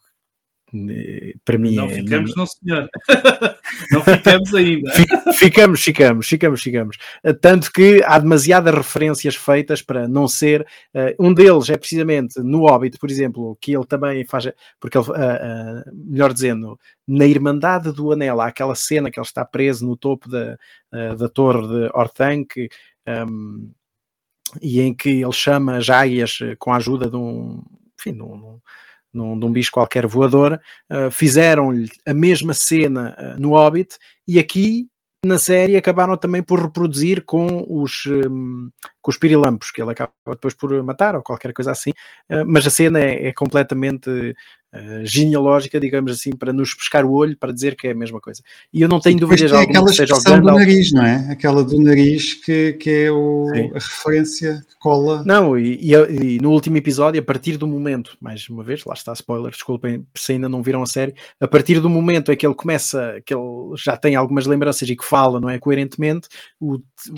para 1.44 1.58
mim 1.58 1.74
não 1.74 1.86
é, 1.86 1.94
ficamos, 1.94 2.34
não, 2.36 2.46
senhor. 2.46 2.88
não 3.90 4.00
ficamos 4.02 4.54
ainda. 4.54 4.92
ficamos, 5.34 5.82
ficamos, 5.82 6.26
ficamos, 6.28 6.62
ficamos. 6.62 6.96
Tanto 7.40 7.72
que 7.72 8.02
há 8.04 8.18
demasiadas 8.18 8.74
referências 8.74 9.36
feitas 9.36 9.80
para 9.80 10.08
não 10.08 10.26
ser. 10.26 10.66
Uh, 10.94 11.26
um 11.26 11.32
deles 11.32 11.70
é 11.70 11.76
precisamente 11.76 12.40
no 12.40 12.66
Hobbit, 12.66 12.98
por 12.98 13.10
exemplo, 13.10 13.56
que 13.60 13.74
ele 13.74 13.86
também 13.86 14.24
faz. 14.24 14.50
Porque 14.80 14.98
ele, 14.98 15.06
uh, 15.08 15.84
melhor 15.92 16.32
dizendo, 16.32 16.78
na 17.06 17.26
Irmandade 17.26 17.92
do 17.92 18.12
Anel, 18.12 18.40
há 18.40 18.48
aquela 18.48 18.74
cena 18.74 19.10
que 19.10 19.18
ele 19.18 19.26
está 19.26 19.44
preso 19.44 19.86
no 19.86 19.96
topo 19.96 20.28
da, 20.28 20.58
da 21.16 21.28
torre 21.28 21.66
de 21.66 21.90
Orthanc. 21.94 22.68
Um, 23.06 23.70
e 24.62 24.80
em 24.80 24.94
que 24.94 25.22
ele 25.22 25.32
chama 25.32 25.76
as 25.76 25.90
águias 25.90 26.38
com 26.58 26.72
a 26.72 26.76
ajuda 26.76 27.10
de 27.10 27.16
um, 27.16 27.62
enfim, 27.98 28.12
de 28.12 28.22
um, 28.22 28.60
num, 29.14 29.38
de 29.38 29.46
um 29.46 29.52
bicho 29.52 29.70
qualquer 29.70 30.06
voador, 30.06 30.60
uh, 30.90 31.10
fizeram-lhe 31.10 31.88
a 32.06 32.12
mesma 32.12 32.52
cena 32.52 33.16
uh, 33.18 33.40
no 33.40 33.50
Hobbit 33.50 33.96
e 34.26 34.38
aqui 34.38 34.88
na 35.24 35.38
série 35.38 35.76
acabaram 35.76 36.16
também 36.16 36.42
por 36.42 36.60
reproduzir 36.60 37.24
com 37.24 37.64
os, 37.68 38.04
um, 38.06 38.68
com 39.00 39.10
os 39.10 39.16
pirilampos, 39.16 39.70
que 39.70 39.80
ele 39.80 39.92
acaba 39.92 40.12
depois 40.28 40.52
por 40.52 40.70
matar 40.82 41.14
ou 41.16 41.22
qualquer 41.22 41.52
coisa 41.52 41.70
assim, 41.70 41.90
uh, 42.30 42.44
mas 42.46 42.66
a 42.66 42.70
cena 42.70 43.00
é, 43.00 43.28
é 43.28 43.32
completamente 43.32 44.34
uh, 44.74 45.04
genealógica, 45.06 45.78
digamos 45.78 46.12
assim, 46.12 46.32
para 46.32 46.52
nos 46.52 46.74
pescar 46.74 47.04
o 47.04 47.12
olho, 47.12 47.36
para 47.36 47.52
dizer 47.52 47.76
que 47.76 47.86
é 47.86 47.92
a 47.92 47.94
mesma 47.94 48.20
coisa. 48.20 48.42
E 48.72 48.82
eu 48.82 48.88
não 48.88 49.00
tenho 49.00 49.18
dúvidas 49.18 49.52
alguma 49.52 49.70
aquela 49.70 49.86
que 49.86 49.94
seja 49.94 50.14
o 50.14 50.22
Gandalf. 50.22 50.40
do 50.40 50.58
nariz, 50.58 50.92
não 50.92 51.04
é? 51.04 51.28
Aquela 51.30 51.64
do 51.64 51.80
nariz 51.80 52.34
que, 52.34 52.72
que 52.74 52.90
é 52.90 53.10
o, 53.10 53.48
a 53.74 53.78
referência 53.78 54.64
que 54.68 54.76
cola. 54.78 55.22
Não, 55.24 55.58
e, 55.58 55.78
e, 55.80 55.94
e, 55.94 56.38
no 56.40 56.50
último 56.50 56.76
episódio, 56.76 57.20
a 57.20 57.24
partir 57.24 57.56
do 57.56 57.66
momento, 57.66 58.16
mais 58.20 58.48
uma 58.48 58.62
vez, 58.62 58.84
lá 58.84 58.94
está 58.94 59.12
spoiler, 59.12 59.50
desculpem 59.50 60.06
se 60.14 60.32
ainda 60.32 60.48
não 60.48 60.62
viram 60.62 60.82
a 60.82 60.86
série, 60.86 61.14
a 61.40 61.46
partir 61.46 61.80
do 61.80 61.88
momento 61.88 62.32
em 62.32 62.36
que 62.36 62.46
ele 62.46 62.54
começa, 62.54 63.20
que 63.24 63.34
ele 63.34 63.42
já 63.76 63.96
tem 63.96 64.16
algumas 64.16 64.46
lembranças 64.46 64.88
e 64.88 64.96
que 64.96 65.04
fala, 65.04 65.40
não 65.40 65.48
é, 65.48 65.58
coerentemente, 65.58 66.28
o, 66.60 66.74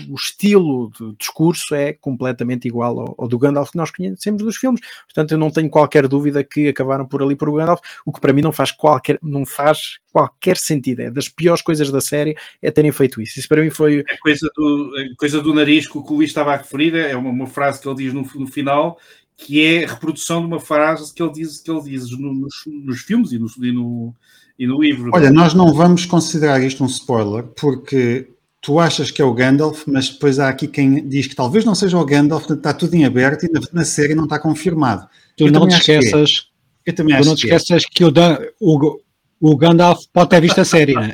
o 0.09 0.15
estilo 0.15 0.91
de 0.91 1.15
discurso 1.17 1.73
é 1.75 1.93
completamente 1.93 2.67
igual 2.67 2.99
ao, 2.99 3.15
ao 3.17 3.27
do 3.27 3.39
Gandalf 3.39 3.71
que 3.71 3.77
nós 3.77 3.91
conhecemos 3.91 4.43
dos 4.43 4.57
filmes. 4.57 4.81
Portanto, 5.05 5.31
eu 5.31 5.37
não 5.37 5.49
tenho 5.49 5.69
qualquer 5.69 6.07
dúvida 6.07 6.43
que 6.43 6.69
acabaram 6.69 7.05
por 7.05 7.21
ali 7.21 7.35
por 7.35 7.46
por 7.51 7.57
Gandalf, 7.57 7.79
o 8.05 8.11
que 8.11 8.19
para 8.19 8.33
mim 8.33 8.41
não 8.41 8.51
faz 8.51 8.71
qualquer, 8.71 9.17
não 9.21 9.45
faz 9.45 9.99
qualquer 10.11 10.57
sentido. 10.57 11.01
É 11.01 11.11
das 11.11 11.29
piores 11.29 11.61
coisas 11.61 11.91
da 11.91 12.01
série 12.01 12.35
é 12.61 12.71
terem 12.71 12.91
feito 12.91 13.21
isso. 13.21 13.39
Isso 13.39 13.47
para 13.47 13.61
mim 13.61 13.69
foi. 13.69 14.03
A 14.09 14.17
coisa 14.19 14.49
do, 14.55 14.91
a 15.13 15.17
coisa 15.17 15.41
do 15.41 15.53
nariz 15.53 15.87
que 15.87 15.97
o 15.97 16.01
Luís 16.01 16.29
estava 16.29 16.53
a 16.53 16.57
referir 16.57 16.95
é 16.95 17.15
uma, 17.15 17.29
uma 17.29 17.47
frase 17.47 17.81
que 17.81 17.87
ele 17.87 17.97
diz 17.97 18.13
no, 18.13 18.21
no, 18.35 18.47
final 18.47 18.97
que 19.35 19.63
é 19.63 19.85
a 19.85 19.89
reprodução 19.89 20.41
de 20.41 20.47
uma 20.47 20.59
frase 20.59 21.13
que 21.13 21.21
ele 21.21 21.31
diz, 21.31 21.59
que 21.59 21.69
ele 21.69 21.81
diz 21.81 22.09
nos, 22.09 22.55
nos 22.65 23.01
filmes 23.01 23.31
e 23.31 23.37
no, 23.37 23.47
e 23.61 23.71
no, 23.71 24.15
e 24.57 24.67
no 24.67 24.81
livro. 24.81 25.11
Olha, 25.13 25.29
nós 25.29 25.53
não 25.53 25.73
vamos 25.73 26.05
considerar 26.05 26.61
isto 26.63 26.83
um 26.83 26.87
spoiler 26.87 27.43
porque 27.43 28.27
tu 28.61 28.79
achas 28.79 29.11
que 29.11 29.21
é 29.21 29.25
o 29.25 29.33
Gandalf, 29.33 29.83
mas 29.87 30.09
depois 30.09 30.39
há 30.39 30.49
aqui 30.49 30.67
quem 30.67 31.07
diz 31.07 31.27
que 31.27 31.35
talvez 31.35 31.63
não 31.63 31.75
seja 31.75 31.97
o 31.97 32.05
Gandalf, 32.05 32.49
está 32.49 32.73
tudo 32.73 32.95
em 32.95 33.05
aberto 33.05 33.45
e 33.45 33.51
na, 33.51 33.61
na 33.71 33.85
série 33.85 34.15
não 34.15 34.23
está 34.23 34.39
confirmado. 34.39 35.07
Tu 35.37 35.45
Eu 35.45 35.51
não 35.51 35.67
te 35.67 35.75
é. 35.75 35.77
esqueças 35.77 36.49
eu 36.87 36.95
também 36.95 37.15
acho. 37.15 37.23
Tu 37.23 37.29
não 37.29 37.35
te 37.35 37.45
esqueças 37.45 37.85
que, 37.85 38.03
é. 38.03 38.11
que 38.11 38.19
o, 38.19 38.49
o, 38.61 38.99
o 39.39 39.57
Gandalf 39.57 40.05
pode 40.13 40.29
ter 40.29 40.41
visto 40.41 40.61
a 40.61 40.65
série, 40.65 40.93
né? 40.95 41.13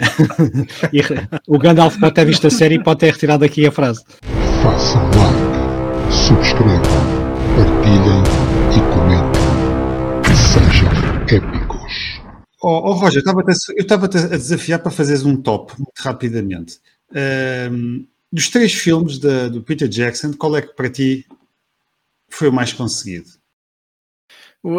o 1.47 1.57
Gandalf 1.57 1.97
pode 1.99 2.13
ter 2.13 2.25
visto 2.25 2.47
a 2.47 2.49
série 2.51 2.75
e 2.75 2.83
pode 2.83 2.99
ter 2.99 3.11
retirado 3.11 3.43
aqui 3.43 3.65
a 3.65 3.71
frase. 3.71 4.03
Façam 4.61 5.03
like, 5.07 6.13
subscrevam, 6.13 6.81
partilhem 7.57 8.23
e 8.71 8.79
comentem. 8.93 9.41
Sejam 10.35 10.89
épicos. 11.23 12.21
Oh, 12.61 12.91
oh 12.91 12.93
Roger, 12.93 13.21
eu 13.25 13.81
estava-te 13.81 14.17
a 14.17 14.27
desafiar 14.27 14.79
para 14.79 14.91
fazeres 14.91 15.25
um 15.25 15.35
top, 15.35 15.73
muito 15.77 15.99
rapidamente. 15.99 16.79
Um, 17.71 18.05
dos 18.31 18.47
três 18.49 18.73
filmes 18.73 19.17
de, 19.17 19.49
do 19.49 19.61
Peter 19.61 19.87
Jackson, 19.87 20.33
qual 20.33 20.55
é 20.55 20.61
que 20.61 20.73
para 20.73 20.89
ti 20.89 21.25
foi 22.29 22.47
o 22.47 22.53
mais 22.53 22.71
conseguido? 22.71 23.42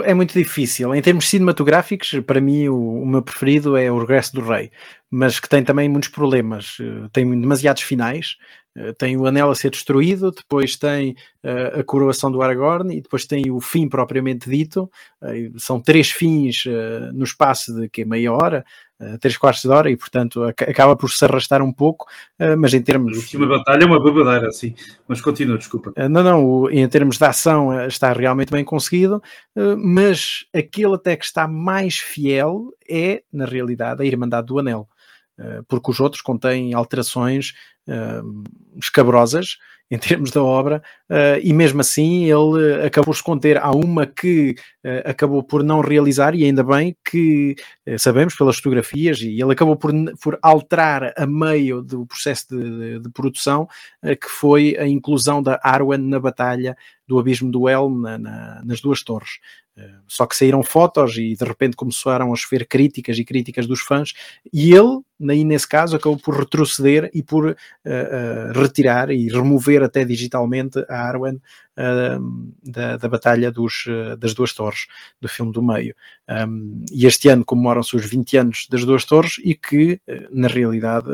É 0.04 0.14
muito 0.14 0.32
difícil. 0.32 0.94
Em 0.94 1.02
termos 1.02 1.28
cinematográficos, 1.28 2.10
para 2.26 2.40
mim, 2.40 2.68
o, 2.68 3.02
o, 3.02 3.06
meu 3.06 3.20
preferido 3.20 3.76
é 3.76 3.92
O 3.92 3.98
Regresso 3.98 4.34
do 4.34 4.40
Rei, 4.40 4.70
mas 5.10 5.38
que 5.38 5.48
tem 5.48 5.62
também 5.62 5.90
muitos 5.90 6.08
problemas. 6.08 6.78
Eh, 6.80 7.08
tem 7.12 7.38
demasiados 7.38 7.82
finais 7.82 8.36
tem 8.98 9.16
o 9.16 9.26
anel 9.26 9.50
a 9.50 9.54
ser 9.54 9.70
destruído, 9.70 10.32
depois 10.32 10.76
tem 10.76 11.12
uh, 11.44 11.80
a 11.80 11.84
coroação 11.84 12.30
do 12.30 12.42
Aragorn 12.42 12.92
e 12.92 13.00
depois 13.00 13.24
tem 13.24 13.48
o 13.50 13.60
fim 13.60 13.88
propriamente 13.88 14.50
dito. 14.50 14.90
São 15.56 15.80
três 15.80 16.10
fins 16.10 16.64
no 17.12 17.24
espaço 17.24 17.72
de 17.72 17.88
que 17.88 18.04
meia 18.04 18.32
hora, 18.32 18.64
três 19.20 19.36
quartos 19.36 19.62
de 19.62 19.68
hora, 19.68 19.90
e 19.90 19.96
portanto 19.96 20.42
acaba 20.44 20.96
por 20.96 21.10
se 21.10 21.24
arrastar 21.24 21.62
um 21.62 21.72
pouco, 21.72 22.06
mas 22.58 22.72
em 22.74 22.82
termos. 22.82 23.16
A 23.16 23.20
última 23.20 23.46
batalha 23.46 23.82
é 23.82 23.86
uma 23.86 24.02
babadeira, 24.02 24.48
assim. 24.48 24.74
Mas 25.08 25.20
continua, 25.20 25.58
desculpa. 25.58 25.92
não, 26.08 26.22
não, 26.22 26.44
o, 26.44 26.70
em 26.70 26.88
termos 26.88 27.18
de 27.18 27.24
ação 27.24 27.86
está 27.86 28.12
realmente 28.12 28.52
bem 28.52 28.64
conseguido, 28.64 29.22
mas 29.76 30.46
aquele 30.54 30.94
até 30.94 31.16
que 31.16 31.24
está 31.24 31.48
mais 31.48 31.98
fiel 31.98 32.72
é, 32.88 33.22
na 33.32 33.44
realidade, 33.44 34.02
a 34.02 34.06
Irmandade 34.06 34.46
do 34.46 34.58
Anel. 34.58 34.88
Eh, 35.38 35.62
porque 35.66 35.90
os 35.90 36.00
outros 36.00 36.22
contêm 36.22 36.74
alterações 36.74 37.54
uh, 37.88 38.44
escabrosas 38.78 39.58
em 39.90 39.98
termos 39.98 40.30
da 40.30 40.42
obra, 40.42 40.82
uh, 41.10 41.38
e 41.42 41.52
mesmo 41.52 41.80
assim 41.80 42.24
ele 42.24 42.84
acabou 42.84 43.12
por 43.12 43.16
se 43.16 43.22
conter. 43.22 43.58
Há 43.58 43.70
uma 43.70 44.06
que 44.06 44.56
uh, 44.84 45.08
acabou 45.08 45.42
por 45.42 45.62
não 45.62 45.80
realizar, 45.80 46.34
e 46.34 46.44
ainda 46.44 46.64
bem 46.64 46.96
que 47.04 47.54
sabemos 47.98 48.34
pelas 48.34 48.56
fotografias, 48.56 49.20
e 49.20 49.40
ele 49.40 49.52
acabou 49.52 49.76
por, 49.76 49.92
por 50.20 50.38
alterar 50.42 51.12
a 51.16 51.26
meio 51.26 51.82
do 51.82 52.06
processo 52.06 52.46
de, 52.48 52.70
de, 52.70 53.00
de 53.00 53.10
produção, 53.10 53.68
que 54.02 54.28
foi 54.28 54.74
a 54.78 54.88
inclusão 54.88 55.42
da 55.42 55.60
Arwen 55.62 55.98
na 55.98 56.18
batalha 56.18 56.76
do 57.06 57.18
Abismo 57.18 57.50
do 57.50 57.68
Helm 57.68 58.00
na, 58.00 58.18
na, 58.18 58.62
nas 58.64 58.80
duas 58.80 59.02
torres. 59.02 59.38
Só 60.06 60.24
que 60.24 60.36
saíram 60.36 60.62
fotos 60.62 61.16
e 61.16 61.34
de 61.34 61.44
repente 61.44 61.76
começaram 61.76 62.32
a 62.32 62.36
chover 62.36 62.66
críticas 62.66 63.18
e 63.18 63.24
críticas 63.24 63.66
dos 63.66 63.80
fãs, 63.80 64.12
e 64.52 64.72
ele, 64.72 65.00
aí 65.32 65.44
nesse 65.44 65.68
caso, 65.68 65.96
acabou 65.96 66.18
por 66.18 66.38
retroceder 66.38 67.10
e 67.14 67.22
por 67.22 67.46
uh, 67.46 67.50
uh, 67.50 68.60
retirar 68.60 69.10
e 69.10 69.28
remover 69.28 69.82
até 69.82 70.04
digitalmente 70.04 70.84
a 70.88 71.08
Arwen 71.08 71.34
uh, 71.36 72.52
da, 72.62 72.96
da 72.96 73.08
Batalha 73.08 73.50
dos, 73.50 73.86
das 74.18 74.34
Duas 74.34 74.52
Torres, 74.52 74.86
do 75.20 75.28
filme 75.28 75.52
do 75.52 75.62
meio. 75.62 75.94
Um, 76.26 76.84
e 76.90 77.06
este 77.06 77.28
ano 77.28 77.44
comemoram-se 77.44 77.94
os 77.94 78.06
20 78.06 78.36
anos 78.38 78.66
das 78.70 78.84
Duas 78.84 79.04
Torres 79.04 79.36
e 79.44 79.54
que, 79.54 80.00
na 80.30 80.48
realidade, 80.48 81.06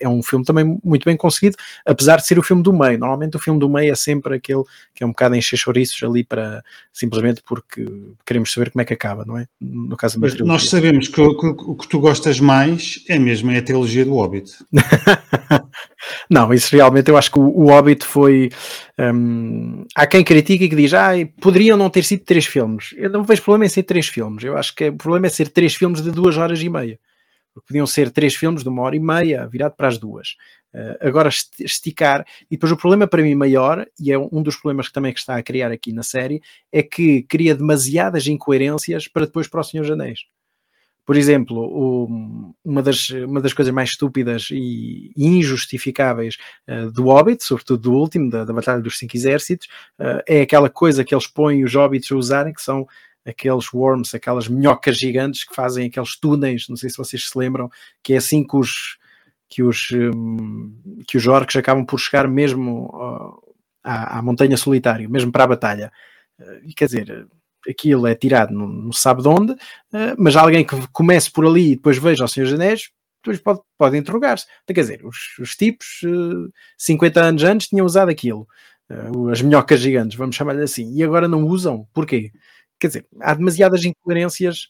é 0.00 0.08
um 0.08 0.22
filme 0.24 0.44
também 0.44 0.78
muito 0.82 1.04
bem 1.04 1.16
conseguido, 1.16 1.56
apesar 1.84 2.16
de 2.16 2.26
ser 2.26 2.36
o 2.36 2.42
filme 2.42 2.64
do 2.64 2.72
meio. 2.72 2.98
Normalmente 2.98 3.36
o 3.36 3.40
filme 3.40 3.60
do 3.60 3.68
meio 3.68 3.92
é 3.92 3.94
sempre 3.94 4.34
aquele 4.34 4.64
que 4.92 5.04
é 5.04 5.06
um 5.06 5.10
bocado 5.10 5.36
encher 5.36 5.56
chouriços 5.56 6.02
ali 6.02 6.24
para 6.24 6.64
simplesmente 6.92 7.42
porque 7.46 7.86
queremos 8.24 8.52
saber 8.52 8.70
como 8.70 8.82
é 8.82 8.84
que 8.84 8.94
acaba, 8.94 9.24
não 9.24 9.38
é? 9.38 9.46
No 9.60 9.96
caso 9.96 10.18
Nós 10.44 10.68
sabemos 10.68 11.08
que 11.08 11.20
o, 11.20 11.36
que 11.36 11.46
o, 11.46 11.74
que 11.74 11.88
tu 11.88 12.00
gostas 12.00 12.40
mais 12.40 13.04
é 13.08 13.18
mesmo 13.18 13.50
é 13.56 13.60
a 13.60 13.64
trilogia 13.64 14.04
do 14.04 14.14
Hobbit. 14.14 14.52
não, 16.30 16.52
isso 16.52 16.74
realmente 16.74 17.10
eu 17.10 17.16
acho 17.16 17.30
que 17.30 17.38
o, 17.38 17.42
o 17.42 17.66
Hobbit 17.66 18.04
foi. 18.04 18.50
Um, 18.98 19.84
há 19.94 20.06
quem 20.06 20.22
critica 20.22 20.64
e 20.64 20.68
que 20.68 20.76
diz, 20.76 20.94
ah, 20.94 21.12
poderiam 21.40 21.76
não 21.76 21.90
ter 21.90 22.04
sido 22.04 22.24
três 22.24 22.46
filmes. 22.46 22.94
Eu 22.96 23.10
não 23.10 23.24
vejo 23.24 23.42
problema 23.42 23.66
em 23.66 23.68
ser 23.68 23.82
três 23.82 24.06
filmes. 24.08 24.44
Eu 24.44 24.56
acho 24.56 24.74
que 24.74 24.88
o 24.88 24.96
problema 24.96 25.26
é 25.26 25.30
ser 25.30 25.48
três 25.48 25.74
filmes 25.74 26.02
de 26.02 26.10
duas 26.10 26.36
horas 26.36 26.60
e 26.62 26.68
meia. 26.68 26.98
Podiam 27.66 27.86
ser 27.86 28.10
três 28.10 28.34
filmes 28.34 28.62
de 28.62 28.68
uma 28.68 28.82
hora 28.82 28.96
e 28.96 29.00
meia, 29.00 29.46
virado 29.46 29.74
para 29.74 29.88
as 29.88 29.96
duas. 29.96 30.36
Uh, 30.74 30.96
agora 31.00 31.30
esticar, 31.58 32.26
e 32.50 32.56
depois 32.56 32.70
o 32.70 32.76
problema 32.76 33.06
para 33.06 33.22
mim 33.22 33.34
maior, 33.34 33.86
e 33.98 34.12
é 34.12 34.18
um 34.18 34.42
dos 34.42 34.56
problemas 34.56 34.88
que 34.88 34.92
também 34.92 35.12
que 35.12 35.20
está 35.20 35.36
a 35.36 35.42
criar 35.42 35.72
aqui 35.72 35.90
na 35.90 36.02
série, 36.02 36.42
é 36.70 36.82
que 36.82 37.22
cria 37.22 37.54
demasiadas 37.54 38.26
incoerências 38.26 39.08
para 39.08 39.24
depois 39.24 39.48
para 39.48 39.60
o 39.60 39.64
Senhor 39.64 39.90
Anéis. 39.90 40.20
Por 41.06 41.16
exemplo, 41.16 41.56
o, 41.56 42.54
uma, 42.64 42.82
das, 42.82 43.10
uma 43.10 43.40
das 43.40 43.52
coisas 43.52 43.72
mais 43.72 43.90
estúpidas 43.90 44.48
e 44.50 45.12
injustificáveis 45.16 46.36
uh, 46.68 46.90
do 46.90 47.04
Hobbit, 47.04 47.44
sobretudo 47.44 47.80
do 47.80 47.92
último, 47.92 48.28
da, 48.28 48.44
da 48.44 48.52
Batalha 48.52 48.82
dos 48.82 48.98
Cinco 48.98 49.16
Exércitos, 49.16 49.68
uh, 50.00 50.20
é 50.26 50.40
aquela 50.40 50.68
coisa 50.68 51.04
que 51.04 51.14
eles 51.14 51.28
põem 51.28 51.62
os 51.62 51.72
Hobbits 51.76 52.10
a 52.10 52.16
usarem, 52.16 52.52
que 52.52 52.60
são 52.60 52.84
aqueles 53.24 53.72
worms, 53.72 54.14
aquelas 54.14 54.48
minhocas 54.48 54.98
gigantes 54.98 55.44
que 55.44 55.54
fazem 55.54 55.86
aqueles 55.86 56.18
túneis, 56.18 56.68
não 56.68 56.76
sei 56.76 56.90
se 56.90 56.96
vocês 56.96 57.28
se 57.28 57.38
lembram, 57.38 57.70
que 58.02 58.14
é 58.14 58.16
assim 58.16 58.44
que 58.44 58.56
os, 58.56 58.98
que 59.48 59.62
os, 59.62 59.88
um, 59.92 60.74
que 61.06 61.16
os 61.16 61.26
orcs 61.28 61.54
acabam 61.54 61.86
por 61.86 61.98
chegar 62.00 62.26
mesmo 62.26 62.90
à, 63.84 64.18
à, 64.18 64.22
montanha 64.22 64.56
solitária, 64.56 65.08
mesmo 65.08 65.30
para 65.30 65.44
a 65.44 65.48
batalha. 65.48 65.92
Uh, 66.38 66.68
e 66.68 66.74
quer 66.74 66.86
dizer, 66.86 67.28
aquilo 67.68 68.06
é 68.06 68.14
tirado 68.14 68.52
não, 68.52 68.66
não 68.66 68.92
sabe 68.92 69.22
de 69.22 69.28
onde, 69.28 69.52
uh, 69.52 70.14
mas 70.18 70.36
alguém 70.36 70.64
que 70.64 70.76
comece 70.92 71.30
por 71.30 71.46
ali 71.46 71.72
e 71.72 71.76
depois 71.76 71.98
veja 71.98 72.24
o 72.24 72.28
Senhor 72.28 72.52
Anéis, 72.54 72.90
depois 73.22 73.40
pode, 73.40 73.60
pode 73.76 73.96
interrogar-se. 73.96 74.46
Então, 74.62 74.74
quer 74.74 74.82
dizer, 74.82 75.04
os, 75.04 75.38
os 75.40 75.56
tipos, 75.56 76.00
50 76.78 77.20
anos 77.20 77.42
antes, 77.42 77.68
tinham 77.68 77.84
usado 77.84 78.08
aquilo. 78.08 78.46
as 79.32 79.42
minhocas 79.42 79.80
gigantes, 79.80 80.16
vamos 80.16 80.36
chamar-lhe 80.36 80.62
assim, 80.62 80.94
e 80.94 81.02
agora 81.02 81.26
não 81.26 81.44
usam. 81.44 81.88
Porquê? 81.92 82.30
Quer 82.78 82.86
dizer, 82.88 83.06
há 83.20 83.34
demasiadas 83.34 83.84
incoerências 83.84 84.68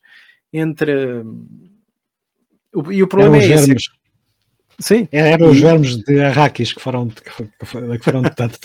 entre. 0.52 1.22
E 2.90 3.02
o 3.02 3.08
problema 3.08 3.38
é 3.38 3.46
esse. 3.46 3.74
Sim. 4.78 5.08
É, 5.10 5.32
eram 5.32 5.50
os 5.50 5.60
vermes 5.60 5.96
de 5.96 6.20
arraquis 6.20 6.72
que 6.72 6.80
foram, 6.80 7.08
que 7.08 8.04
foram 8.04 8.22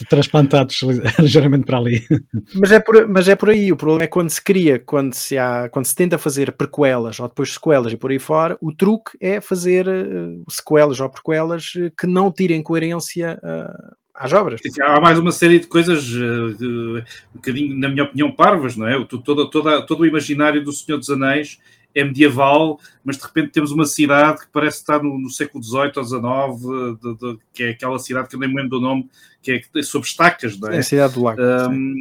transplantados 0.09 0.81
ligeiramente 1.19 1.65
para 1.65 1.77
ali. 1.77 2.05
Mas 2.53 2.71
é, 2.71 2.79
por, 2.79 3.07
mas 3.07 3.27
é 3.29 3.35
por 3.35 3.49
aí. 3.49 3.71
O 3.71 3.77
problema 3.77 4.03
é 4.03 4.07
quando 4.07 4.29
se 4.29 4.41
cria, 4.43 4.77
quando 4.79 5.13
se, 5.13 5.37
há, 5.37 5.69
quando 5.69 5.85
se 5.85 5.95
tenta 5.95 6.17
fazer 6.17 6.51
prequelas 6.51 7.19
ou 7.19 7.27
depois 7.27 7.53
sequelas 7.53 7.93
e 7.93 7.97
por 7.97 8.11
aí 8.11 8.19
fora, 8.19 8.57
o 8.61 8.73
truque 8.73 9.17
é 9.21 9.39
fazer 9.39 9.87
uh, 9.87 10.43
sequelas 10.49 10.99
ou 10.99 11.09
prequelas 11.09 11.73
uh, 11.75 11.91
que 11.97 12.05
não 12.05 12.31
tirem 12.31 12.61
coerência 12.61 13.39
uh, 13.41 13.95
às 14.13 14.33
obras. 14.33 14.59
Há 14.81 14.99
mais 14.99 15.17
uma 15.17 15.31
série 15.31 15.59
de 15.59 15.67
coisas, 15.67 16.11
um 16.13 17.01
bocadinho, 17.35 17.77
na 17.77 17.89
minha 17.89 18.03
opinião, 18.03 18.31
parvas, 18.31 18.75
não 18.75 18.87
é? 18.87 18.93
Todo, 19.05 19.49
todo, 19.49 19.85
todo 19.85 20.01
o 20.01 20.05
imaginário 20.05 20.63
do 20.63 20.71
Senhor 20.71 20.97
dos 20.97 21.09
Anéis 21.09 21.57
é 21.93 22.03
medieval, 22.03 22.79
mas 23.03 23.17
de 23.17 23.23
repente 23.23 23.51
temos 23.51 23.71
uma 23.71 23.85
cidade 23.85 24.41
que 24.41 24.47
parece 24.51 24.77
estar 24.77 25.01
no, 25.01 25.17
no 25.19 25.29
século 25.29 25.63
XVIII 25.63 25.91
ou 25.95 26.03
XIX, 26.03 26.99
de, 27.01 27.17
de, 27.17 27.39
que 27.53 27.63
é 27.63 27.69
aquela 27.69 27.99
cidade 27.99 28.29
que 28.29 28.35
eu 28.35 28.39
nem 28.39 28.49
me 28.49 28.55
lembro 28.55 28.79
do 28.79 28.81
nome, 28.81 29.09
que 29.41 29.61
é 29.75 29.81
sobre 29.81 30.07
estacas, 30.07 30.59
não 30.59 30.69
é? 30.69 30.77
É 30.77 30.79
a 30.79 30.83
cidade 30.83 31.13
do 31.13 31.23
lago. 31.23 31.41
Um, 31.41 31.95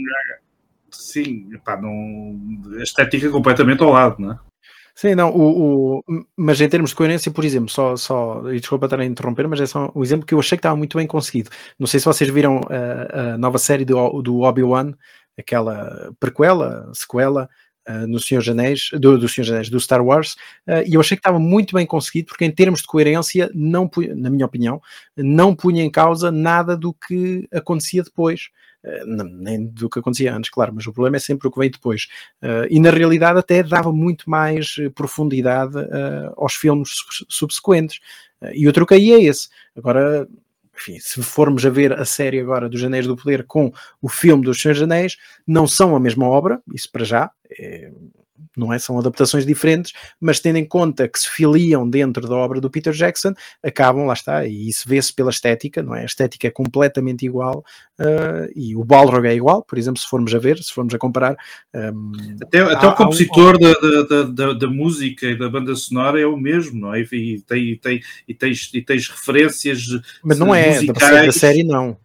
sim, 0.90 1.24
sim 1.50 1.58
pá, 1.64 1.80
não, 1.80 2.38
a 2.78 2.82
estética 2.82 3.26
é 3.26 3.30
completamente 3.30 3.82
ao 3.82 3.90
lado, 3.90 4.16
não 4.20 4.32
é? 4.32 4.38
Sim, 4.94 5.14
não, 5.14 5.30
o, 5.30 5.98
o, 5.98 6.04
mas 6.36 6.60
em 6.60 6.68
termos 6.68 6.90
de 6.90 6.96
coerência, 6.96 7.32
por 7.32 7.42
exemplo, 7.42 7.70
só, 7.70 7.96
só 7.96 8.42
e 8.52 8.60
desculpa 8.60 8.84
estar 8.84 9.00
a 9.00 9.04
interromper, 9.04 9.48
mas 9.48 9.60
é 9.60 9.64
só 9.64 9.90
um 9.94 10.02
exemplo 10.02 10.26
que 10.26 10.34
eu 10.34 10.38
achei 10.38 10.58
que 10.58 10.60
estava 10.60 10.76
muito 10.76 10.98
bem 10.98 11.06
conseguido. 11.06 11.48
Não 11.78 11.86
sei 11.86 12.00
se 12.00 12.06
vocês 12.06 12.28
viram 12.28 12.60
a, 12.68 13.32
a 13.34 13.38
nova 13.38 13.56
série 13.56 13.84
do, 13.84 14.20
do 14.20 14.40
Obi-Wan, 14.40 14.92
aquela 15.38 16.12
prequela, 16.20 16.90
sequela, 16.92 17.48
uh, 17.88 18.06
no 18.06 18.18
Senhor 18.18 18.48
Anéis, 18.48 18.90
do, 18.92 19.18
do 19.18 19.28
Senhor 19.28 19.50
Anéis, 19.50 19.68
do 19.68 19.80
Star 19.80 20.04
Wars, 20.04 20.34
uh, 20.66 20.82
e 20.86 20.94
eu 20.94 21.00
achei 21.00 21.16
que 21.16 21.20
estava 21.20 21.38
muito 21.38 21.74
bem 21.74 21.86
conseguido, 21.86 22.28
porque 22.28 22.44
em 22.44 22.50
termos 22.50 22.80
de 22.80 22.86
coerência, 22.86 23.50
não, 23.54 23.90
na 24.16 24.30
minha 24.30 24.46
opinião, 24.46 24.80
não 25.16 25.54
punha 25.54 25.82
em 25.82 25.90
causa 25.90 26.30
nada 26.30 26.76
do 26.76 26.92
que 26.92 27.48
acontecia 27.52 28.02
depois. 28.02 28.48
Uh, 28.82 29.04
nem 29.04 29.66
do 29.66 29.90
que 29.90 29.98
acontecia 29.98 30.34
antes, 30.34 30.50
claro, 30.50 30.72
mas 30.74 30.86
o 30.86 30.92
problema 30.92 31.16
é 31.16 31.20
sempre 31.20 31.46
o 31.46 31.50
que 31.50 31.58
vem 31.58 31.70
depois. 31.70 32.08
E 32.70 32.80
na 32.80 32.90
realidade 32.90 33.38
até 33.38 33.62
dava 33.62 33.92
muito 33.92 34.28
mais 34.30 34.76
profundidade 34.94 35.76
aos 36.34 36.54
filmes 36.54 36.88
subsequentes. 37.28 38.00
e 38.54 38.66
o 38.66 38.72
truque 38.72 38.94
aí 38.94 39.12
é 39.12 39.22
esse. 39.22 39.50
Agora, 39.76 40.26
enfim, 40.80 40.98
se 40.98 41.22
formos 41.22 41.64
a 41.66 41.70
ver 41.70 41.92
a 41.92 42.04
série 42.04 42.40
agora 42.40 42.68
dos 42.68 42.82
Anéis 42.82 43.06
do 43.06 43.16
Poder 43.16 43.44
com 43.44 43.72
o 44.00 44.08
filme 44.08 44.44
dos 44.44 44.60
Senhores 44.60 44.80
Anéis, 44.80 45.18
não 45.46 45.66
são 45.66 45.94
a 45.94 46.00
mesma 46.00 46.26
obra, 46.26 46.60
isso 46.72 46.90
para 46.90 47.04
já, 47.04 47.30
é, 47.50 47.92
não 48.56 48.72
é? 48.72 48.78
São 48.78 48.98
adaptações 48.98 49.46
diferentes, 49.46 49.92
mas 50.20 50.40
tendo 50.40 50.56
em 50.56 50.64
conta 50.64 51.08
que 51.08 51.18
se 51.18 51.28
filiam 51.28 51.88
dentro 51.88 52.28
da 52.28 52.34
obra 52.34 52.60
do 52.60 52.70
Peter 52.70 52.92
Jackson, 52.92 53.32
acabam, 53.62 54.06
lá 54.06 54.14
está, 54.14 54.46
e 54.46 54.68
isso 54.68 54.88
vê-se 54.88 55.12
pela 55.12 55.30
estética, 55.30 55.82
não 55.82 55.94
é? 55.94 56.02
A 56.02 56.06
estética 56.06 56.46
é 56.46 56.50
completamente 56.50 57.24
igual 57.24 57.64
uh, 58.00 58.50
e 58.54 58.76
o 58.76 58.84
Balrog 58.84 59.26
é 59.26 59.34
igual, 59.34 59.62
por 59.62 59.78
exemplo, 59.78 60.00
se 60.00 60.08
formos 60.08 60.34
a 60.34 60.38
ver, 60.38 60.58
se 60.58 60.72
formos 60.72 60.94
a 60.94 60.98
comparar. 60.98 61.36
Um, 61.74 62.12
até, 62.42 62.60
até 62.60 62.86
há, 62.86 62.90
o 62.90 62.94
compositor 62.94 63.56
um... 63.56 63.58
da, 63.58 64.02
da, 64.02 64.22
da, 64.22 64.52
da, 64.54 64.66
música 64.68 65.26
e 65.26 65.38
da 65.38 65.48
banda 65.48 65.74
sonora 65.74 66.20
é 66.20 66.26
o 66.26 66.36
mesmo, 66.36 66.80
não 66.80 66.94
é? 66.94 67.00
E, 67.00 67.40
tem, 67.40 67.70
e, 67.70 67.76
tem, 67.76 68.00
e, 68.26 68.34
tens, 68.34 68.70
e 68.74 68.82
tens 68.82 69.08
referências. 69.08 69.86
Mas 70.22 70.38
não 70.38 70.54
é, 70.54 70.74
musicais. 70.74 71.26
da 71.26 71.32
série 71.32 71.62
não. 71.62 71.96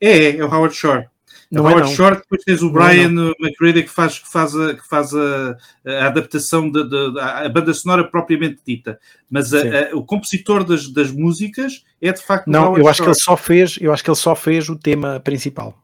É, 0.00 0.36
é 0.36 0.44
o 0.44 0.52
Howard 0.52 0.74
Shore. 0.74 1.06
Não 1.50 1.68
é 1.68 1.72
Howard 1.72 1.92
é 1.92 1.96
Short, 1.96 2.20
depois 2.20 2.44
tens 2.44 2.62
o 2.62 2.70
Brian 2.70 3.32
McCready 3.40 3.82
que 3.82 3.90
faz, 3.90 4.20
que 4.20 4.30
faz, 4.30 4.54
a, 4.54 4.74
que 4.74 4.88
faz 4.88 5.12
a, 5.12 5.56
a 5.84 6.06
adaptação 6.06 6.70
da 6.70 7.48
banda 7.48 7.74
sonora 7.74 8.04
propriamente 8.04 8.60
dita. 8.64 9.00
Mas 9.28 9.52
a, 9.52 9.58
a, 9.58 9.96
o 9.96 10.04
compositor 10.04 10.62
das, 10.62 10.88
das 10.88 11.10
músicas 11.10 11.84
é 12.00 12.12
de 12.12 12.22
facto. 12.22 12.46
Não, 12.46 12.76
eu 12.78 12.86
acho 12.86 12.98
Short. 12.98 13.02
que 13.02 13.08
ele 13.08 13.24
só 13.24 13.36
fez, 13.36 13.78
eu 13.80 13.92
acho 13.92 14.04
que 14.04 14.10
ele 14.10 14.16
só 14.16 14.36
fez 14.36 14.68
o 14.68 14.76
tema 14.76 15.18
principal. 15.18 15.76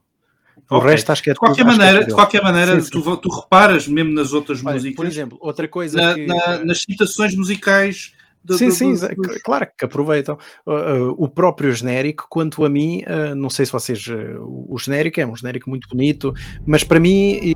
O 0.69 0.77
okay. 0.77 0.91
resto 0.91 1.11
acho 1.11 1.23
que 1.23 1.29
é 1.29 1.33
de 1.33 1.39
qualquer 1.39 1.63
tudo, 1.63 1.77
maneira, 1.77 2.01
é 2.01 2.05
de 2.05 2.13
qualquer 2.13 2.43
maneira, 2.43 2.75
sim, 2.75 2.81
sim. 2.81 3.01
Tu, 3.01 3.17
tu 3.17 3.29
reparas 3.29 3.87
mesmo 3.87 4.13
nas 4.13 4.33
outras 4.33 4.63
Olha, 4.63 4.73
músicas. 4.73 4.95
Por 4.95 5.05
exemplo, 5.05 5.37
outra 5.41 5.67
coisa 5.67 5.97
na, 5.97 6.13
que... 6.13 6.25
na, 6.25 6.65
nas 6.65 6.81
citações 6.81 7.35
musicais 7.35 8.13
sim, 8.51 8.71
sim, 8.71 8.95
claro 9.43 9.67
que 9.77 9.85
aproveitam. 9.85 10.37
Uh, 10.65 10.71
uh, 10.71 11.15
o 11.17 11.27
próprio 11.27 11.71
genérico, 11.71 12.25
quanto 12.29 12.63
a 12.63 12.69
mim, 12.69 13.03
uh, 13.03 13.35
não 13.35 13.49
sei 13.49 13.65
se 13.65 13.71
vocês. 13.71 14.07
o 14.39 14.77
genérico 14.77 15.19
é 15.19 15.25
um 15.25 15.35
genérico 15.35 15.69
muito 15.69 15.87
bonito, 15.89 16.33
mas 16.65 16.83
para 16.83 16.99
mim. 16.99 17.55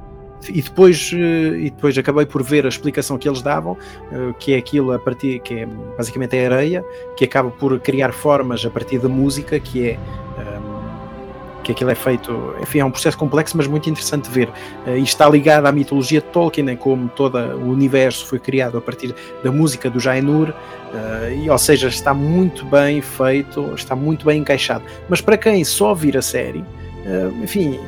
E 0.49 0.59
depois, 0.59 1.11
e 1.13 1.69
depois 1.69 1.95
acabei 1.99 2.25
por 2.25 2.41
ver 2.41 2.65
a 2.65 2.67
explicação 2.67 3.15
que 3.15 3.29
eles 3.29 3.43
davam, 3.43 3.77
que 4.39 4.55
é 4.55 4.57
aquilo 4.57 4.91
a 4.91 4.97
partir, 4.97 5.39
que 5.41 5.53
é 5.53 5.65
basicamente 5.95 6.35
é 6.35 6.47
areia, 6.47 6.83
que 7.15 7.25
acaba 7.25 7.51
por 7.51 7.79
criar 7.79 8.11
formas 8.11 8.65
a 8.65 8.69
partir 8.71 8.97
da 8.97 9.07
música, 9.07 9.59
que 9.59 9.89
é 9.89 9.99
que 11.63 11.71
aquilo 11.71 11.89
é 11.91 11.95
feito, 11.95 12.55
enfim, 12.61 12.79
é 12.79 12.85
um 12.85 12.91
processo 12.91 13.17
complexo, 13.17 13.55
mas 13.55 13.67
muito 13.67 13.89
interessante 13.89 14.29
de 14.29 14.31
ver. 14.31 14.49
Uh, 14.85 14.97
e 14.97 15.03
está 15.03 15.29
ligado 15.29 15.65
à 15.65 15.71
mitologia 15.71 16.21
de 16.21 16.27
Tolkien, 16.27 16.65
né, 16.65 16.75
como 16.75 17.07
todo 17.09 17.37
o 17.37 17.71
universo 17.71 18.25
foi 18.25 18.39
criado 18.39 18.77
a 18.77 18.81
partir 18.81 19.13
da 19.43 19.51
música 19.51 19.89
do 19.89 19.99
Jainur, 19.99 20.49
uh, 20.49 21.31
e, 21.33 21.49
ou 21.49 21.57
seja, 21.57 21.87
está 21.87 22.13
muito 22.13 22.65
bem 22.65 23.01
feito, 23.01 23.73
está 23.75 23.95
muito 23.95 24.25
bem 24.25 24.41
encaixado. 24.41 24.83
Mas 25.07 25.21
para 25.21 25.37
quem 25.37 25.63
só 25.63 25.93
vir 25.93 26.17
a 26.17 26.21
série, 26.21 26.59
uh, 26.59 27.43
enfim, 27.43 27.79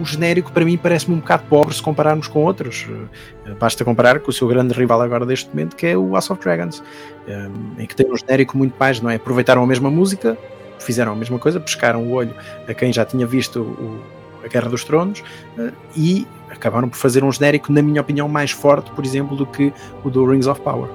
o 0.00 0.04
genérico 0.04 0.50
para 0.52 0.64
mim 0.64 0.78
parece-me 0.78 1.14
um 1.14 1.18
bocado 1.18 1.42
pobre 1.50 1.74
se 1.74 1.82
compararmos 1.82 2.28
com 2.28 2.42
outros. 2.42 2.86
Basta 3.60 3.84
comparar 3.84 4.20
com 4.20 4.30
o 4.30 4.32
seu 4.32 4.48
grande 4.48 4.72
rival 4.72 5.02
agora 5.02 5.26
deste 5.26 5.50
momento, 5.50 5.76
que 5.76 5.86
é 5.86 5.96
o 5.96 6.12
House 6.12 6.30
of 6.30 6.40
Dragons, 6.40 6.82
em 7.78 7.84
que 7.84 7.94
tem 7.94 8.10
um 8.10 8.16
genérico 8.16 8.56
muito 8.56 8.74
mais, 8.80 9.02
não 9.02 9.10
é? 9.10 9.16
Aproveitaram 9.16 9.62
a 9.62 9.66
mesma 9.66 9.90
música, 9.90 10.38
fizeram 10.78 11.12
a 11.12 11.16
mesma 11.16 11.38
coisa, 11.38 11.60
pescaram 11.60 12.02
o 12.02 12.12
olho 12.12 12.34
a 12.68 12.74
quem 12.74 12.92
já 12.92 13.04
tinha 13.04 13.26
visto 13.26 13.60
o, 13.60 14.00
a 14.44 14.48
Guerra 14.48 14.68
dos 14.68 14.84
Tronos 14.84 15.22
uh, 15.58 15.72
e 15.96 16.26
acabaram 16.50 16.88
por 16.88 16.96
fazer 16.96 17.24
um 17.24 17.30
genérico, 17.30 17.72
na 17.72 17.82
minha 17.82 18.00
opinião, 18.00 18.28
mais 18.28 18.50
forte, 18.50 18.90
por 18.92 19.04
exemplo, 19.04 19.36
do 19.36 19.46
que 19.46 19.72
o 20.04 20.10
do 20.10 20.24
Rings 20.24 20.46
of 20.46 20.60
Power. 20.60 20.88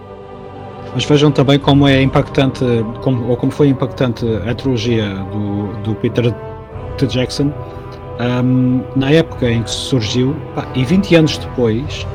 Mas 0.93 1.05
vejam 1.05 1.31
também 1.31 1.59
como 1.59 1.87
é 1.87 2.01
impactante, 2.01 2.65
como, 3.01 3.27
ou 3.29 3.37
como 3.37 3.51
foi 3.51 3.67
impactante 3.67 4.25
a 4.47 4.53
trilogia 4.53 5.13
do, 5.31 5.73
do 5.83 5.95
Peter 5.95 6.33
T. 6.97 7.07
Jackson 7.07 7.53
um, 8.21 8.83
na 8.95 9.11
época 9.11 9.49
em 9.49 9.63
que 9.63 9.69
surgiu, 9.69 10.35
pá, 10.53 10.67
e 10.75 10.83
20 10.83 11.15
anos 11.15 11.37
depois, 11.37 12.05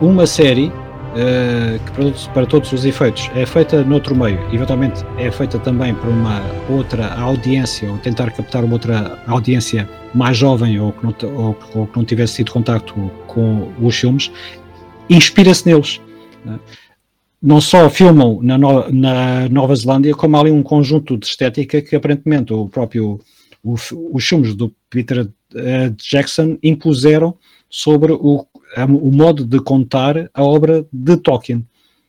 uma 0.00 0.26
série 0.26 0.72
uh, 1.12 1.84
que 1.84 1.92
para, 1.92 2.32
para, 2.32 2.46
todos 2.46 2.72
os 2.72 2.84
efeitos 2.84 3.30
é 3.34 3.46
feita 3.46 3.84
noutro 3.84 4.14
meio, 4.14 4.38
eventualmente 4.52 5.04
é 5.18 5.30
feita 5.30 5.58
também 5.58 5.94
por 5.94 6.08
uma 6.08 6.42
outra 6.68 7.12
audiência, 7.14 7.90
ou 7.90 7.98
tentar 7.98 8.30
captar 8.30 8.64
uma 8.64 8.74
outra 8.74 9.22
audiência 9.26 9.88
mais 10.14 10.36
jovem 10.36 10.78
ou 10.80 10.92
que 10.92 11.04
não, 11.04 11.14
ou, 11.36 11.58
ou 11.74 11.86
que 11.86 11.96
não 11.96 12.04
tivesse 12.04 12.36
tido 12.36 12.52
contacto 12.52 12.94
com 13.26 13.72
os 13.80 13.96
filmes, 13.96 14.30
inspira-se 15.08 15.66
neles. 15.66 16.00
Né? 16.44 16.58
Não 17.40 17.60
só 17.60 17.90
filmam 17.90 18.40
na, 18.42 18.56
no, 18.56 18.90
na 18.92 19.48
Nova 19.48 19.74
Zelândia, 19.74 20.14
como 20.14 20.36
há 20.36 20.40
ali 20.40 20.50
um 20.50 20.62
conjunto 20.62 21.16
de 21.16 21.26
estética 21.26 21.82
que 21.82 21.96
aparentemente 21.96 22.52
o 22.52 22.68
próprio 22.68 23.20
o, 23.62 23.74
os 24.12 24.24
filmes 24.26 24.54
do 24.54 24.74
Peter 24.90 25.26
uh, 25.26 25.90
Jackson 25.96 26.58
impuseram 26.62 27.36
sobre 27.68 28.12
o 28.12 28.46
o 28.76 29.10
modo 29.10 29.44
de 29.44 29.60
contar 29.60 30.30
a 30.32 30.42
obra 30.42 30.86
de 30.92 31.16
Tolkien. 31.16 31.66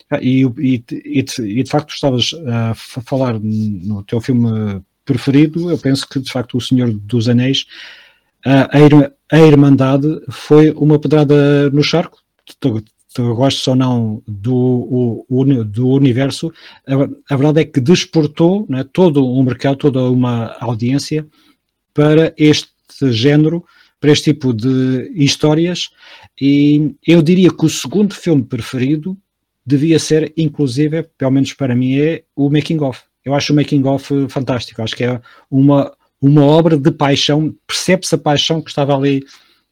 Ah, 0.10 0.20
e, 0.22 0.44
e, 0.60 0.84
e, 1.04 1.64
de 1.64 1.70
facto, 1.70 1.94
estavas 1.94 2.34
a 2.48 2.74
falar 2.76 3.40
no 3.40 4.04
teu 4.04 4.22
filme 4.22 4.82
preferido, 5.06 5.70
eu 5.70 5.78
penso 5.78 6.08
que 6.08 6.20
de 6.20 6.32
facto 6.32 6.58
O 6.58 6.62
Senhor 6.62 6.92
dos 6.92 7.28
Anéis, 7.28 7.66
a, 8.46 8.70
a 9.32 9.40
Irmandade 9.40 10.22
foi 10.30 10.72
uma 10.72 11.00
pedrada 11.00 11.70
no 11.70 11.84
charco. 11.84 12.20
Tu 12.60 12.84
gostes 13.36 13.68
ou 13.68 13.76
não 13.76 14.24
do, 14.28 15.26
o, 15.30 15.46
do 15.66 15.88
universo, 15.88 16.52
a, 16.88 16.94
a, 17.34 17.38
verdade 17.38 17.62
é 17.62 17.66
que 17.66 17.80
desportou 17.80 18.66
né, 18.68 18.84
todo 18.92 19.26
um 19.26 19.44
mercado, 19.44 19.78
toda 19.78 20.02
uma 20.10 20.56
audiência 20.60 21.26
para 21.94 22.34
este 22.38 22.68
género 23.12 23.64
para 24.04 24.12
este 24.12 24.34
tipo 24.34 24.54
de 24.54 25.14
histórias 25.16 25.90
e 26.40 26.94
eu 27.08 27.22
diria 27.22 27.50
que 27.50 27.66
o 27.66 27.70
segundo 27.70 28.14
filme 28.14 28.44
preferido 28.44 29.18
devia 29.66 29.98
ser, 29.98 30.34
inclusive, 30.36 31.04
pelo 31.18 31.32
menos 31.32 31.54
para 31.54 31.74
mim, 31.74 31.98
é 31.98 32.24
o 32.36 32.50
Making 32.50 32.82
of. 32.82 33.00
Eu 33.24 33.34
acho 33.34 33.54
o 33.54 33.56
Making 33.56 33.88
of 33.88 34.28
fantástico, 34.28 34.82
acho 34.82 34.94
que 34.94 35.06
é 35.06 35.22
uma, 35.50 35.90
uma 36.22 36.44
obra 36.44 36.78
de 36.78 36.92
paixão, 36.92 37.56
percebe-se 37.66 38.14
a 38.14 38.18
paixão 38.18 38.62
que 38.62 38.72
estava 38.72 38.94
ali 38.94 39.24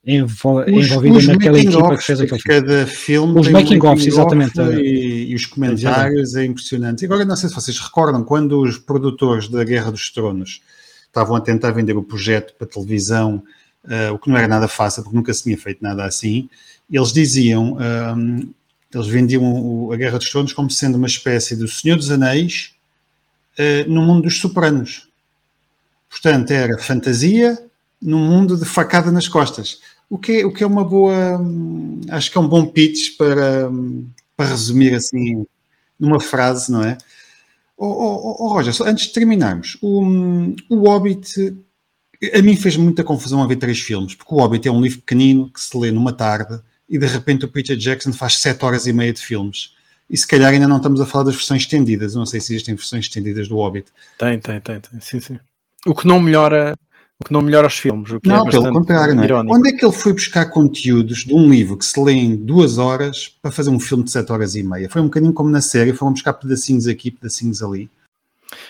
envolvida 0.08 1.18
os 1.18 1.28
naquela 1.28 1.60
equipa 1.60 1.98
que 1.98 2.04
fez 2.06 2.22
aquele 2.22 2.40
filme. 2.40 2.62
Cada 2.62 2.88
filme 2.88 3.38
os 3.38 3.48
making, 3.50 3.76
making 3.76 3.88
offs, 3.88 4.08
exatamente. 4.08 4.62
E, 4.62 5.30
e, 5.30 5.36
os 5.36 5.46
comentários 5.46 6.36
é 6.38 6.46
impressionante. 6.46 7.04
Agora, 7.04 7.26
não 7.26 7.36
sei 7.36 7.50
se 7.50 7.56
vocês 7.56 7.78
recordam, 7.78 8.24
quando 8.24 8.62
os 8.62 8.78
produtores 8.78 9.50
da 9.50 9.66
Guerra 9.66 9.92
dos 9.92 10.10
Tronos 10.10 10.62
estavam 11.06 11.36
a 11.36 11.42
tentar 11.42 11.72
vender 11.72 11.98
o 11.98 12.02
projeto 12.02 12.56
para 12.58 12.66
televisão 12.66 13.44
uh, 13.86 14.14
o 14.14 14.20
que 14.20 14.30
não 14.30 14.38
era 14.38 14.48
nada 14.48 14.68
fácil, 14.68 15.04
porque 15.04 15.16
nunca 15.16 15.34
se 15.34 15.44
tinha 15.44 15.58
feito 15.58 15.82
nada 15.82 16.06
assim. 16.06 16.50
Eles 16.92 17.12
diziam, 17.14 17.74
um, 17.74 17.82
ehm, 17.82 18.50
eles 18.94 19.08
vendiam 19.08 19.44
o, 19.44 19.94
a 19.94 19.96
Guerra 19.96 20.18
dos 20.18 20.30
Tronos 20.30 20.54
como 20.54 20.70
sendo 20.70 20.96
uma 20.96 21.08
espécie 21.08 21.56
do 21.56 21.68
Senhor 21.68 21.96
dos 21.96 22.12
Anéis 22.12 22.74
uh, 23.58 23.90
no 23.90 24.02
mundo 24.02 24.24
dos 24.24 24.40
sopranos. 24.40 25.08
Portanto, 26.10 26.52
era 26.52 26.78
fantasia 26.78 27.58
num 28.02 28.20
mundo 28.20 28.58
de 28.58 28.66
facada 28.66 29.12
nas 29.12 29.28
costas. 29.28 29.80
O 30.10 30.18
que, 30.18 30.42
é, 30.42 30.46
o 30.46 30.52
que 30.52 30.64
é 30.64 30.68
uma 30.68 30.84
boa. 30.84 31.40
Hum, 31.40 32.02
acho 32.10 32.30
que 32.30 32.38
é 32.38 32.42
um 32.42 32.48
bom 32.48 32.66
pitch 32.66 33.16
para, 33.18 33.70
hum, 33.70 34.10
para 34.36 34.50
resumir 34.50 34.94
assim 34.94 35.46
numa 35.98 36.20
frase, 36.20 36.70
não 36.72 36.84
é? 36.84 36.98
Oh, 37.78 37.88
oh, 37.88 38.36
oh, 38.40 38.48
Roger, 38.50 38.74
antes 38.86 39.08
de 39.08 39.14
terminarmos, 39.14 39.78
o, 39.82 40.04
hum, 40.04 40.56
o 40.70 40.88
Hobbit 40.88 41.56
a 42.34 42.42
mim 42.42 42.56
fez 42.56 42.78
muita 42.78 43.04
confusão 43.04 43.42
haver 43.42 43.58
três 43.58 43.80
filmes, 43.80 44.14
porque 44.14 44.34
o 44.34 44.38
Hobbit 44.38 44.68
é 44.68 44.72
um 44.72 44.82
livro 44.82 45.00
pequenino 45.00 45.50
que 45.50 45.60
se 45.60 45.76
lê 45.76 45.92
numa 45.92 46.14
tarde 46.14 46.60
e 46.88 46.98
de 46.98 47.08
repente 47.08 47.46
o 47.46 47.48
Peter 47.48 47.76
Jackson 47.76 48.14
faz 48.14 48.38
sete 48.38 48.64
horas 48.64 48.86
e 48.86 48.94
meia 48.94 49.12
de 49.12 49.22
filmes. 49.22 49.74
E 50.10 50.18
se 50.18 50.28
calhar 50.28 50.52
ainda 50.52 50.68
não 50.68 50.78
estamos 50.78 51.00
a 51.00 51.06
falar 51.06 51.24
das 51.24 51.36
versões 51.36 51.62
estendidas. 51.62 52.16
não 52.16 52.26
sei 52.26 52.42
se 52.42 52.54
existem 52.54 52.76
versões 52.76 53.06
estendidas 53.06 53.48
do 53.48 53.56
Hobbit. 53.56 53.88
Tem, 54.18 54.38
tem, 54.40 54.60
tem, 54.60 54.80
tem. 54.80 55.00
Sim, 55.00 55.22
sim. 55.22 55.40
O 55.86 55.96
que 55.96 56.06
não 56.06 56.20
melhora, 56.20 56.78
o 57.18 57.24
que 57.24 57.32
não 57.32 57.42
melhora 57.42 57.68
os 57.68 57.78
filmes. 57.78 58.12
É 58.12 58.20
não, 58.28 58.46
é 58.46 58.52
pelo 58.52 58.74
contrário. 58.74 59.16
Não 59.16 59.24
é? 59.24 59.34
Onde 59.48 59.70
é 59.70 59.72
que 59.72 59.86
ele 59.86 59.94
foi 59.94 60.12
buscar 60.12 60.48
conteúdos 60.48 61.20
de 61.20 61.34
um 61.34 61.50
livro 61.50 61.78
que 61.78 61.86
se 61.86 61.98
lê 61.98 62.12
em 62.12 62.36
duas 62.36 62.78
horas 62.78 63.30
para 63.42 63.52
fazer 63.52 63.70
um 63.70 63.80
filme 63.80 64.04
de 64.04 64.12
sete 64.12 64.32
horas 64.32 64.54
e 64.56 64.62
meia? 64.62 64.90
Foi 64.90 65.02
um 65.02 65.06
bocadinho 65.06 65.32
como 65.32 65.50
na 65.50 65.62
série, 65.62 65.94
foram 65.94 66.12
buscar 66.12 66.34
pedacinhos 66.34 66.88
aqui, 66.88 67.10
pedacinhos 67.10 67.64
ali. 67.64 67.90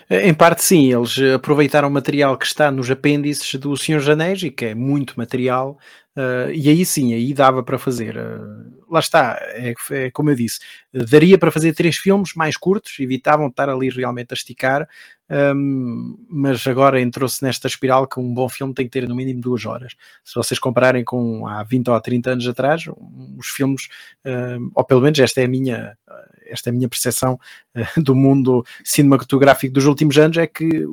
Eh, 0.10 0.28
em 0.28 0.34
parte, 0.34 0.64
sim, 0.64 0.94
eles 0.94 1.18
aproveitaram 1.36 1.90
material 1.90 2.38
que 2.38 2.46
está 2.46 2.72
nos 2.72 2.90
apêndices 2.90 3.56
do 3.60 3.76
Senhor 3.78 4.00
Janeiro 4.00 4.46
e 4.46 4.52
que 4.52 4.66
é 4.66 4.76
muito 4.76 5.14
material, 5.18 5.78
uh, 6.18 6.52
e 6.54 6.70
aí 6.70 6.86
sim, 6.86 7.14
aí 7.14 7.34
dava 7.34 7.64
para 7.64 7.78
fazer. 7.78 8.18
Uh, 8.18 8.82
lá 8.92 9.00
está, 9.00 9.40
é, 9.54 9.74
é, 9.92 10.12
como 10.12 10.30
eu 10.30 10.36
disse, 10.36 10.60
daria 10.94 11.38
para 11.38 11.50
fazer 11.50 11.74
três 11.74 11.96
filmes 11.96 12.34
mais 12.36 12.58
curtos, 12.58 13.00
evitavam 13.00 13.48
estar 13.48 13.70
ali 13.70 13.90
realmente 13.90 14.32
a 14.32 14.34
esticar, 14.34 14.88
um, 15.56 16.18
mas 16.30 16.68
agora 16.68 17.00
entrou-se 17.00 17.42
nesta 17.42 17.68
espiral 17.68 18.06
que 18.06 18.20
um 18.20 18.34
bom 18.34 18.50
filme 18.50 18.74
tem 18.74 18.86
que 18.86 18.92
ter 18.92 19.08
no 19.08 19.16
mínimo 19.16 19.40
duas 19.40 19.66
horas. 19.66 19.96
Se 20.26 20.36
vocês 20.36 20.60
compararem 20.60 21.06
com 21.06 21.48
há 21.48 21.64
20 21.64 21.90
ou 21.90 22.02
30 22.02 22.32
anos 22.32 22.48
atrás, 22.50 22.84
os 23.38 23.48
filmes, 23.48 23.88
um, 24.26 24.72
ou 24.76 24.84
pelo 24.84 25.00
menos 25.00 25.18
esta 25.20 25.40
é 25.40 25.46
a 25.46 25.48
minha, 25.48 25.98
esta 26.48 26.70
é 26.70 26.72
a 26.72 26.74
minha 26.74 26.90
percepção 26.90 27.40
uh, 27.78 28.02
do 28.02 28.14
mundo 28.14 28.66
cinematográfico 28.84 29.74
dos 29.74 29.86
últimos 29.86 30.18
anos, 30.18 30.38
é 30.38 30.48
que 30.48 30.86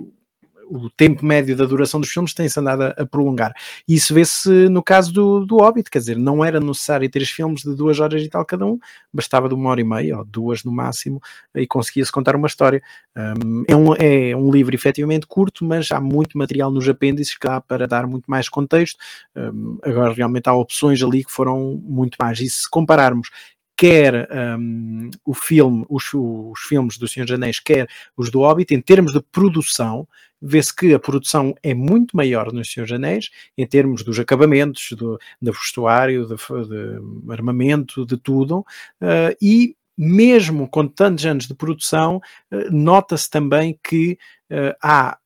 o 0.71 0.91
tempo 0.91 1.25
médio 1.25 1.57
da 1.57 1.64
duração 1.64 2.01
dos 2.01 2.11
filmes 2.11 2.35
tem-se 2.35 2.59
andado 2.61 2.83
a, 2.83 2.89
a, 2.89 3.07
prolongar. 3.07 3.55
E 3.87 3.95
isso 3.95 4.12
vê-se 4.12 4.69
no 4.69 4.83
caso 4.83 5.12
do, 5.12 5.45
do 5.45 5.57
Hobbit, 5.57 5.91
quer 5.91 5.99
dizer, 5.99 6.16
não 6.16 6.45
era 6.45 6.61
necessário 6.61 7.09
três 7.11 7.31
filmes 7.31 7.62
de 7.62 7.75
duas 7.75 7.99
horas 8.01 8.23
e 8.23 8.29
tal 8.29 8.45
cada 8.45 8.66
um, 8.66 8.79
bastava 9.12 9.49
de 9.49 9.55
uma 9.55 9.71
hora 9.71 9.81
e 9.81 9.85
meia, 9.85 10.19
ou 10.19 10.25
duas 10.25 10.64
no 10.64 10.73
máximo, 10.73 11.21
e 11.55 11.66
conseguia-se 11.66 12.12
contar 12.12 12.37
uma 12.37 12.47
história. 12.47 12.83
Um, 13.16 13.64
é, 13.66 13.77
um, 13.77 13.95
é 13.95 14.37
um 14.37 14.51
livro 14.51 14.75
efetivamente 14.75 15.27
curto, 15.27 15.64
mas 15.64 15.91
há 15.91 16.01
muito 16.01 16.37
material 16.37 16.71
nos 16.71 16.89
apêndices 16.89 17.37
que 17.37 17.47
dá 17.47 17.61
para 17.61 17.87
dar 17.87 18.07
muito 18.07 18.31
mais 18.31 18.49
contexto. 18.49 18.99
Um, 19.37 19.79
agora, 19.83 20.12
realmente, 20.12 20.49
há 20.49 20.55
opções 20.55 21.03
ali 21.03 21.25
que 21.25 21.33
foram 21.33 21.81
muito 21.83 22.16
mais. 22.21 22.41
E 22.41 22.49
se 22.49 22.69
compararmos 22.69 23.31
quer 23.79 24.29
um, 24.59 25.09
o 25.24 25.33
filme, 25.33 25.87
os, 25.89 26.12
os, 26.12 26.59
filmes 26.66 26.99
do 26.99 27.07
Senhor 27.07 27.26
dos 27.26 27.37
Anéis, 27.37 27.61
quer 27.61 27.89
os 28.16 28.29
do 28.29 28.41
Hobbit, 28.41 28.74
em 28.74 28.81
termos 28.81 29.12
de 29.12 29.22
produção, 29.31 30.07
vê-se 30.43 30.74
que 30.74 30.93
a 30.93 30.99
produção 30.99 31.55
é 31.62 31.72
muito 31.72 32.16
maior 32.16 32.53
nos 32.53 32.72
Senhor 32.72 32.87
dos 32.87 32.97
Anéis, 32.97 33.31
em 33.57 33.64
termos 33.64 34.03
dos 34.03 34.18
acabamentos, 34.18 34.89
do, 34.91 35.16
do 35.41 35.53
vestuário, 35.53 36.26
de, 36.26 36.35
de 36.35 37.33
armamento, 37.33 38.05
de 38.05 38.16
tudo, 38.16 38.59
uh, 38.59 39.37
e 39.41 39.76
mesmo 39.97 40.68
com 40.68 40.89
tantos 40.89 41.24
anos 41.24 41.47
de 41.47 41.55
produção, 41.55 42.20
uh, 42.51 42.72
nota-se 42.72 43.31
também 43.31 43.79
que 43.81 44.18
uh, 44.51 44.74
há 44.83 45.16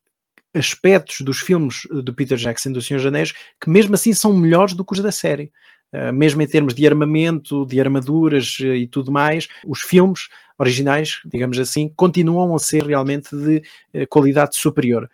aspectos 0.54 1.22
dos 1.22 1.40
filmes 1.40 1.86
do 1.90 2.12
Peter 2.12 2.36
Jackson 2.36 2.72
do 2.72 2.82
Senhor 2.82 2.98
dos 2.98 3.06
Anéis 3.06 3.32
que 3.58 3.70
mesmo 3.70 3.94
assim 3.94 4.12
são 4.12 4.34
melhores 4.34 4.74
do 4.74 4.84
que 4.84 4.92
os 4.92 5.00
da 5.00 5.10
série. 5.10 5.50
Uh, 5.92 6.12
mesmo 6.12 6.42
em 6.42 6.46
termos 6.46 6.74
de 6.74 6.86
armamento, 6.86 7.66
de 7.66 7.80
armaduras 7.80 8.58
uh, 8.60 8.74
e 8.74 8.86
tudo 8.86 9.12
mais, 9.12 9.48
os 9.66 9.80
filmes 9.80 10.28
originais, 10.58 11.20
digamos 11.24 11.58
assim, 11.58 11.92
continuam 11.96 12.54
a 12.54 12.58
ser 12.58 12.84
realmente 12.84 13.34
de 13.34 13.62
uh, 13.94 14.06
qualidade 14.08 14.56
superior. 14.56 15.10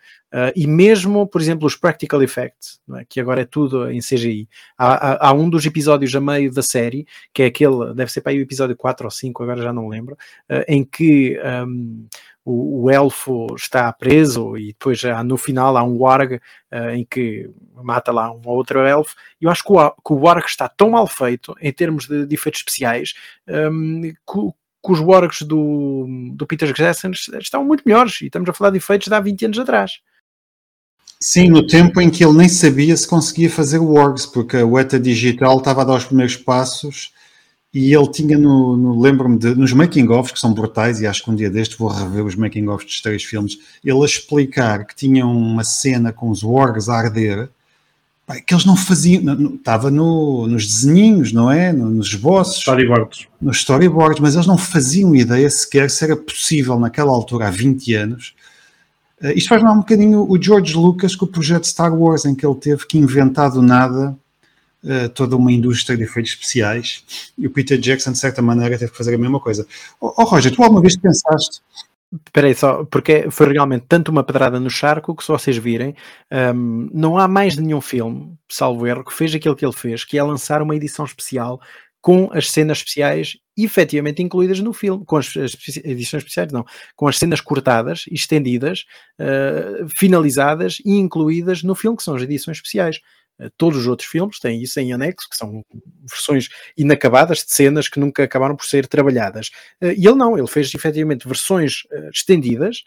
e 0.55 0.67
mesmo, 0.67 1.27
por 1.27 1.41
exemplo, 1.41 1.67
os 1.67 1.75
practical 1.75 2.23
effects, 2.23 2.81
é? 2.97 3.05
que 3.09 3.19
agora 3.19 3.41
é 3.41 3.47
tudo 3.47 3.91
em 3.91 4.01
CGI. 4.01 4.47
Há, 4.77 5.13
há, 5.13 5.29
há, 5.29 5.33
um 5.33 5.49
dos 5.49 5.65
episódios 5.65 6.15
a 6.15 6.21
meio 6.21 6.53
da 6.53 6.63
série, 6.63 7.07
que 7.33 7.43
é 7.43 7.47
aquele, 7.47 7.95
deve 7.95 8.13
ser 8.13 8.21
para 8.21 8.33
aí 8.33 8.39
o 8.39 8.43
episódio 8.43 8.77
4 8.77 9.07
ou 9.07 9.11
5, 9.11 9.43
agora 9.43 9.63
já 9.63 9.73
não 9.73 9.89
lembro, 9.89 10.19
em 10.67 10.85
que 10.85 11.39
um, 11.67 12.07
o, 12.49 12.85
o, 12.85 12.91
elfo 12.91 13.55
está 13.55 13.93
preso 13.93 14.57
e 14.57 14.69
depois 14.69 14.99
já 14.99 15.23
no 15.23 15.37
final 15.37 15.77
há 15.77 15.85
um 15.85 15.99
warg 15.99 16.37
uh, 16.37 16.91
em 16.95 17.05
que 17.05 17.51
mata 17.75 18.11
lá 18.11 18.33
um 18.33 18.41
outro 18.47 18.81
elfo. 18.81 19.15
Eu 19.39 19.51
acho 19.51 19.63
que 19.63 19.73
o, 19.73 19.91
que 19.91 20.13
o 20.13 20.17
warg 20.17 20.47
está 20.47 20.69
tão 20.69 20.91
mal 20.91 21.07
feito 21.07 21.55
em 21.61 21.73
termos 21.73 22.07
de, 22.07 22.25
de 22.27 22.35
efeitos 22.35 22.61
especiais 22.61 23.15
um, 23.47 24.01
que, 24.01 24.15
que, 24.25 24.93
os 24.93 25.01
wargs 25.01 25.43
do, 25.43 26.07
do 26.33 26.47
Peter 26.47 26.73
Jackson 26.73 27.11
estão 27.39 27.63
muito 27.65 27.83
melhores. 27.85 28.21
E 28.23 28.27
estamos 28.27 28.49
a 28.49 28.55
falar 28.55 28.71
de 28.71 28.79
efeitos 28.79 29.09
de 29.09 29.15
há 29.15 29.21
20 29.21 29.45
anos 29.45 29.59
atrás. 29.59 30.01
Sim, 31.21 31.51
no 31.51 31.67
tempo 31.67 32.01
em 32.01 32.09
que 32.09 32.25
ele 32.25 32.39
nem 32.39 32.49
sabia 32.49 32.97
se 32.97 33.07
conseguia 33.07 33.51
fazer 33.51 33.79
wargs, 33.79 34.25
porque 34.25 34.57
a 34.57 34.67
Weta 34.67 34.99
Digital 34.99 35.59
estava 35.59 35.83
a 35.83 35.85
dar 35.85 35.97
os 35.97 36.05
primeiros 36.05 36.37
passos 36.37 37.13
e 37.73 37.95
ele 37.95 38.11
tinha 38.11 38.39
no, 38.39 38.77
no 38.77 39.01
lembro-me 39.01 39.39
de 39.39 39.55
nos 39.55 39.73
making-offs 39.73 40.33
que 40.33 40.39
são 40.39 40.55
brutais 40.55 41.01
e 41.01 41.07
acho 41.07 41.23
que 41.23 41.31
um 41.31 41.35
dia 41.35 41.51
deste 41.51 41.77
vou 41.79 41.89
rever 41.89 42.25
os 42.25 42.35
making-offs 42.35 42.87
dos 42.87 43.01
três 43.03 43.23
filmes 43.23 43.59
ele 43.85 44.03
a 44.03 44.07
explicar 44.07 44.87
que 44.87 44.97
tinha 44.97 45.27
uma 45.27 45.63
cena 45.65 46.13
com 46.13 46.31
os 46.31 46.43
wargs 46.43 46.89
a 46.89 46.97
arder 46.97 47.51
que 48.47 48.53
eles 48.53 48.67
não 48.67 48.77
faziam, 48.77 49.55
estava 49.55 49.91
no, 49.91 50.47
nos 50.47 50.67
desenhinhos, 50.67 51.33
não 51.33 51.51
é? 51.51 51.73
Nos 51.73 52.09
esboços, 52.09 52.59
storyboards. 52.59 53.27
nos 53.41 53.57
storyboards, 53.59 54.21
mas 54.21 54.35
eles 54.35 54.47
não 54.47 54.59
faziam 54.59 55.15
ideia 55.15 55.49
sequer 55.49 55.89
se 55.89 56.05
era 56.05 56.15
possível 56.15 56.79
naquela 56.79 57.11
altura, 57.11 57.49
há 57.49 57.51
20 57.51 57.95
anos. 57.95 58.35
Uh, 59.23 59.31
isto 59.31 59.49
faz-me 59.49 59.71
um 59.71 59.79
bocadinho 59.79 60.31
o 60.31 60.41
George 60.41 60.75
Lucas 60.75 61.17
com 61.17 61.25
o 61.25 61.29
projeto 61.29 61.67
Star 61.67 61.95
Wars, 61.95 62.27
em 62.27 62.35
que 62.35 62.45
ele 62.45 62.55
teve 62.57 62.87
que 62.87 62.99
inventar 62.99 63.51
do 63.51 63.63
nada 63.63 64.15
uh, 64.85 65.09
toda 65.11 65.37
uma 65.37 65.53
indústria 65.53 65.97
de 65.97 66.05
efeitos 66.05 66.33
especiais 66.33 67.33
e 67.37 67.47
o 67.47 67.51
Peter 67.51 67.79
Jackson, 67.79 68.13
de 68.13 68.19
certa 68.19 68.43
maneira, 68.43 68.79
teve 68.79 68.91
que 68.91 68.97
fazer 68.97 69.15
a 69.15 69.19
mesma 69.19 69.41
coisa. 69.41 69.67
Oh, 70.01 70.13
oh 70.17 70.25
Roger, 70.25 70.55
tu 70.55 70.63
alguma 70.63 70.81
vez 70.81 70.97
pensaste. 70.97 71.61
Espera 72.27 72.47
aí 72.47 72.55
só, 72.55 72.85
porque 72.87 73.31
foi 73.31 73.53
realmente 73.53 73.85
tanto 73.87 74.11
uma 74.11 74.25
pedrada 74.25 74.59
no 74.59 74.71
charco 74.71 75.15
que, 75.15 75.23
se 75.23 75.29
vocês 75.29 75.59
virem, 75.59 75.95
um, 76.55 76.89
não 76.93 77.19
há 77.19 77.29
mais 77.29 77.55
nenhum 77.57 77.83
filme, 77.83 78.33
salvo 78.49 78.87
erro, 78.87 79.05
que 79.05 79.13
fez 79.13 79.35
aquilo 79.35 79.55
que 79.55 79.65
ele 79.65 79.75
fez, 79.75 80.05
que 80.05 80.17
é 80.17 80.23
lançar 80.23 80.63
uma 80.63 80.75
edição 80.75 81.05
especial 81.05 81.61
com 82.01 82.31
as 82.33 82.51
cenas 82.51 82.79
especiais 82.79 83.37
efetivamente 83.57 84.23
incluídas 84.23 84.61
no 84.61 84.73
filme, 84.73 85.05
com 85.05 85.17
as, 85.17 85.37
as 85.37 85.55
edições 85.85 86.23
especiais, 86.23 86.53
não, 86.53 86.65
com 86.97 87.09
as 87.09 87.19
cenas 87.19 87.41
cortadas, 87.41 88.05
estendidas, 88.11 88.87
uh, 89.19 89.89
finalizadas 89.89 90.79
e 90.85 90.93
incluídas 90.93 91.63
no 91.63 91.75
filme, 91.75 91.97
que 91.97 92.03
são 92.05 92.15
as 92.15 92.23
edições 92.23 92.57
especiais. 92.57 93.01
Eh, 93.39 93.51
todos 93.57 93.79
os 93.79 93.87
outros 93.87 94.09
filmes 94.09 94.39
têm 94.39 94.63
isso 94.63 94.79
em 94.81 94.93
anexo, 94.93 95.29
que 95.29 95.37
são 95.37 95.65
versões 96.03 96.49
inacabadas 96.77 97.39
de 97.39 97.53
cenas 97.53 97.89
que 97.89 98.01
nunca 98.01 98.25
acabaram 98.25 98.57
por 98.57 98.67
ser 98.67 98.87
trabalhadas. 98.87 99.51
Eh, 99.81 99.95
e 99.97 100.07
ele 100.07 100.17
não, 100.17 100.37
ele 100.37 100.47
fez 100.47 100.75
efetivamente 100.75 101.27
versões 101.27 101.85
eh, 101.91 102.11
estendidas 102.13 102.85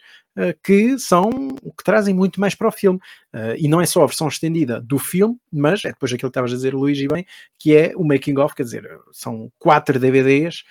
que 0.62 0.98
são 0.98 1.30
que 1.76 1.84
trazem 1.84 2.14
muito 2.14 2.40
mais 2.40 2.54
para 2.54 2.66
o 2.66 2.72
filme. 2.72 2.98
E 3.58 3.68
não 3.68 3.82
é 3.82 3.84
só 3.84 4.02
a 4.02 4.06
versão 4.06 4.28
estendida 4.28 4.80
do 4.80 4.98
filme, 4.98 5.36
mas 5.52 5.84
é 5.84 5.88
depois 5.90 6.10
aquilo 6.10 6.30
que 6.30 6.38
estavas 6.38 6.52
a 6.52 6.56
dizer, 6.56 6.74
Luís, 6.74 6.98
e 6.98 7.06
bem, 7.06 7.26
que 7.58 7.76
é 7.76 7.92
o 7.94 8.02
making 8.02 8.38
of, 8.38 8.54
quer 8.54 8.62
dizer, 8.62 8.88
são 9.12 9.52
quatro 9.58 10.00
DVDs 10.00 10.64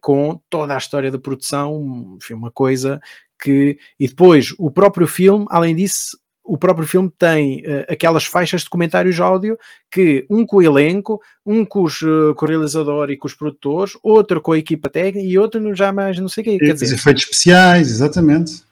com 0.00 0.40
toda 0.48 0.76
a 0.76 0.78
história 0.78 1.10
da 1.10 1.18
produção, 1.18 2.16
enfim, 2.22 2.34
uma 2.34 2.52
coisa 2.52 3.00
que. 3.42 3.76
E 3.98 4.06
depois 4.06 4.54
o 4.56 4.70
próprio 4.70 5.08
filme, 5.08 5.44
além 5.50 5.74
disso, 5.74 6.16
o 6.50 6.58
próprio 6.58 6.86
filme 6.86 7.08
tem 7.16 7.60
uh, 7.60 7.84
aquelas 7.88 8.24
faixas 8.24 8.62
de 8.62 8.70
comentários 8.70 9.20
áudio 9.20 9.56
que 9.88 10.26
um 10.28 10.44
com 10.44 10.56
o 10.56 10.62
elenco, 10.62 11.20
um 11.46 11.64
com, 11.64 11.84
os, 11.84 12.02
uh, 12.02 12.34
com 12.34 12.44
o 12.44 12.48
realizador 12.48 13.08
e 13.08 13.16
com 13.16 13.28
os 13.28 13.34
produtores, 13.34 13.92
outro 14.02 14.40
com 14.40 14.50
a 14.50 14.58
equipa 14.58 14.88
técnica 14.90 15.24
e 15.24 15.38
outro 15.38 15.74
já 15.76 15.92
mais 15.92 16.18
não 16.18 16.28
sei 16.28 16.42
o 16.42 16.44
quê. 16.44 16.58
Quer 16.58 16.74
dizer, 16.74 16.96
efeitos 16.96 17.22
especiais, 17.22 17.88
exatamente. 17.88 18.64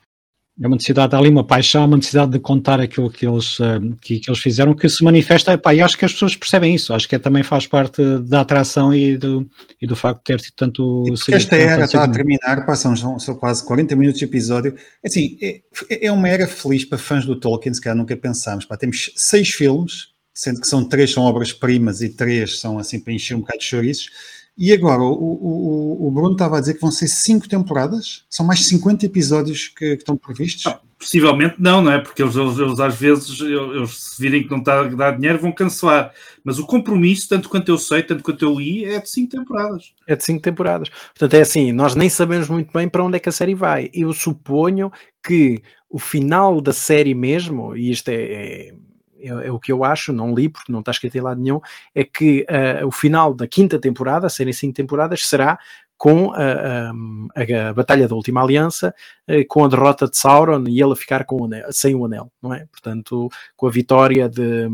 É 0.60 0.66
uma 0.66 0.74
necessidade, 0.74 1.14
há 1.14 1.18
ali 1.18 1.28
uma 1.28 1.44
paixão, 1.44 1.84
uma 1.84 1.96
necessidade 1.96 2.32
de 2.32 2.40
contar 2.40 2.80
aquilo 2.80 3.08
que 3.08 3.24
eles, 3.24 3.58
eh, 3.60 3.78
que, 4.00 4.18
que 4.18 4.28
eles 4.28 4.40
fizeram, 4.40 4.74
que 4.74 4.88
se 4.88 5.04
manifesta, 5.04 5.52
epá, 5.52 5.72
e 5.72 5.80
acho 5.80 5.96
que 5.96 6.04
as 6.04 6.12
pessoas 6.12 6.34
percebem 6.34 6.74
isso, 6.74 6.92
acho 6.92 7.08
que 7.08 7.14
é, 7.14 7.18
também 7.18 7.44
faz 7.44 7.66
parte 7.66 8.02
da 8.20 8.40
atração 8.40 8.92
e 8.92 9.16
do, 9.16 9.48
e 9.80 9.86
do 9.86 9.94
facto 9.94 10.18
de 10.18 10.24
ter 10.24 10.40
tido 10.40 10.54
tanto... 10.56 11.04
Esta 11.30 11.56
era 11.56 11.84
está 11.84 12.02
a 12.02 12.08
terminar, 12.08 12.66
pá, 12.66 12.74
são, 12.74 12.96
são 12.96 13.36
quase 13.36 13.64
40 13.64 13.94
minutos 13.94 14.18
de 14.18 14.24
episódio, 14.24 14.74
assim, 15.04 15.38
é, 15.40 15.62
é 16.06 16.10
uma 16.10 16.28
era 16.28 16.48
feliz 16.48 16.84
para 16.84 16.98
fãs 16.98 17.24
do 17.24 17.38
Tolkien, 17.38 17.72
se 17.72 17.80
calhar 17.80 17.96
nunca 17.96 18.16
pensámos, 18.16 18.64
pá, 18.64 18.76
temos 18.76 19.12
seis 19.14 19.50
filmes, 19.50 20.08
sendo 20.34 20.60
que 20.60 20.66
são 20.66 20.84
três 20.84 21.12
são 21.12 21.24
obras-primas 21.24 22.00
e 22.00 22.08
três 22.08 22.60
são 22.60 22.78
assim 22.78 22.98
para 22.98 23.12
encher 23.12 23.34
um 23.34 23.40
bocado 23.40 23.58
de 23.58 23.64
chouriços, 23.64 24.10
e 24.58 24.72
agora, 24.72 25.00
o, 25.00 25.12
o, 25.12 26.08
o, 26.08 26.10
Bruno 26.10 26.32
estava 26.32 26.56
a 26.56 26.60
dizer 26.60 26.74
que 26.74 26.80
vão 26.80 26.90
ser 26.90 27.06
cinco 27.06 27.48
temporadas? 27.48 28.24
São 28.28 28.44
mais 28.44 28.66
50 28.66 29.06
episódios 29.06 29.68
que, 29.68 29.94
que 29.94 30.02
estão 30.02 30.16
previstos? 30.16 30.64
Não, 30.64 30.80
possivelmente 30.98 31.54
não, 31.60 31.80
não 31.80 31.92
é? 31.92 32.00
Porque 32.00 32.20
eles, 32.20 32.34
eles, 32.34 32.58
eles 32.58 32.80
às 32.80 32.96
vezes, 32.96 33.40
eles, 33.40 33.96
se 33.96 34.20
virem 34.20 34.42
que 34.42 34.50
não 34.50 34.58
está 34.58 34.80
a 34.80 34.88
dar 34.88 35.12
dinheiro, 35.12 35.38
vão 35.38 35.52
cancelar. 35.52 36.12
Mas 36.42 36.58
o 36.58 36.66
compromisso, 36.66 37.28
tanto 37.28 37.48
quanto 37.48 37.68
eu 37.68 37.78
sei, 37.78 38.02
tanto 38.02 38.24
quanto 38.24 38.44
eu 38.44 38.52
li, 38.52 38.84
é 38.84 38.98
de 38.98 39.08
cinco 39.08 39.30
temporadas. 39.30 39.92
É 40.08 40.16
de 40.16 40.24
cinco 40.24 40.42
temporadas. 40.42 40.88
Portanto, 40.88 41.34
é 41.34 41.40
assim, 41.40 41.70
nós 41.70 41.94
nem 41.94 42.08
sabemos 42.08 42.48
muito 42.48 42.72
bem 42.72 42.88
para 42.88 43.04
onde 43.04 43.16
é 43.16 43.20
que 43.20 43.28
a 43.28 43.32
série 43.32 43.54
vai. 43.54 43.88
Eu 43.94 44.12
suponho 44.12 44.90
que 45.24 45.62
o 45.88 46.00
final 46.00 46.60
da 46.60 46.72
série 46.72 47.14
mesmo, 47.14 47.76
e 47.76 47.92
isto 47.92 48.08
é, 48.08 48.14
é 48.14 48.74
é, 49.20 49.28
é, 49.48 49.52
o 49.52 49.58
que 49.58 49.72
eu 49.72 49.84
acho, 49.84 50.12
não 50.12 50.34
li 50.34 50.48
porque 50.48 50.72
não 50.72 50.80
está 50.80 50.92
escrito 50.92 51.16
em 51.16 51.20
lado 51.20 51.40
nenhum, 51.40 51.60
é 51.94 52.04
que 52.04 52.46
uh, 52.48 52.86
o 52.86 52.90
final 52.90 53.34
da 53.34 53.46
quinta 53.46 53.78
temporada, 53.78 54.28
serem 54.28 54.52
cinco 54.52 54.74
temporadas, 54.74 55.26
será 55.26 55.58
com 55.96 56.32
a, 56.32 56.92
a, 57.34 57.70
a, 57.70 57.72
Batalha 57.74 58.06
da 58.06 58.14
Última 58.14 58.40
Aliança, 58.40 58.94
uh, 59.28 59.44
com 59.48 59.64
a 59.64 59.68
derrota 59.68 60.08
de 60.08 60.16
Sauron 60.16 60.64
e 60.68 60.80
ele 60.80 60.92
a 60.92 60.96
ficar 60.96 61.24
com 61.24 61.42
o 61.42 61.44
anel, 61.46 61.72
sem 61.72 61.94
o 61.94 62.04
anel, 62.04 62.30
não 62.40 62.54
é? 62.54 62.66
Portanto, 62.70 63.28
com 63.56 63.66
a 63.66 63.70
vitória 63.70 64.28
de, 64.28 64.68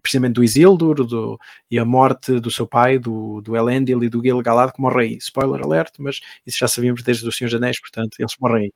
precisamente 0.00 0.34
do 0.34 0.44
Isildur 0.44 1.04
do, 1.04 1.38
e 1.68 1.78
a 1.78 1.84
morte 1.84 2.38
do 2.38 2.50
seu 2.50 2.68
pai, 2.68 2.98
do, 2.98 3.40
do 3.40 3.56
Elendil 3.56 4.04
e 4.04 4.08
do 4.08 4.22
Gil-galad 4.22 4.72
que 4.72 4.80
morre 4.80 5.02
aí. 5.02 5.16
Spoiler 5.16 5.60
alert, 5.64 5.94
mas 5.98 6.20
isso 6.46 6.58
já 6.58 6.68
sabíamos 6.68 7.02
desde 7.02 7.26
os 7.28 7.36
Senhor 7.36 7.48
dos 7.48 7.56
Anéis, 7.56 7.80
portanto, 7.80 8.16
eles 8.20 8.36
morrem 8.40 8.72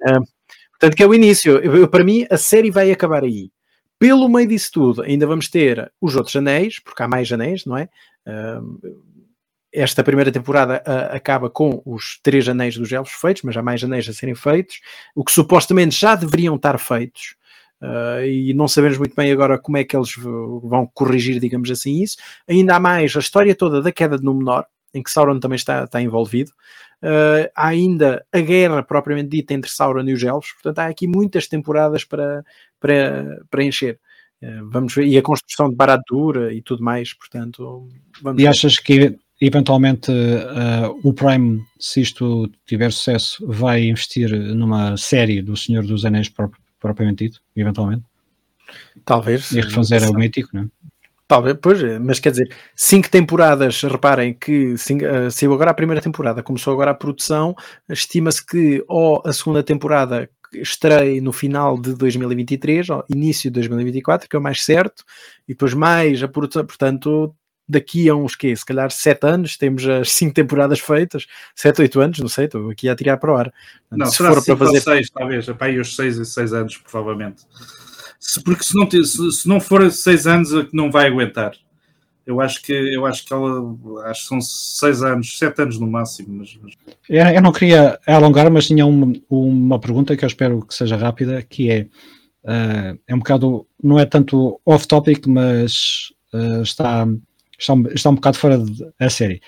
aí. 0.00 0.16
Uh, 0.16 0.24
portanto, 0.70 0.96
que 0.96 1.02
é 1.02 1.06
o 1.06 1.14
início. 1.14 1.58
Eu, 1.58 1.76
eu, 1.76 1.88
para 1.88 2.02
mim, 2.02 2.26
a 2.30 2.38
série 2.38 2.70
vai 2.70 2.90
acabar 2.90 3.22
aí. 3.22 3.50
Pelo 3.98 4.28
meio 4.28 4.48
disso 4.48 4.70
tudo, 4.72 5.02
ainda 5.02 5.26
vamos 5.26 5.48
ter 5.48 5.92
os 6.00 6.16
outros 6.16 6.34
anéis, 6.36 6.78
porque 6.78 7.02
há 7.02 7.08
mais 7.08 7.32
anéis, 7.32 7.64
não 7.64 7.76
é? 7.76 7.88
esta 9.74 10.04
primeira 10.04 10.30
temporada 10.30 10.82
uh, 10.86 11.16
acaba 11.16 11.50
com 11.50 11.82
os 11.84 12.20
três 12.22 12.48
anéis 12.48 12.76
dos 12.76 12.92
elfos 12.92 13.14
feitos, 13.14 13.42
mas 13.42 13.56
há 13.56 13.62
mais 13.62 13.82
anéis 13.82 14.08
a 14.08 14.12
serem 14.12 14.34
feitos, 14.34 14.80
o 15.16 15.24
que 15.24 15.32
supostamente 15.32 15.98
já 15.98 16.14
deveriam 16.14 16.54
estar 16.54 16.78
feitos. 16.78 17.34
Uh, 17.82 18.24
e 18.24 18.54
não 18.54 18.68
sabemos 18.68 18.96
muito 18.96 19.16
bem 19.16 19.32
agora 19.32 19.58
como 19.58 19.76
é 19.76 19.84
que 19.84 19.96
eles 19.96 20.14
vão 20.16 20.88
corrigir, 20.94 21.40
digamos 21.40 21.70
assim, 21.70 22.00
isso. 22.00 22.16
Ainda 22.48 22.76
há 22.76 22.80
mais 22.80 23.14
a 23.16 23.18
história 23.18 23.54
toda 23.54 23.82
da 23.82 23.90
queda 23.90 24.16
de 24.16 24.24
Númenor, 24.24 24.64
em 24.94 25.02
que 25.02 25.10
Sauron 25.10 25.40
também 25.40 25.56
está, 25.56 25.84
está 25.84 26.00
envolvido. 26.00 26.52
Uh, 27.02 27.50
há 27.54 27.68
ainda 27.68 28.24
a 28.32 28.40
guerra 28.40 28.82
propriamente 28.82 29.28
dita 29.28 29.52
entre 29.52 29.70
Sauron 29.70 30.08
e 30.08 30.14
os 30.14 30.22
elfos, 30.22 30.52
portanto 30.52 30.78
há 30.78 30.86
aqui 30.86 31.06
muitas 31.06 31.46
temporadas 31.46 32.04
para, 32.04 32.42
para, 32.80 33.44
para 33.50 33.64
encher. 33.64 33.98
Uh, 34.42 34.70
vamos 34.70 34.94
ver, 34.94 35.06
e 35.06 35.18
a 35.18 35.22
construção 35.22 35.68
de 35.68 35.76
Baratura 35.76 36.54
e 36.54 36.62
tudo 36.62 36.82
mais, 36.82 37.12
portanto. 37.12 37.88
e 38.24 38.32
ver. 38.32 38.46
achas 38.46 38.78
que 38.78 39.18
eventualmente 39.40 40.10
uh, 40.10 40.98
o 41.02 41.12
Prime, 41.12 41.62
se 41.78 42.00
isto 42.00 42.50
tiver 42.64 42.90
sucesso, 42.90 43.46
vai 43.46 43.84
investir 43.84 44.30
numa 44.30 44.96
série 44.96 45.42
do 45.42 45.56
Senhor 45.56 45.84
dos 45.84 46.06
Anéis 46.06 46.32
propriamente 46.80 47.24
dito, 47.24 47.42
eventualmente? 47.54 48.04
Talvez. 49.04 49.52
E 49.52 49.60
refazer 49.60 50.08
o 50.08 50.14
mítico, 50.14 50.50
não 50.54 50.62
é? 50.62 50.66
Talvez, 51.26 51.56
pois, 51.60 51.80
mas 52.00 52.20
quer 52.20 52.32
dizer, 52.32 52.54
cinco 52.76 53.08
temporadas, 53.08 53.80
reparem 53.82 54.34
que 54.34 54.76
cinco, 54.76 55.04
uh, 55.06 55.30
saiu 55.30 55.54
agora 55.54 55.70
a 55.70 55.74
primeira 55.74 56.02
temporada, 56.02 56.42
começou 56.42 56.72
agora 56.72 56.90
a 56.90 56.94
produção, 56.94 57.56
estima-se 57.88 58.44
que 58.44 58.84
ou 58.86 59.22
a 59.24 59.32
segunda 59.32 59.62
temporada 59.62 60.28
estreie 60.52 61.22
no 61.22 61.32
final 61.32 61.80
de 61.80 61.94
2023, 61.94 62.90
ou 62.90 63.04
início 63.08 63.50
de 63.50 63.54
2024, 63.54 64.28
que 64.28 64.36
é 64.36 64.38
o 64.38 64.42
mais 64.42 64.62
certo, 64.62 65.02
e 65.48 65.54
depois 65.54 65.72
mais 65.72 66.22
a 66.22 66.28
produção, 66.28 66.64
portanto, 66.64 67.34
daqui 67.66 68.08
a 68.08 68.14
uns 68.14 68.36
que 68.36 68.54
se 68.54 68.64
calhar 68.64 68.90
sete 68.90 69.26
anos, 69.26 69.56
temos 69.56 69.86
as 69.88 70.12
cinco 70.12 70.34
temporadas 70.34 70.78
feitas, 70.78 71.26
sete, 71.54 71.80
oito 71.80 72.00
anos, 72.00 72.18
não 72.18 72.28
sei, 72.28 72.44
estou 72.44 72.70
aqui 72.70 72.88
a 72.88 72.94
tirar 72.94 73.16
para 73.16 73.32
o 73.32 73.36
ar. 73.36 73.52
Não, 73.90 74.06
se 74.06 74.18
for 74.18 74.44
para 74.44 74.56
fazer 74.56 74.80
seis, 74.80 75.10
talvez, 75.10 75.46
para 75.46 75.66
aí 75.66 75.78
os 75.78 75.96
seis 75.96 76.18
e 76.18 76.26
seis 76.26 76.52
anos, 76.52 76.76
provavelmente. 76.76 77.44
Porque 78.44 78.64
se 78.64 78.74
não, 78.74 78.90
se, 78.90 79.32
se 79.32 79.48
não 79.48 79.60
for 79.60 79.90
seis 79.90 80.26
anos, 80.26 80.52
é 80.52 80.66
não 80.72 80.90
vai 80.90 81.06
aguentar. 81.06 81.52
Eu 82.26 82.40
acho 82.40 82.62
que 82.62 82.72
eu 82.72 83.04
acho 83.04 83.24
que 83.26 83.32
ela 83.32 83.76
acho 84.06 84.22
que 84.22 84.28
são 84.28 84.40
seis 84.40 85.02
anos, 85.02 85.38
sete 85.38 85.60
anos 85.60 85.78
no 85.78 85.86
máximo. 85.86 86.38
Mas, 86.38 86.58
mas... 86.62 86.74
Eu, 87.08 87.42
não 87.42 87.52
queria 87.52 87.98
alongar, 88.06 88.50
mas 88.50 88.66
tinha 88.66 88.86
uma, 88.86 89.12
uma 89.28 89.78
pergunta 89.78 90.16
que 90.16 90.24
eu 90.24 90.26
espero 90.26 90.64
que 90.64 90.74
seja 90.74 90.96
rápida, 90.96 91.42
que 91.42 91.70
é 91.70 91.82
uh, 92.44 92.98
é 93.06 93.14
um 93.14 93.18
bocado, 93.18 93.66
não 93.82 93.98
é 93.98 94.06
tanto 94.06 94.60
off-topic, 94.64 95.26
mas 95.26 96.12
uh, 96.32 96.62
está, 96.62 97.06
está, 97.58 97.74
está 97.94 98.10
um 98.10 98.14
bocado 98.14 98.38
fora 98.38 98.58
da 98.98 99.10
série. 99.10 99.42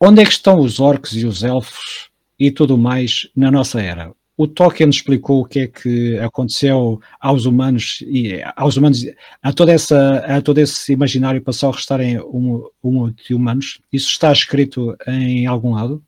Onde 0.00 0.22
é 0.22 0.24
que 0.24 0.30
estão 0.30 0.60
os 0.60 0.78
orcs 0.78 1.12
e 1.14 1.26
os 1.26 1.42
elfos 1.42 2.10
e 2.38 2.52
tudo 2.52 2.78
mais 2.78 3.28
na 3.34 3.50
nossa 3.50 3.80
era? 3.80 4.12
O 4.38 4.46
Tolkien 4.46 4.88
explicou 4.88 5.40
o 5.40 5.44
que 5.44 5.58
é 5.58 5.66
que 5.66 6.16
aconteceu 6.20 7.00
aos 7.20 7.44
humanos 7.44 8.04
e 8.06 8.40
aos 8.54 8.76
humanos 8.76 9.04
a 9.42 9.52
toda 9.52 9.72
essa 9.72 10.18
a 10.18 10.40
todo 10.40 10.58
esse 10.58 10.92
imaginário 10.92 11.42
para 11.42 11.52
só 11.52 11.72
restarem 11.72 12.20
um, 12.20 12.64
um 12.82 13.10
de 13.10 13.34
humanos. 13.34 13.80
Isso 13.92 14.08
está 14.08 14.30
escrito 14.30 14.96
em 15.08 15.44
algum 15.46 15.74
lado? 15.74 16.00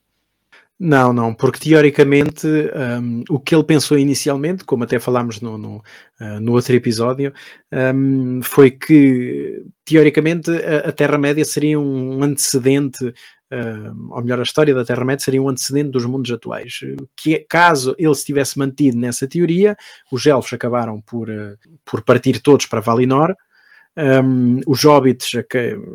Não, 0.82 1.12
não, 1.12 1.34
porque 1.34 1.58
teoricamente 1.58 2.46
um, 2.46 3.22
o 3.28 3.38
que 3.38 3.54
ele 3.54 3.64
pensou 3.64 3.98
inicialmente, 3.98 4.64
como 4.64 4.84
até 4.84 4.98
falámos 4.98 5.38
no, 5.38 5.58
no, 5.58 5.76
uh, 5.76 6.40
no 6.40 6.52
outro 6.52 6.74
episódio, 6.74 7.34
um, 7.94 8.40
foi 8.42 8.70
que 8.70 9.62
teoricamente 9.84 10.50
a, 10.50 10.88
a 10.88 10.92
Terra-média 10.92 11.44
seria 11.44 11.78
um 11.78 12.22
antecedente 12.22 13.12
uh, 13.52 14.14
ou 14.14 14.22
melhor, 14.22 14.38
a 14.38 14.42
história 14.42 14.74
da 14.74 14.84
Terra-média 14.84 15.24
seria 15.24 15.42
um 15.42 15.48
antecedente 15.48 15.90
dos 15.90 16.04
mundos 16.04 16.30
atuais. 16.30 16.80
Que 17.16 17.40
caso 17.48 17.94
ele 17.98 18.14
se 18.14 18.24
tivesse 18.24 18.58
mantido 18.58 18.96
nessa 18.96 19.26
teoria, 19.26 19.76
os 20.10 20.24
elfos 20.26 20.52
acabaram 20.52 21.00
por, 21.00 21.28
uh, 21.28 21.56
por 21.84 22.02
partir 22.02 22.40
todos 22.40 22.66
para 22.66 22.80
Valinor, 22.80 23.34
um, 23.96 24.60
os 24.66 24.84
hobbits 24.84 25.32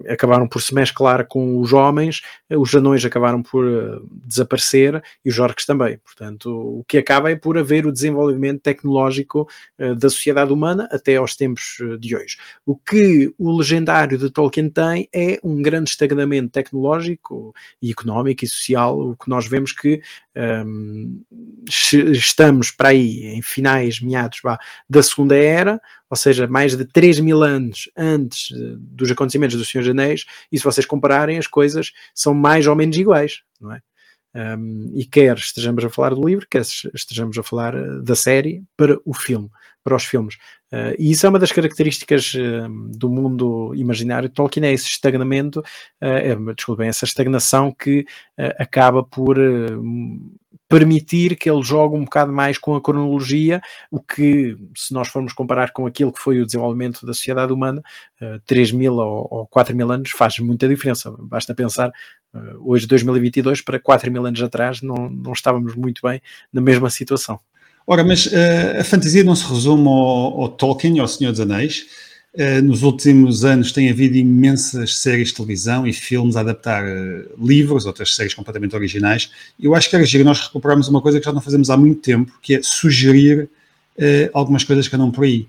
acabaram 0.09 0.47
por 0.47 0.61
se 0.61 0.73
mesclar 0.75 1.25
com 1.27 1.59
os 1.59 1.73
homens, 1.73 2.21
os 2.49 2.75
anões 2.75 3.05
acabaram 3.05 3.41
por 3.41 3.65
uh, 3.65 4.07
desaparecer 4.11 5.01
e 5.23 5.29
os 5.29 5.39
orcs 5.39 5.65
também. 5.65 5.97
Portanto, 5.99 6.49
o 6.49 6.83
que 6.87 6.97
acaba 6.97 7.31
é 7.31 7.35
por 7.35 7.57
haver 7.57 7.85
o 7.85 7.91
desenvolvimento 7.91 8.61
tecnológico 8.61 9.47
uh, 9.79 9.95
da 9.95 10.09
sociedade 10.09 10.51
humana 10.51 10.87
até 10.91 11.15
aos 11.15 11.35
tempos 11.35 11.77
de 11.99 12.15
hoje. 12.15 12.37
O 12.65 12.75
que 12.75 13.33
o 13.37 13.57
legendário 13.57 14.17
de 14.17 14.29
Tolkien 14.29 14.69
tem 14.69 15.07
é 15.13 15.39
um 15.43 15.61
grande 15.61 15.89
estagnamento 15.89 16.49
tecnológico 16.49 17.53
e 17.81 17.91
económico 17.91 18.43
e 18.43 18.47
social, 18.47 18.99
o 18.99 19.15
que 19.15 19.29
nós 19.29 19.47
vemos 19.47 19.71
que 19.71 20.01
um, 20.35 21.23
estamos 21.67 22.71
para 22.71 22.89
aí 22.89 23.25
em 23.27 23.41
finais, 23.41 23.99
meados 24.01 24.41
da 24.89 25.01
Segunda 25.01 25.35
Era, 25.35 25.81
ou 26.09 26.17
seja, 26.17 26.47
mais 26.47 26.75
de 26.75 26.85
3 26.85 27.19
mil 27.19 27.41
anos 27.41 27.89
antes 27.95 28.49
dos 28.77 29.09
acontecimentos 29.09 29.55
do 29.55 29.65
Senhor 29.65 29.83
dos 29.83 29.91
Anéis, 29.91 30.25
e 30.51 30.57
se 30.57 30.63
vocês 30.63 30.85
compararem, 30.85 31.37
as 31.37 31.47
coisas 31.47 31.91
são 32.13 32.33
mais 32.33 32.67
ou 32.67 32.75
menos 32.75 32.97
iguais, 32.97 33.41
não 33.59 33.71
é? 33.71 33.81
Um, 34.35 34.91
e 34.93 35.05
quer 35.05 35.37
estejamos 35.37 35.85
a 35.85 35.89
falar 35.89 36.13
do 36.13 36.27
livro, 36.27 36.45
quer 36.49 36.61
estejamos 36.93 37.37
a 37.37 37.43
falar 37.43 37.73
eh, 37.73 38.01
da 38.03 38.17
série 38.17 38.61
para 38.75 38.99
o 39.05 39.13
filme, 39.13 39.49
para 39.81 39.95
os 39.95 40.03
filmes. 40.03 40.35
Uh, 40.73 40.91
e 40.99 41.11
isso 41.11 41.25
é 41.25 41.29
uma 41.29 41.39
das 41.39 41.53
características 41.53 42.33
do 42.97 43.09
mundo 43.09 43.73
imaginário 43.75 44.27
de 44.27 44.35
Tolkien, 44.35 44.65
é 44.65 44.73
esse 44.73 44.87
estagnamento, 44.87 45.59
uh, 45.59 45.63
é, 46.05 46.35
desculpem, 46.53 46.89
essa 46.89 47.05
estagnação 47.05 47.71
que 47.71 48.05
acaba 48.59 49.01
por 49.01 49.37
permitir 50.67 51.35
que 51.35 51.49
ele 51.49 51.61
jogue 51.61 51.95
um 51.95 52.03
bocado 52.03 52.31
mais 52.31 52.57
com 52.57 52.75
a 52.75 52.81
cronologia, 52.81 53.61
o 53.91 53.99
que, 53.99 54.57
se 54.75 54.93
nós 54.93 55.07
formos 55.07 55.31
comparar 55.33 55.71
com 55.71 55.85
aquilo 55.85 56.11
que 56.11 56.19
foi 56.19 56.41
o 56.41 56.45
desenvolvimento 56.45 57.05
da 57.05 57.13
sociedade 57.13 57.53
humana, 57.53 57.83
uh, 58.21 58.39
3 58.45 58.71
mil 58.71 58.95
ou, 58.95 59.27
ou 59.29 59.47
4 59.47 59.75
mil 59.75 59.91
anos 59.91 60.11
faz 60.11 60.39
muita 60.39 60.67
diferença. 60.67 61.13
Basta 61.19 61.53
pensar, 61.53 61.89
uh, 62.33 62.69
hoje, 62.71 62.87
2022, 62.87 63.61
para 63.61 63.79
4 63.79 64.11
mil 64.11 64.25
anos 64.25 64.41
atrás, 64.41 64.81
não, 64.81 65.09
não 65.09 65.33
estávamos 65.33 65.75
muito 65.75 66.01
bem 66.03 66.21
na 66.51 66.61
mesma 66.61 66.89
situação. 66.89 67.39
Ora, 67.87 68.03
mas 68.03 68.25
uh, 68.25 68.79
a 68.79 68.83
fantasia 68.83 69.23
não 69.23 69.35
se 69.35 69.45
resume 69.47 69.87
ao, 69.87 70.41
ao 70.41 70.49
Tolkien, 70.49 70.99
ao 70.99 71.07
Senhor 71.07 71.31
dos 71.31 71.41
Anéis. 71.41 71.85
Uh, 72.37 72.61
nos 72.61 72.83
últimos 72.83 73.45
anos 73.45 73.71
tem 73.71 73.89
havido 73.89 74.17
imensas 74.17 74.97
séries 74.97 75.29
de 75.29 75.35
televisão 75.35 75.87
e 75.87 75.93
filmes 75.93 76.35
a 76.35 76.41
adaptar 76.41 76.83
uh, 76.83 77.23
livros, 77.41 77.85
outras 77.85 78.13
séries 78.13 78.33
completamente 78.33 78.75
originais. 78.75 79.31
Eu 79.57 79.73
acho 79.73 79.89
que 79.89 79.95
era 79.95 80.05
giro 80.05 80.25
nós 80.25 80.41
recuperarmos 80.41 80.89
uma 80.89 81.01
coisa 81.01 81.17
que 81.17 81.25
já 81.25 81.31
não 81.31 81.39
fazemos 81.39 81.69
há 81.69 81.77
muito 81.77 82.01
tempo, 82.01 82.33
que 82.41 82.55
é 82.55 82.61
sugerir 82.61 83.43
uh, 83.97 84.29
algumas 84.33 84.65
coisas 84.65 84.85
que 84.87 84.95
andam 84.95 85.11
por 85.11 85.23
aí. 85.23 85.47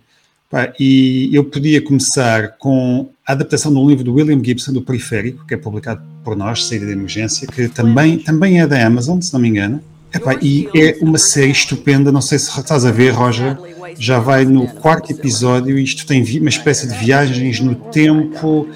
E 0.79 1.29
eu 1.33 1.43
podia 1.45 1.83
começar 1.83 2.57
com 2.57 3.11
a 3.27 3.33
adaptação 3.33 3.73
de 3.73 3.79
um 3.79 3.89
livro 3.89 4.05
do 4.05 4.15
William 4.15 4.43
Gibson, 4.43 4.73
do 4.73 4.81
Periférico, 4.81 5.45
que 5.45 5.55
é 5.55 5.57
publicado 5.57 6.01
por 6.23 6.37
nós, 6.37 6.67
Saída 6.67 6.87
de 6.87 6.93
Emergência, 6.93 7.49
que 7.49 7.69
também, 7.69 8.19
também 8.19 8.61
é 8.61 8.67
da 8.67 8.87
Amazon, 8.87 9.21
se 9.21 9.33
não 9.33 9.41
me 9.41 9.49
engano. 9.49 9.83
Epá, 10.17 10.35
e 10.41 10.67
é 10.75 10.97
uma 11.03 11.19
série 11.19 11.51
estupenda, 11.51 12.11
não 12.11 12.23
sei 12.23 12.39
se 12.39 12.59
estás 12.59 12.87
a 12.87 12.91
ver, 12.91 13.11
Roger, 13.11 13.57
já 13.99 14.19
vai 14.19 14.47
no 14.47 14.67
quarto 14.67 15.13
episódio, 15.13 15.79
isto 15.79 16.07
tem 16.07 16.25
uma 16.41 16.49
espécie 16.49 16.89
de 16.89 16.95
viagens 16.97 17.61
no 17.61 17.75
tempo, 17.75 18.61
uh, 18.61 18.69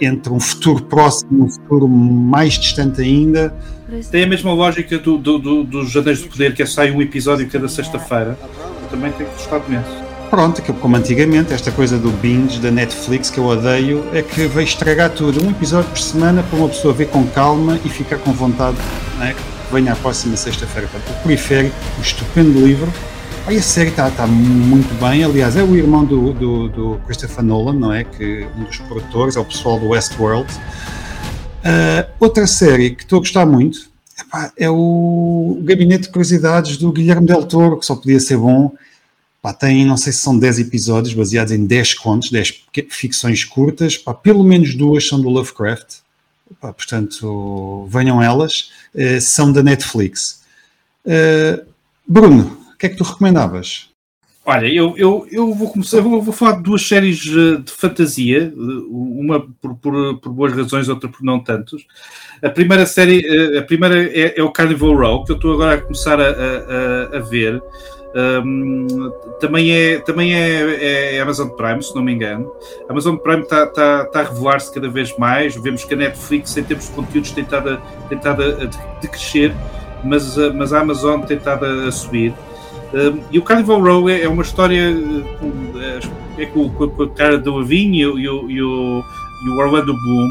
entre 0.00 0.32
um 0.32 0.38
futuro 0.38 0.84
próximo 0.84 1.30
e 1.32 1.42
um 1.42 1.50
futuro 1.50 1.88
mais 1.88 2.54
distante 2.54 3.00
ainda. 3.00 3.52
Tem 4.08 4.22
a 4.22 4.26
mesma 4.28 4.52
lógica 4.52 4.98
do, 4.98 5.18
do, 5.18 5.38
do, 5.38 5.64
dos 5.64 5.96
Anéis 5.96 6.22
do 6.22 6.28
Poder, 6.28 6.54
que 6.54 6.62
é 6.62 6.66
sai 6.66 6.92
um 6.92 7.02
episódio 7.02 7.48
cada 7.48 7.68
sexta-feira. 7.68 8.38
Também 8.88 9.10
tem 9.12 9.26
gostado 9.26 9.64
imenso. 9.66 10.08
Pronto, 10.30 10.62
como 10.74 10.94
antigamente, 10.94 11.54
esta 11.54 11.72
coisa 11.72 11.98
do 11.98 12.10
binge 12.10 12.60
da 12.60 12.70
Netflix 12.70 13.30
que 13.30 13.38
eu 13.38 13.46
odeio 13.46 14.04
é 14.12 14.22
que 14.22 14.46
veio 14.46 14.64
estragar 14.64 15.10
tudo. 15.10 15.42
Um 15.44 15.50
episódio 15.50 15.90
por 15.90 15.98
semana 15.98 16.42
para 16.42 16.58
uma 16.58 16.68
pessoa 16.68 16.92
ver 16.94 17.08
com 17.08 17.26
calma 17.28 17.80
e 17.84 17.88
ficar 17.88 18.18
com 18.18 18.30
vontade 18.30 18.76
né, 19.18 19.34
que 19.34 19.57
venha 19.72 19.92
a 19.92 19.96
próxima 19.96 20.36
sexta-feira. 20.36 20.88
O 20.94 21.22
Periférico, 21.22 21.74
um 21.98 22.02
estupendo 22.02 22.64
livro, 22.64 22.92
Aí 23.48 23.56
a 23.56 23.62
série 23.62 23.88
está 23.88 24.10
tá 24.10 24.26
muito 24.26 24.92
bem, 25.00 25.24
aliás, 25.24 25.56
é 25.56 25.62
o 25.62 25.74
irmão 25.74 26.04
do, 26.04 26.34
do, 26.34 26.68
do, 26.68 27.00
Christopher 27.06 27.42
Nolan, 27.42 27.72
não 27.72 27.90
é? 27.90 28.04
Que 28.04 28.46
um 28.54 28.64
dos 28.64 28.76
produtores, 28.76 29.36
é 29.36 29.40
o 29.40 29.44
pessoal 29.46 29.80
do 29.80 29.88
Westworld. 29.88 30.52
Uh, 30.52 32.12
outra 32.20 32.46
série 32.46 32.90
que 32.90 33.04
estou 33.04 33.16
a 33.16 33.20
gostar 33.20 33.46
muito 33.46 33.88
epá, 34.20 34.52
é 34.54 34.68
o 34.68 35.58
Gabinete 35.62 36.02
de 36.02 36.08
Curiosidades 36.10 36.76
do 36.76 36.92
Guilherme 36.92 37.26
Del 37.26 37.42
Toro, 37.42 37.78
que 37.78 37.86
só 37.86 37.96
podia 37.96 38.20
ser 38.20 38.36
bom. 38.36 38.70
Tem, 39.58 39.82
não 39.86 39.96
sei 39.96 40.12
se 40.12 40.18
são 40.18 40.38
10 40.38 40.58
episódios 40.58 41.14
baseados 41.14 41.50
em 41.50 41.64
10 41.64 41.94
contos, 41.94 42.30
10 42.30 42.66
ficções 42.90 43.44
curtas. 43.44 43.96
Pelo 44.22 44.44
menos 44.44 44.74
duas 44.74 45.08
são 45.08 45.18
do 45.18 45.30
Lovecraft. 45.30 46.00
Portanto, 46.60 47.86
venham 47.90 48.22
elas. 48.22 48.70
Uh, 48.94 49.20
são 49.20 49.52
da 49.52 49.62
Netflix. 49.62 50.42
Uh, 51.04 51.66
Bruno, 52.06 52.58
que 52.78 52.86
é 52.86 52.88
que 52.88 52.96
tu 52.96 53.04
recomendavas? 53.04 53.88
Olha, 54.46 54.66
eu, 54.66 54.94
eu, 54.96 55.26
eu 55.30 55.52
vou 55.52 55.68
começar, 55.70 55.98
eu 55.98 56.22
vou 56.22 56.32
falar 56.32 56.52
de 56.52 56.62
duas 56.62 56.80
séries 56.80 57.22
eh, 57.26 57.60
de 57.60 57.70
fantasia, 57.70 58.50
uma 58.56 59.40
por, 59.60 59.74
por, 59.74 60.18
por 60.20 60.32
boas 60.32 60.54
razões, 60.54 60.88
outra 60.88 61.06
por 61.06 61.22
não 61.22 61.38
tantos. 61.38 61.86
A 62.42 62.48
primeira 62.48 62.86
série, 62.86 63.58
a 63.58 63.62
primeira 63.62 64.04
é, 64.04 64.40
é 64.40 64.42
o 64.42 64.50
Carnival 64.50 64.96
Row, 64.96 65.24
que 65.24 65.32
eu 65.32 65.36
estou 65.36 65.52
agora 65.52 65.74
a 65.74 65.82
começar 65.82 66.18
a, 66.18 66.30
a, 66.30 67.16
a 67.18 67.20
ver. 67.20 67.62
Um, 68.14 69.12
também 69.38 69.70
é, 69.70 69.98
também 69.98 70.34
é, 70.34 71.16
é, 71.16 71.20
Amazon 71.20 71.48
Prime, 71.48 71.82
se 71.82 71.94
não 71.94 72.02
me 72.02 72.12
engano. 72.12 72.50
A 72.88 72.92
Amazon 72.92 73.16
Prime 73.16 73.42
está 73.42 73.66
tá, 73.66 74.04
tá 74.06 74.20
a 74.20 74.24
revelar-se 74.24 74.72
cada 74.72 74.88
vez 74.88 75.16
mais. 75.18 75.54
Vemos 75.56 75.84
que 75.84 75.94
a 75.94 75.96
Netflix, 75.96 76.56
em 76.56 76.64
termos 76.64 76.86
de 76.86 76.92
conteúdos, 76.92 77.32
tem 77.32 77.44
estado 77.44 77.70
a, 77.70 77.76
tem 78.08 78.18
estado 78.18 78.42
a, 78.42 78.64
de 79.00 79.08
crescer, 79.08 79.54
mas, 80.04 80.36
mas 80.54 80.72
a 80.72 80.80
Amazon 80.80 81.20
tem 81.22 81.36
estado 81.36 81.64
a, 81.64 81.88
a 81.88 81.92
subir 81.92 82.34
e 83.30 83.38
o 83.38 83.42
Carnival 83.42 83.82
Row 83.82 84.08
é, 84.08 84.22
é 84.22 84.28
uma 84.28 84.42
história 84.42 84.94
é, 86.38 86.42
é 86.42 86.46
com, 86.46 86.70
com, 86.70 87.02
a 87.02 87.08
cara 87.10 87.36
do 87.36 87.58
Avin 87.58 87.94
e, 87.94 88.06
o, 88.06 88.18
e, 88.18 88.56
e 88.56 88.62
o 88.62 89.04
Orlando 89.58 89.92
Bloom. 89.92 90.30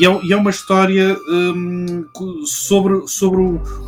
E 0.00 0.06
é, 0.06 0.24
e 0.24 0.32
é 0.32 0.36
uma 0.36 0.50
história 0.50 1.18
um, 1.28 2.06
sobre, 2.46 3.06
sobre 3.08 3.42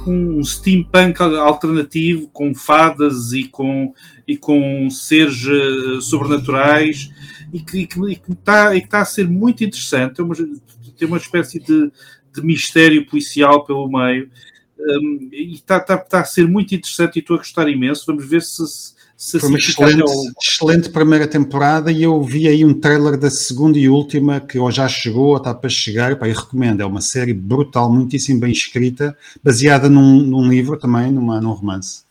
um 0.06 0.44
steampunk 0.44 1.22
alternativo 1.22 2.28
com 2.28 2.54
fadas 2.54 3.32
e 3.32 3.44
com, 3.44 3.94
e 4.28 4.36
com 4.36 4.90
seres 4.90 5.46
uh, 5.46 6.02
sobrenaturais 6.02 7.10
e 7.52 7.60
que, 7.60 7.88
está 8.28 8.78
tá 8.80 9.00
a 9.00 9.04
ser 9.06 9.26
muito 9.26 9.64
interessante. 9.64 10.20
É 10.20 10.24
uma, 10.24 10.34
tem 10.34 11.08
uma 11.08 11.16
espécie 11.16 11.58
de, 11.58 11.90
de 12.34 12.42
mistério 12.42 13.06
policial 13.06 13.64
pelo 13.64 13.88
meio 13.88 14.28
um, 14.78 15.28
e 15.32 15.54
está 15.54 15.80
tá, 15.80 15.96
tá 15.96 16.20
a 16.20 16.24
ser 16.24 16.46
muito 16.46 16.74
interessante 16.74 17.16
e 17.16 17.20
estou 17.20 17.36
a 17.36 17.38
gostar 17.38 17.68
imenso. 17.68 18.04
Vamos 18.06 18.28
ver 18.28 18.42
se. 18.42 18.62
Se 19.16 19.38
Foi 19.38 19.48
uma 19.48 19.58
excelente, 19.58 20.02
ao... 20.02 20.24
excelente 20.42 20.90
primeira 20.90 21.26
temporada 21.26 21.90
e 21.90 22.02
eu 22.02 22.22
vi 22.22 22.48
aí 22.48 22.64
um 22.64 22.74
trailer 22.74 23.16
da 23.16 23.30
segunda 23.30 23.78
e 23.78 23.88
última 23.88 24.40
que 24.40 24.58
ou 24.58 24.70
já 24.70 24.86
chegou 24.88 25.28
ou 25.28 25.36
está 25.36 25.54
para 25.54 25.70
chegar. 25.70 26.16
Pá, 26.18 26.28
eu 26.28 26.34
recomendo, 26.34 26.80
é 26.80 26.86
uma 26.86 27.00
série 27.00 27.32
brutal, 27.32 27.90
muitíssimo 27.92 28.40
bem 28.40 28.52
escrita, 28.52 29.16
baseada 29.42 29.88
num, 29.88 30.20
num 30.20 30.48
livro 30.48 30.78
também, 30.78 31.10
numa, 31.10 31.40
num 31.40 31.52
romance. 31.52 32.03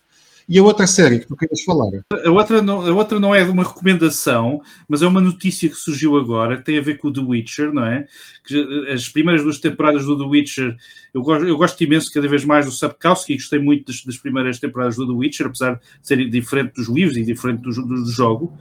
E 0.48 0.60
a 0.60 0.64
outra 0.64 0.86
série 0.86 1.20
que 1.20 1.28
tu 1.28 1.36
queres 1.36 1.64
falar? 1.64 1.90
A 2.26 2.30
outra, 2.30 2.62
não, 2.62 2.82
a 2.86 2.94
outra 2.94 3.20
não 3.20 3.34
é 3.34 3.44
uma 3.44 3.64
recomendação, 3.64 4.62
mas 4.88 5.02
é 5.02 5.08
uma 5.08 5.22
notícia 5.22 5.70
que 5.70 5.76
surgiu 5.76 6.18
agora, 6.18 6.58
que 6.58 6.66
tem 6.66 6.78
a 6.78 6.82
ver 6.82 6.98
com 6.98 7.08
o 7.08 7.14
The 7.14 7.22
Witcher, 7.22 7.74
não 7.74 7.86
é? 7.86 8.06
Que 8.46 8.92
as 8.92 9.08
primeiras 9.08 9.44
duas 9.44 9.60
temporadas 9.60 10.06
do 10.06 10.18
The 10.18 10.26
Witcher, 10.26 10.76
eu 11.14 11.22
gosto, 11.22 11.48
eu 11.48 11.58
gosto 11.58 11.82
imenso 11.84 12.12
cada 12.12 12.28
vez 12.28 12.44
mais 12.44 12.66
do 12.66 12.72
Sapkowski, 12.72 13.36
gostei 13.36 13.60
muito 13.60 13.88
das, 13.88 14.04
das, 14.04 14.18
primeiras 14.18 14.60
temporadas 14.60 14.98
do 14.98 15.08
The 15.08 15.14
Witcher, 15.14 15.48
apesar 15.48 15.76
de 15.76 15.82
serem 16.02 16.30
diferente 16.30 16.74
dos 16.74 16.90
livros 16.90 17.18
e 17.18 17.24
diferente 17.24 17.62
do, 17.62 17.70
do, 17.72 18.04
do 18.04 18.12
jogo, 18.12 18.58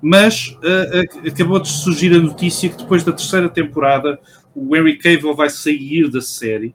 mas 0.00 0.56
uh, 0.58 1.28
acabou 1.28 1.58
de 1.58 1.68
surgir 1.68 2.14
a 2.14 2.20
notícia 2.20 2.68
que 2.68 2.76
depois 2.76 3.02
da 3.02 3.12
terceira 3.12 3.48
temporada 3.48 4.20
o 4.54 4.76
Henry 4.76 4.98
Cavill 4.98 5.34
vai 5.34 5.50
sair 5.50 6.08
da 6.08 6.20
série 6.20 6.74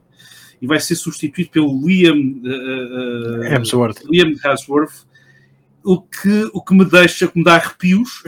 e 0.60 0.66
vai 0.66 0.78
ser 0.80 0.94
substituído 0.94 1.50
pelo 1.50 1.86
Liam 1.86 2.16
uh, 2.16 3.44
Hemsworth. 3.44 4.04
Liam 4.10 4.34
Hemsworth 4.44 5.10
o 5.84 6.00
que, 6.00 6.50
o 6.52 6.62
que 6.62 6.74
me 6.74 6.84
deixa, 6.84 7.26
que 7.26 7.38
me 7.38 7.44
dá 7.44 7.56
arrepios. 7.56 8.22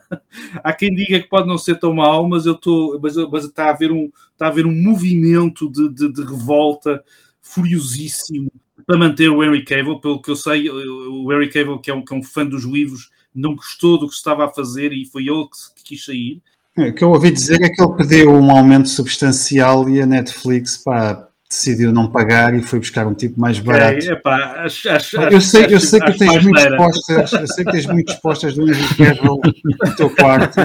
Há 0.62 0.72
quem 0.72 0.94
diga 0.94 1.20
que 1.20 1.28
pode 1.28 1.48
não 1.48 1.58
ser 1.58 1.78
tão 1.78 1.94
mal, 1.94 2.28
mas 2.28 2.46
eu 2.46 2.52
estou, 2.52 2.98
mas, 3.00 3.16
mas 3.16 3.44
está 3.44 3.66
a 3.66 3.70
haver 3.70 3.92
um, 3.92 4.10
está 4.32 4.46
a 4.46 4.48
haver 4.48 4.66
um 4.66 4.74
movimento 4.74 5.70
de, 5.70 5.88
de, 5.88 6.12
de, 6.12 6.22
revolta 6.22 7.02
furiosíssimo 7.40 8.50
para 8.86 8.98
manter 8.98 9.28
o 9.28 9.42
Henry 9.42 9.64
Cavill, 9.64 10.00
pelo 10.00 10.20
que 10.20 10.30
eu 10.30 10.36
sei, 10.36 10.68
o 10.70 11.32
Henry 11.32 11.50
Cavill, 11.50 11.78
que 11.78 11.90
é 11.90 11.94
um, 11.94 12.04
que 12.04 12.14
é 12.14 12.16
um 12.16 12.22
fã 12.22 12.44
dos 12.44 12.64
livros, 12.64 13.10
não 13.34 13.54
gostou 13.54 13.98
do 13.98 14.06
que 14.06 14.12
se 14.12 14.18
estava 14.18 14.46
a 14.46 14.48
fazer 14.48 14.92
e 14.92 15.04
foi 15.04 15.22
ele 15.22 15.44
que, 15.44 15.82
que 15.82 15.90
quis 15.90 16.04
sair. 16.04 16.40
É, 16.76 16.88
o 16.88 16.94
que 16.94 17.02
eu 17.02 17.10
ouvi 17.10 17.30
dizer 17.30 17.60
é 17.60 17.68
que 17.68 17.82
ele 17.82 17.96
pediu 17.96 18.30
um 18.30 18.50
aumento 18.50 18.88
substancial 18.88 19.88
e 19.88 20.00
a 20.00 20.06
Netflix 20.06 20.78
pá, 20.78 21.27
decidiu 21.48 21.92
não 21.92 22.10
pagar 22.10 22.54
e 22.54 22.62
foi 22.62 22.78
buscar 22.78 23.06
um 23.06 23.14
tipo 23.14 23.40
mais 23.40 23.58
barato. 23.58 23.98
Okay, 23.98 24.10
epá, 24.10 24.64
acho, 24.64 24.88
acho, 24.90 25.16
eu 25.16 25.40
sei, 25.40 25.66
eu 25.70 25.80
sei 25.80 25.98
que 25.98 26.18
tens 26.18 26.44
muitas 26.44 26.76
postas, 26.76 27.32
eu 27.32 27.46
sei 27.46 27.64
que 27.64 27.72
tens 27.72 27.86
muitas 27.86 28.16
postas 28.16 28.54
do 28.54 28.66
Cavill 28.66 29.40
no 29.64 29.96
teu 29.96 30.10
quarto. 30.10 30.60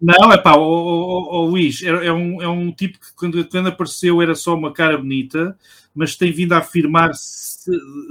Não, 0.00 0.32
é 0.32 0.38
pá, 0.38 0.54
o, 0.54 0.62
o, 0.62 1.36
o, 1.36 1.46
Luís, 1.46 1.82
é, 1.82 1.88
é, 1.88 2.12
um, 2.12 2.40
é 2.40 2.48
um 2.48 2.72
tipo 2.72 2.98
que 2.98 3.14
quando, 3.14 3.44
quando 3.44 3.68
apareceu 3.68 4.22
era 4.22 4.34
só 4.34 4.54
uma 4.54 4.72
cara 4.72 4.96
bonita, 4.96 5.54
mas 5.94 6.16
tem 6.16 6.32
vindo 6.32 6.54
a 6.54 6.58
afirmar 6.58 7.10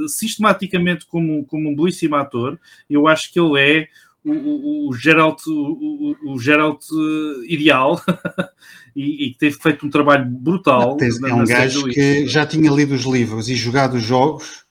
sistematicamente 0.08 1.08
como, 1.08 1.44
como 1.46 1.70
um 1.70 1.76
belíssimo 1.76 2.16
ator. 2.16 2.60
Eu 2.88 3.08
acho 3.08 3.34
que 3.34 3.40
ele 3.40 3.60
é 3.60 3.88
o, 4.24 4.32
o, 4.32 4.90
o 4.90 4.94
Geralt, 4.94 5.42
o, 5.48 6.16
o 6.26 6.40
Geralt 6.40 6.84
eh, 6.92 7.54
ideal 7.54 8.02
e, 8.96 9.28
e 9.28 9.34
teve 9.36 9.58
feito 9.58 9.86
um 9.86 9.90
trabalho 9.90 10.26
brutal. 10.26 10.98
é 11.02 11.34
um 11.34 11.46
gajo 11.46 11.86
que 11.86 12.28
já 12.28 12.46
tinha 12.46 12.70
lido 12.72 12.94
os 12.94 13.04
livros 13.04 13.50
e 13.50 13.56
jogado 13.56 13.96
os 13.96 14.04
jogos 14.04 14.66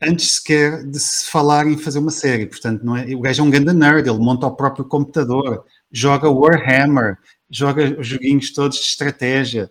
antes 0.00 0.32
sequer 0.32 0.84
de 0.84 0.98
se 0.98 1.30
falar 1.30 1.66
em 1.66 1.76
fazer 1.76 1.98
uma 1.98 2.10
série. 2.10 2.46
Portanto, 2.46 2.84
não 2.84 2.96
é, 2.96 3.14
o 3.14 3.20
gajo 3.20 3.42
é 3.42 3.44
um 3.44 3.50
grande 3.50 3.72
nerd, 3.72 4.08
ele 4.08 4.18
monta 4.18 4.46
o 4.46 4.56
próprio 4.56 4.84
computador, 4.84 5.64
joga 5.90 6.30
Warhammer, 6.30 7.18
joga 7.50 7.98
os 7.98 8.06
joguinhos 8.06 8.52
todos 8.52 8.78
de 8.78 8.84
estratégia. 8.84 9.70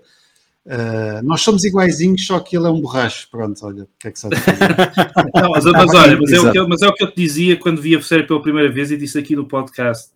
Uh, 0.66 1.22
nós 1.24 1.41
somos 1.41 1.63
iguaizinhos, 1.63 2.26
só 2.26 2.39
que 2.39 2.57
ele 2.57 2.66
é 2.66 2.70
um 2.70 2.82
borracho. 2.82 3.30
Pronto, 3.30 3.63
olha, 3.63 3.84
o 3.84 3.89
que 3.99 4.07
é 4.07 4.11
que 4.11 4.20
sabe 4.20 4.36
Não, 5.36 5.51
mas, 5.51 5.63
mas 5.66 5.93
olha, 5.93 6.18
mas 6.20 6.32
é, 6.32 6.39
o 6.39 6.51
que 6.51 6.57
eu, 6.57 6.68
mas 6.68 6.82
é 6.82 6.88
o 6.88 6.93
que 6.93 7.03
eu 7.03 7.11
te 7.11 7.18
dizia 7.18 7.55
quando 7.55 7.82
vi 7.82 7.95
a 7.95 8.01
série 8.01 8.26
pela 8.26 8.41
primeira 8.41 8.72
vez 8.72 8.89
e 8.89 8.97
disse 8.97 9.20
aqui 9.20 9.36
no 9.36 9.47
podcast. 9.47 10.09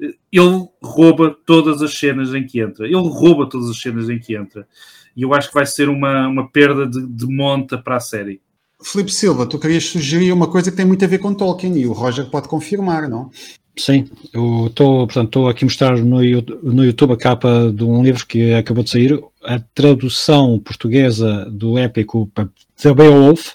Ele 0.00 0.68
rouba 0.82 1.36
todas 1.44 1.82
as 1.82 1.98
cenas 1.98 2.32
em 2.32 2.46
que 2.46 2.60
entra. 2.60 2.86
Ele 2.86 2.96
rouba 2.96 3.48
todas 3.48 3.70
as 3.70 3.80
cenas 3.80 4.08
em 4.08 4.18
que 4.18 4.36
entra. 4.36 4.68
E 5.16 5.22
eu 5.22 5.34
acho 5.34 5.48
que 5.48 5.54
vai 5.54 5.66
ser 5.66 5.88
uma, 5.88 6.28
uma 6.28 6.48
perda 6.48 6.86
de, 6.86 7.04
de 7.04 7.26
monta 7.26 7.76
para 7.76 7.96
a 7.96 8.00
série. 8.00 8.40
Felipe 8.80 9.12
Silva, 9.12 9.46
tu 9.46 9.58
querias 9.58 9.84
sugerir 9.86 10.30
uma 10.30 10.48
coisa 10.48 10.70
que 10.70 10.76
tem 10.76 10.86
muito 10.86 11.04
a 11.04 11.08
ver 11.08 11.18
com 11.18 11.34
Tolkien 11.34 11.76
e 11.76 11.86
o 11.86 11.92
Roger 11.92 12.30
pode 12.30 12.46
confirmar, 12.46 13.08
não? 13.08 13.30
Sim, 13.78 14.08
eu 14.32 14.66
estou, 14.66 15.06
portanto, 15.06 15.26
estou 15.28 15.48
aqui 15.48 15.64
a 15.64 15.66
mostrar 15.66 15.96
no, 15.96 16.18
no 16.62 16.84
YouTube 16.84 17.12
a 17.12 17.16
capa 17.16 17.72
de 17.72 17.84
um 17.84 18.02
livro 18.02 18.26
que 18.26 18.52
acabou 18.52 18.82
de 18.82 18.90
sair, 18.90 19.22
a 19.44 19.60
tradução 19.72 20.58
portuguesa 20.58 21.48
do 21.48 21.78
épico 21.78 22.30
The 22.76 22.92
Beowulf, 22.92 23.52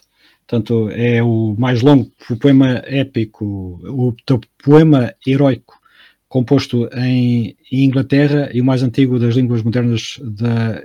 portanto, 0.47 0.89
é 0.91 1.21
o 1.21 1.55
mais 1.57 1.81
longo 1.81 2.09
poema 2.39 2.81
épico, 2.85 3.45
o, 3.83 4.09
o 4.09 4.41
poema 4.63 5.13
heróico 5.27 5.77
composto 6.29 6.89
em 6.95 7.55
Inglaterra 7.69 8.49
e 8.53 8.61
o 8.61 8.65
mais 8.65 8.81
antigo 8.81 9.19
das 9.19 9.35
línguas 9.35 9.61
modernas 9.61 10.19
da, 10.23 10.81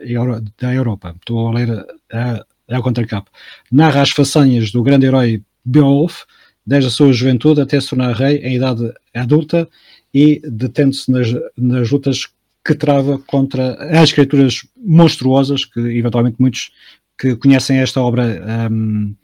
da 0.61 0.74
Europa. 0.74 1.14
Estou 1.16 1.49
a 1.49 1.53
ler 1.53 1.86
a, 2.12 2.45
a 2.68 2.82
contracapa. 2.82 3.30
Narra 3.70 4.03
as 4.03 4.11
façanhas 4.11 4.72
do 4.72 4.82
grande 4.82 5.07
herói 5.07 5.43
Beowulf, 5.64 6.24
desde 6.69 6.89
a 6.89 6.91
sua 6.91 7.12
juventude 7.12 7.62
até 7.62 7.81
se 7.81 7.89
tornar 7.89 8.14
rei 8.14 8.37
em 8.39 8.57
idade 8.57 8.93
adulta 9.14 9.66
e 10.12 10.41
detendo-se 10.45 11.11
nas, 11.11 11.29
nas 11.57 11.91
lutas 11.91 12.29
que 12.64 12.75
trava 12.75 13.19
contra 13.19 13.75
as 13.99 14.12
criaturas 14.12 14.66
monstruosas, 14.77 15.64
que 15.64 15.81
eventualmente 15.81 16.37
muitos 16.39 16.71
que 17.19 17.35
conhecem 17.37 17.79
esta 17.79 18.03
obra 18.03 18.69
um, 18.71 19.14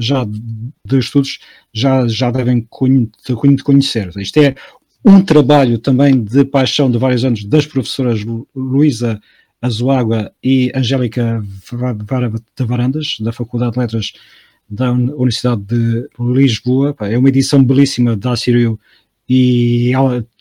já 0.00 0.24
de 0.24 0.98
estudos 0.98 1.38
já, 1.72 2.06
já 2.08 2.32
devem 2.32 2.66
conhecer. 3.64 4.10
Isto 4.16 4.40
é 4.40 4.54
um 5.04 5.22
trabalho 5.22 5.78
também 5.78 6.22
de 6.22 6.44
paixão 6.44 6.90
de 6.90 6.98
vários 6.98 7.24
anos 7.24 7.44
das 7.44 7.64
professoras 7.64 8.20
Luísa 8.54 9.20
Azuágua 9.60 10.32
e 10.42 10.72
Angélica 10.74 11.40
de 12.58 12.64
Varandas, 12.64 13.16
da 13.20 13.32
Faculdade 13.32 13.74
de 13.74 13.78
Letras 13.78 14.12
da 14.68 14.92
Universidade 14.92 15.62
de 15.62 16.08
Lisboa. 16.18 16.94
É 17.00 17.18
uma 17.18 17.28
edição 17.28 17.62
belíssima 17.62 18.16
da 18.16 18.32
Assírio 18.32 18.78
e, 19.28 19.92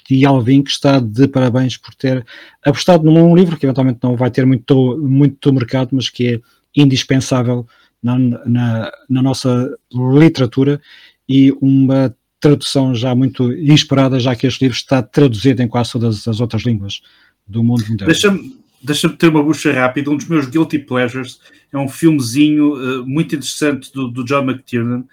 e 0.10 0.26
Alvin, 0.26 0.64
que 0.64 0.72
está 0.72 1.00
de 1.00 1.28
parabéns 1.28 1.78
por 1.78 1.94
ter 1.96 2.26
apostado 2.64 3.04
num 3.10 3.36
livro 3.36 3.58
que 3.58 3.66
eventualmente 3.66 4.00
não 4.02 4.16
vai 4.16 4.32
ter 4.32 4.46
muito, 4.46 4.98
muito 4.98 5.54
mercado, 5.54 5.90
mas 5.94 6.10
que 6.10 6.36
é 6.36 6.42
indispensável 6.76 7.68
na, 8.02 8.18
na, 8.18 8.92
na 9.10 9.22
nossa 9.22 9.70
literatura 9.94 10.82
e 11.28 11.52
uma 11.62 12.16
tradução 12.40 12.96
já 12.96 13.14
muito 13.14 13.54
esperada, 13.54 14.20
já 14.20 14.36
que 14.36 14.48
este 14.48 14.64
livro 14.64 14.76
está 14.76 15.02
traduzido 15.02 15.62
em 15.62 15.68
quase 15.68 15.92
todas 15.92 16.28
as 16.28 16.40
outras 16.40 16.64
línguas 16.64 17.02
do 17.48 17.64
mundo 17.64 17.84
inteiro. 17.84 18.06
Deixa-me 18.06 18.61
deixa-me 18.84 19.16
ter 19.16 19.28
uma 19.28 19.44
bucha 19.44 19.72
rápida. 19.72 20.10
Um 20.10 20.18
dos 20.18 20.28
meus 20.28 20.48
guilty 20.48 20.80
pleasures 20.80 21.40
é 21.72 21.78
um 21.78 21.88
filmezinho 21.88 22.74
uh, 22.74 23.08
muito 23.08 23.36
interessante 23.36 23.92
do, 23.94 24.08
do 24.08 24.24
John 24.24 24.44
McTiernan, 24.44 25.06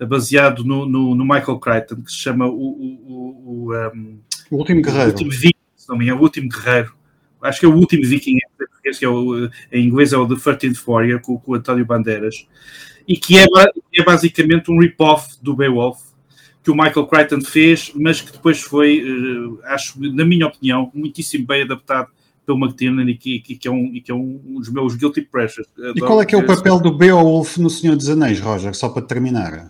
uh, 0.00 0.06
baseado 0.06 0.64
no, 0.64 0.86
no, 0.86 1.14
no, 1.14 1.24
Michael 1.24 1.58
Crichton, 1.58 2.02
que 2.02 2.12
se 2.12 2.18
chama 2.18 2.46
O, 2.46 2.52
o, 2.52 3.68
o, 3.70 3.74
um, 3.94 4.18
o 4.50 4.56
Último 4.56 4.82
Guerreiro. 4.82 5.08
O 5.08 5.12
Último 5.12 5.30
Viking, 5.30 5.54
não 5.88 6.02
é 6.02 6.12
o 6.12 6.20
Último 6.20 6.48
Guerreiro. 6.48 6.94
Acho 7.42 7.60
que 7.60 7.66
é 7.66 7.68
o 7.68 7.74
Último 7.74 8.04
Viking 8.04 8.38
que 8.82 9.04
é 9.04 9.08
o, 9.08 9.48
em 9.72 9.86
inglês 9.86 10.12
é 10.12 10.18
o 10.18 10.28
The 10.28 10.34
13th 10.34 10.84
Warrior, 10.86 11.20
com, 11.20 11.38
com 11.38 11.52
o 11.52 11.54
António 11.54 11.86
Bandeiras, 11.86 12.46
e 13.08 13.16
que 13.16 13.38
é, 13.38 13.46
é 13.94 14.04
basicamente 14.04 14.70
um 14.70 14.78
rip-off 14.78 15.36
do 15.42 15.56
Beowulf, 15.56 16.00
que 16.62 16.70
o 16.70 16.74
Michael 16.74 17.06
Crichton 17.06 17.40
fez, 17.40 17.92
mas 17.94 18.20
que 18.20 18.32
depois 18.32 18.60
foi, 18.60 19.02
acho, 19.64 19.98
na 19.98 20.24
minha 20.24 20.46
opinião, 20.46 20.90
muitíssimo 20.94 21.46
bem 21.46 21.62
adaptado 21.62 22.08
pelo 22.44 22.58
McTiernan 22.58 23.10
e 23.10 23.16
que, 23.16 23.40
que, 23.40 23.56
que, 23.56 23.68
é, 23.68 23.70
um, 23.70 23.92
que 23.92 24.10
é 24.10 24.14
um 24.14 24.58
dos 24.58 24.70
meus 24.70 24.94
guilty 24.94 25.22
pleasures. 25.22 25.68
E 25.94 26.00
qual 26.00 26.20
é 26.20 26.26
que 26.26 26.34
é 26.34 26.38
o 26.38 26.46
papel 26.46 26.78
do 26.78 26.96
Beowulf 26.96 27.58
no 27.58 27.70
Senhor 27.70 27.96
dos 27.96 28.08
Anéis, 28.08 28.40
Roger, 28.40 28.74
só 28.74 28.88
para 28.88 29.02
terminar? 29.02 29.68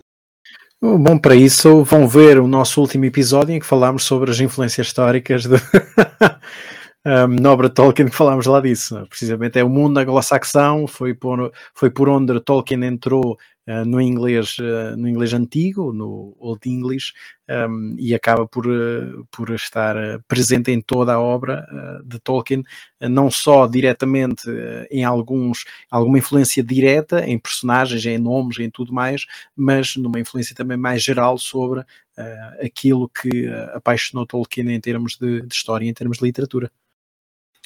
Bom, 0.81 1.17
para 1.17 1.35
isso 1.35 1.83
vão 1.83 2.07
ver 2.07 2.39
o 2.39 2.47
nosso 2.47 2.81
último 2.81 3.05
episódio 3.05 3.55
em 3.55 3.59
que 3.59 3.65
falámos 3.65 4.03
sobre 4.03 4.29
as 4.29 4.39
influências 4.39 4.87
históricas 4.87 5.45
de 5.45 5.55
um, 7.05 7.27
na 7.41 7.51
obra 7.51 7.69
de 7.69 7.75
Tolkien 7.75 8.09
que 8.09 8.15
falámos 8.15 8.45
lá 8.45 8.59
disso. 8.59 9.05
Precisamente 9.09 9.57
é 9.57 9.63
o 9.63 9.69
mundo 9.69 9.97
anglo-saxão, 9.97 10.85
foi 10.85 11.13
por, 11.13 11.51
foi 11.73 11.89
por 11.89 12.09
onde 12.09 12.39
Tolkien 12.39 12.83
entrou 12.83 13.37
Uh, 13.67 13.83
no 13.83 13.99
inglês 13.99 14.57
uh, 14.59 14.95
no 14.95 15.09
inglês 15.09 15.33
antigo, 15.33 15.91
no 15.91 16.35
Old 16.37 16.69
English, 16.69 17.13
um, 17.49 17.95
e 17.97 18.13
acaba 18.13 18.47
por, 18.47 18.67
uh, 18.67 19.25
por 19.31 19.49
estar 19.49 19.95
presente 20.27 20.69
em 20.69 20.79
toda 20.79 21.15
a 21.15 21.19
obra 21.19 21.65
de 22.05 22.19
Tolkien, 22.19 22.63
não 23.01 23.31
só 23.31 23.65
diretamente 23.65 24.47
em 24.91 25.03
alguns, 25.03 25.65
alguma 25.89 26.19
influência 26.19 26.63
direta 26.63 27.27
em 27.27 27.39
personagens, 27.39 28.05
em 28.05 28.19
nomes, 28.19 28.59
em 28.59 28.69
tudo 28.69 28.93
mais, 28.93 29.25
mas 29.55 29.95
numa 29.95 30.19
influência 30.19 30.55
também 30.55 30.77
mais 30.77 31.01
geral 31.01 31.37
sobre 31.39 31.83
aquilo 32.61 33.09
que 33.09 33.47
apaixonou 33.73 34.27
Tolkien 34.27 34.71
em 34.71 34.79
termos 34.79 35.17
de, 35.17 35.41
de 35.41 35.53
história, 35.53 35.87
em 35.87 35.93
termos 35.93 36.19
de 36.19 36.25
literatura. 36.25 36.71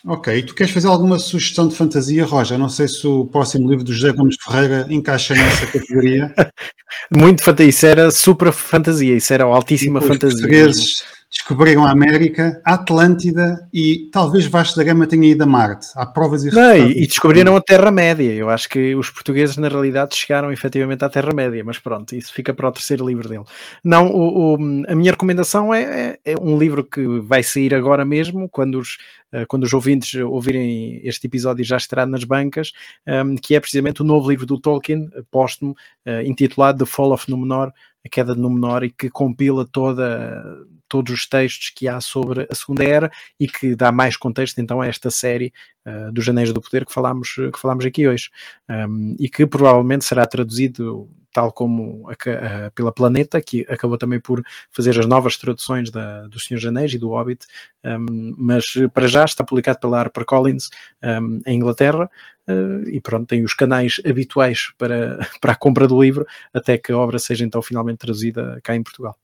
Ok, 0.05 0.43
tu 0.43 0.55
queres 0.55 0.71
fazer 0.71 0.87
alguma 0.87 1.19
sugestão 1.19 1.67
de 1.67 1.75
fantasia, 1.75 2.25
Roger? 2.25 2.57
Não 2.57 2.69
sei 2.69 2.87
se 2.87 3.05
o 3.05 3.25
próximo 3.25 3.69
livro 3.69 3.83
do 3.83 3.93
José 3.93 4.13
Gomes 4.13 4.37
Ferreira 4.41 4.87
encaixa 4.89 5.33
nessa 5.33 5.67
categoria. 5.67 6.33
Muito 7.11 7.43
fantasia, 7.43 7.69
isso 7.69 7.85
era 7.85 8.11
super 8.11 8.51
fantasia, 8.51 9.15
isso 9.15 9.33
era 9.33 9.43
altíssima 9.43 9.99
fantasia. 9.99 10.27
Os 10.27 10.41
portugueses 10.41 11.03
descobriram 11.31 11.85
a 11.85 11.91
América, 11.91 12.59
a 12.65 12.73
Atlântida 12.73 13.67
e 13.71 14.09
talvez 14.11 14.47
Vasco 14.47 14.77
da 14.77 14.83
Gama 14.83 15.05
tenha 15.05 15.27
ido 15.27 15.43
a 15.43 15.45
Marte. 15.45 15.87
Há 15.95 16.05
provas 16.07 16.43
e 16.43 16.51
Não, 16.51 16.75
e, 16.75 17.05
descobriram 17.05 17.55
a 17.55 17.61
Terra-média. 17.61 18.33
Eu 18.33 18.49
acho 18.49 18.67
que 18.67 18.95
os 18.95 19.11
portugueses, 19.11 19.55
na 19.57 19.67
realidade, 19.67 20.15
chegaram 20.15 20.51
efetivamente 20.51 21.05
à 21.05 21.09
Terra-média, 21.09 21.63
mas 21.63 21.77
pronto, 21.77 22.15
isso 22.15 22.33
fica 22.33 22.51
para 22.51 22.67
o 22.67 22.71
terceiro 22.71 23.07
livro 23.07 23.29
dele. 23.29 23.43
Não, 23.83 24.07
o, 24.07 24.55
o, 24.55 24.57
a 24.87 24.95
minha 24.95 25.11
recomendação 25.11 25.71
é, 25.71 26.17
é, 26.23 26.33
é, 26.33 26.35
um 26.41 26.57
livro 26.57 26.83
que 26.83 27.05
vai 27.19 27.43
sair 27.43 27.75
agora 27.75 28.03
mesmo, 28.03 28.49
quando 28.49 28.79
os, 28.79 28.97
eh, 29.31 29.45
quando 29.45 29.65
os 29.65 29.73
ouvintes 29.73 30.15
ouvirem 30.15 30.99
este 31.03 31.27
episódio 31.27 31.63
já 31.63 31.77
estará 31.77 32.07
nas 32.07 32.23
bancas, 32.23 32.71
um, 33.07 33.11
ehm, 33.11 33.35
que 33.35 33.53
é 33.53 33.59
precisamente 33.59 34.01
o 34.01 34.05
novo 34.05 34.31
livro 34.31 34.47
do 34.47 34.59
Tolkien, 34.59 35.09
póstumo, 35.29 35.75
uh, 36.07 36.21
intitulado 36.25 36.79
The 36.79 36.85
Fall 36.85 37.13
of 37.13 37.29
Númenor, 37.29 37.71
a 38.03 38.09
queda 38.09 38.33
de 38.33 38.41
Númenor, 38.41 38.83
e 38.83 38.89
que 38.89 39.09
compila 39.09 39.67
toda 39.71 40.43
todos 40.89 41.13
os 41.13 41.27
textos 41.27 41.69
que 41.69 41.87
há 41.87 42.01
sobre 42.01 42.47
a 42.49 42.55
Segunda 42.55 42.83
Era 42.83 43.11
e 43.39 43.47
que 43.47 43.75
dá 43.75 43.91
mais 43.91 44.17
contexto 44.17 44.59
então 44.59 44.81
a 44.81 44.87
esta 44.87 45.11
série 45.11 45.53
uh, 45.85 46.11
dos 46.11 46.27
Anéis 46.27 46.51
do 46.51 46.59
Poder 46.59 46.85
que 46.85 46.91
falámos, 46.93 47.29
que 47.35 47.59
falámos 47.59 47.85
aqui 47.85 48.07
hoje 48.07 48.29
um, 48.67 49.15
e 49.19 49.29
que 49.29 49.45
provavelmente 49.45 50.03
será 50.03 50.25
traduzido 50.25 51.07
tal 51.31 51.51
como 51.51 52.09
a, 52.09 52.13
a, 52.13 52.71
pela 52.71 52.91
Planeta, 52.91 53.41
que 53.41 53.65
acabou 53.69 53.97
também 53.97 54.19
por 54.19 54.43
fazer 54.71 54.97
as 54.99 55.05
novas 55.05 55.37
traduções 55.37 55.89
da, 55.91 56.27
do 56.27 56.39
Senhor 56.39 56.65
Anéis 56.67 56.93
e 56.93 56.97
do 56.97 57.09
Hobbit, 57.09 57.45
um, 57.85 58.33
mas 58.37 58.73
para 58.93 59.07
já 59.07 59.25
está 59.25 59.43
publicado 59.43 59.79
pela 59.79 59.99
HarperCollins 59.99 60.69
um, 61.03 61.41
em 61.45 61.57
Inglaterra, 61.57 62.09
uh, 62.47 62.89
e 62.89 62.99
pronto, 62.99 63.27
tem 63.27 63.43
os 63.43 63.53
canais 63.53 64.01
habituais 64.05 64.71
para, 64.77 65.19
para 65.39 65.53
a 65.53 65.55
compra 65.55 65.87
do 65.87 66.01
livro, 66.01 66.25
até 66.53 66.77
que 66.77 66.91
a 66.91 66.97
obra 66.97 67.19
seja 67.19 67.45
então 67.45 67.61
finalmente 67.61 67.99
traduzida 67.99 68.59
cá 68.63 68.75
em 68.75 68.83
Portugal. 68.83 69.15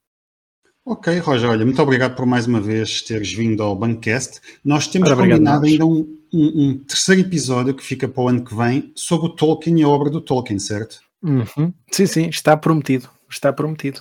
Ok, 0.88 1.18
Roger, 1.18 1.50
olha, 1.50 1.64
muito 1.64 1.82
obrigado 1.82 2.14
por 2.14 2.24
mais 2.24 2.46
uma 2.46 2.60
vez 2.60 3.02
teres 3.02 3.32
vindo 3.32 3.60
ao 3.60 3.74
Bancast. 3.74 4.40
Nós 4.64 4.86
temos 4.86 5.10
Ora, 5.10 5.20
combinado 5.20 5.66
ainda 5.66 5.84
um, 5.84 6.16
um, 6.32 6.62
um, 6.62 6.78
terceiro 6.78 7.22
episódio 7.22 7.74
que 7.74 7.82
fica 7.82 8.06
para 8.06 8.22
o 8.22 8.28
ano 8.28 8.44
que 8.44 8.54
vem 8.54 8.92
sobre 8.94 9.26
o 9.26 9.30
Tolkien 9.30 9.80
e 9.80 9.82
a 9.82 9.88
obra 9.88 10.08
do 10.08 10.20
Tolkien, 10.20 10.60
certo? 10.60 11.00
Uhum. 11.24 11.72
Sim, 11.90 12.06
sim, 12.06 12.28
está 12.28 12.56
prometido. 12.56 13.08
Está 13.28 13.52
prometido. 13.52 14.00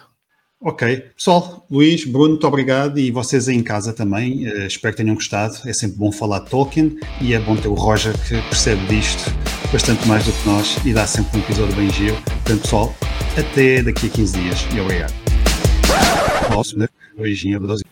Ok. 0.62 1.06
Pessoal, 1.18 1.66
Luís, 1.72 2.06
Bruno, 2.06 2.30
muito 2.30 2.48
obrigado 2.48 3.00
e 3.00 3.10
vocês 3.10 3.50
aí 3.50 3.56
em 3.56 3.64
casa 3.64 3.92
também. 3.92 4.48
Uh, 4.48 4.68
espero 4.68 4.96
que 4.96 5.02
tenham 5.02 5.16
gostado. 5.16 5.58
É 5.66 5.74
sempre 5.74 5.98
bom 5.98 6.12
falar 6.12 6.42
de 6.42 6.52
Tolkien 6.52 7.00
e 7.20 7.34
é 7.34 7.40
bom 7.40 7.56
ter 7.56 7.68
o 7.68 7.74
Roger 7.74 8.14
que 8.28 8.40
percebe 8.44 8.86
disto 8.86 9.32
bastante 9.72 10.08
mais 10.08 10.24
do 10.24 10.32
que 10.32 10.48
nós 10.48 10.78
e 10.86 10.94
dá 10.94 11.08
sempre 11.08 11.40
um 11.40 11.42
episódio 11.42 11.76
bem 11.76 11.90
giro. 11.92 12.16
Portanto, 12.44 12.62
pessoal, 12.62 12.96
até 13.36 13.82
daqui 13.82 14.06
a 14.06 14.10
15 14.10 14.40
dias 14.40 14.68
e 14.72 14.80
obrigado. 14.80 15.25
Nossa, 16.50 16.78
né? 16.78 16.88
Beijinho, 17.18 17.60
Brasil. 17.60 17.86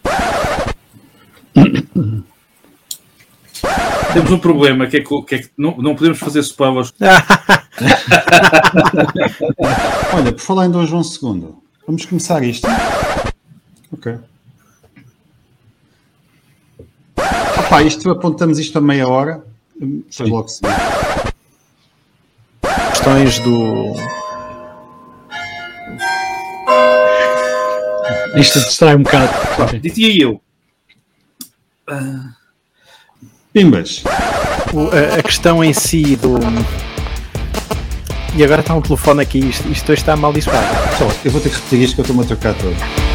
Temos 4.14 4.32
um 4.32 4.39
problema, 4.39 4.86
que 4.88 4.97
é 4.97 5.01
que, 5.01 5.22
que, 5.24 5.36
é 5.36 5.39
que 5.39 5.49
não, 5.58 5.76
não 5.78 5.95
podemos 5.95 6.20
fazer 6.20 6.39
spoilers. 6.41 6.93
Olha, 10.14 10.32
por 10.32 10.39
falar 10.41 10.68
em 10.68 10.72
Dom 10.72 10.86
João 10.86 11.01
II, 11.01 11.56
vamos 11.88 12.06
começar 12.06 12.43
isto. 12.43 12.68
Ok. 13.91 14.20
Opa, 17.58 17.82
isto 17.84 18.10
apontamos 18.12 18.60
isto 18.60 18.78
a 18.78 18.82
meia 18.82 19.08
hora. 19.08 19.43
Sim. 20.10 20.26
Logo 20.26 20.47
Questões 22.91 23.39
do 23.39 23.95
Isto 28.36 28.60
distrai 28.60 28.96
um 28.96 29.04
bocado. 29.04 29.80
Dizia 29.80 30.24
eu. 30.24 30.42
Uh... 31.90 32.34
Pimbas. 33.52 34.04
O, 34.74 34.90
a, 34.90 35.20
a, 35.20 35.24
questão 35.24 35.64
em 35.64 35.74
si 35.74 36.16
do. 36.16 36.40
E 38.36 38.44
agora 38.44 38.62
está 38.62 38.74
um 38.74 38.82
telefone 38.82 39.22
aqui, 39.22 39.40
isto, 39.40 39.72
isto 39.72 39.94
está 39.94 40.16
mal 40.16 40.34
disparado. 40.34 40.66
Eu 41.24 41.32
vou 41.32 41.40
ter 41.40 41.50
que 41.50 41.56
repetir 41.56 41.82
isto 41.82 41.96
que 41.96 42.02
eu 42.02 42.04
estou-me 42.04 42.24
a 42.24 42.26
trocar 42.26 42.56
todo. 42.56 43.12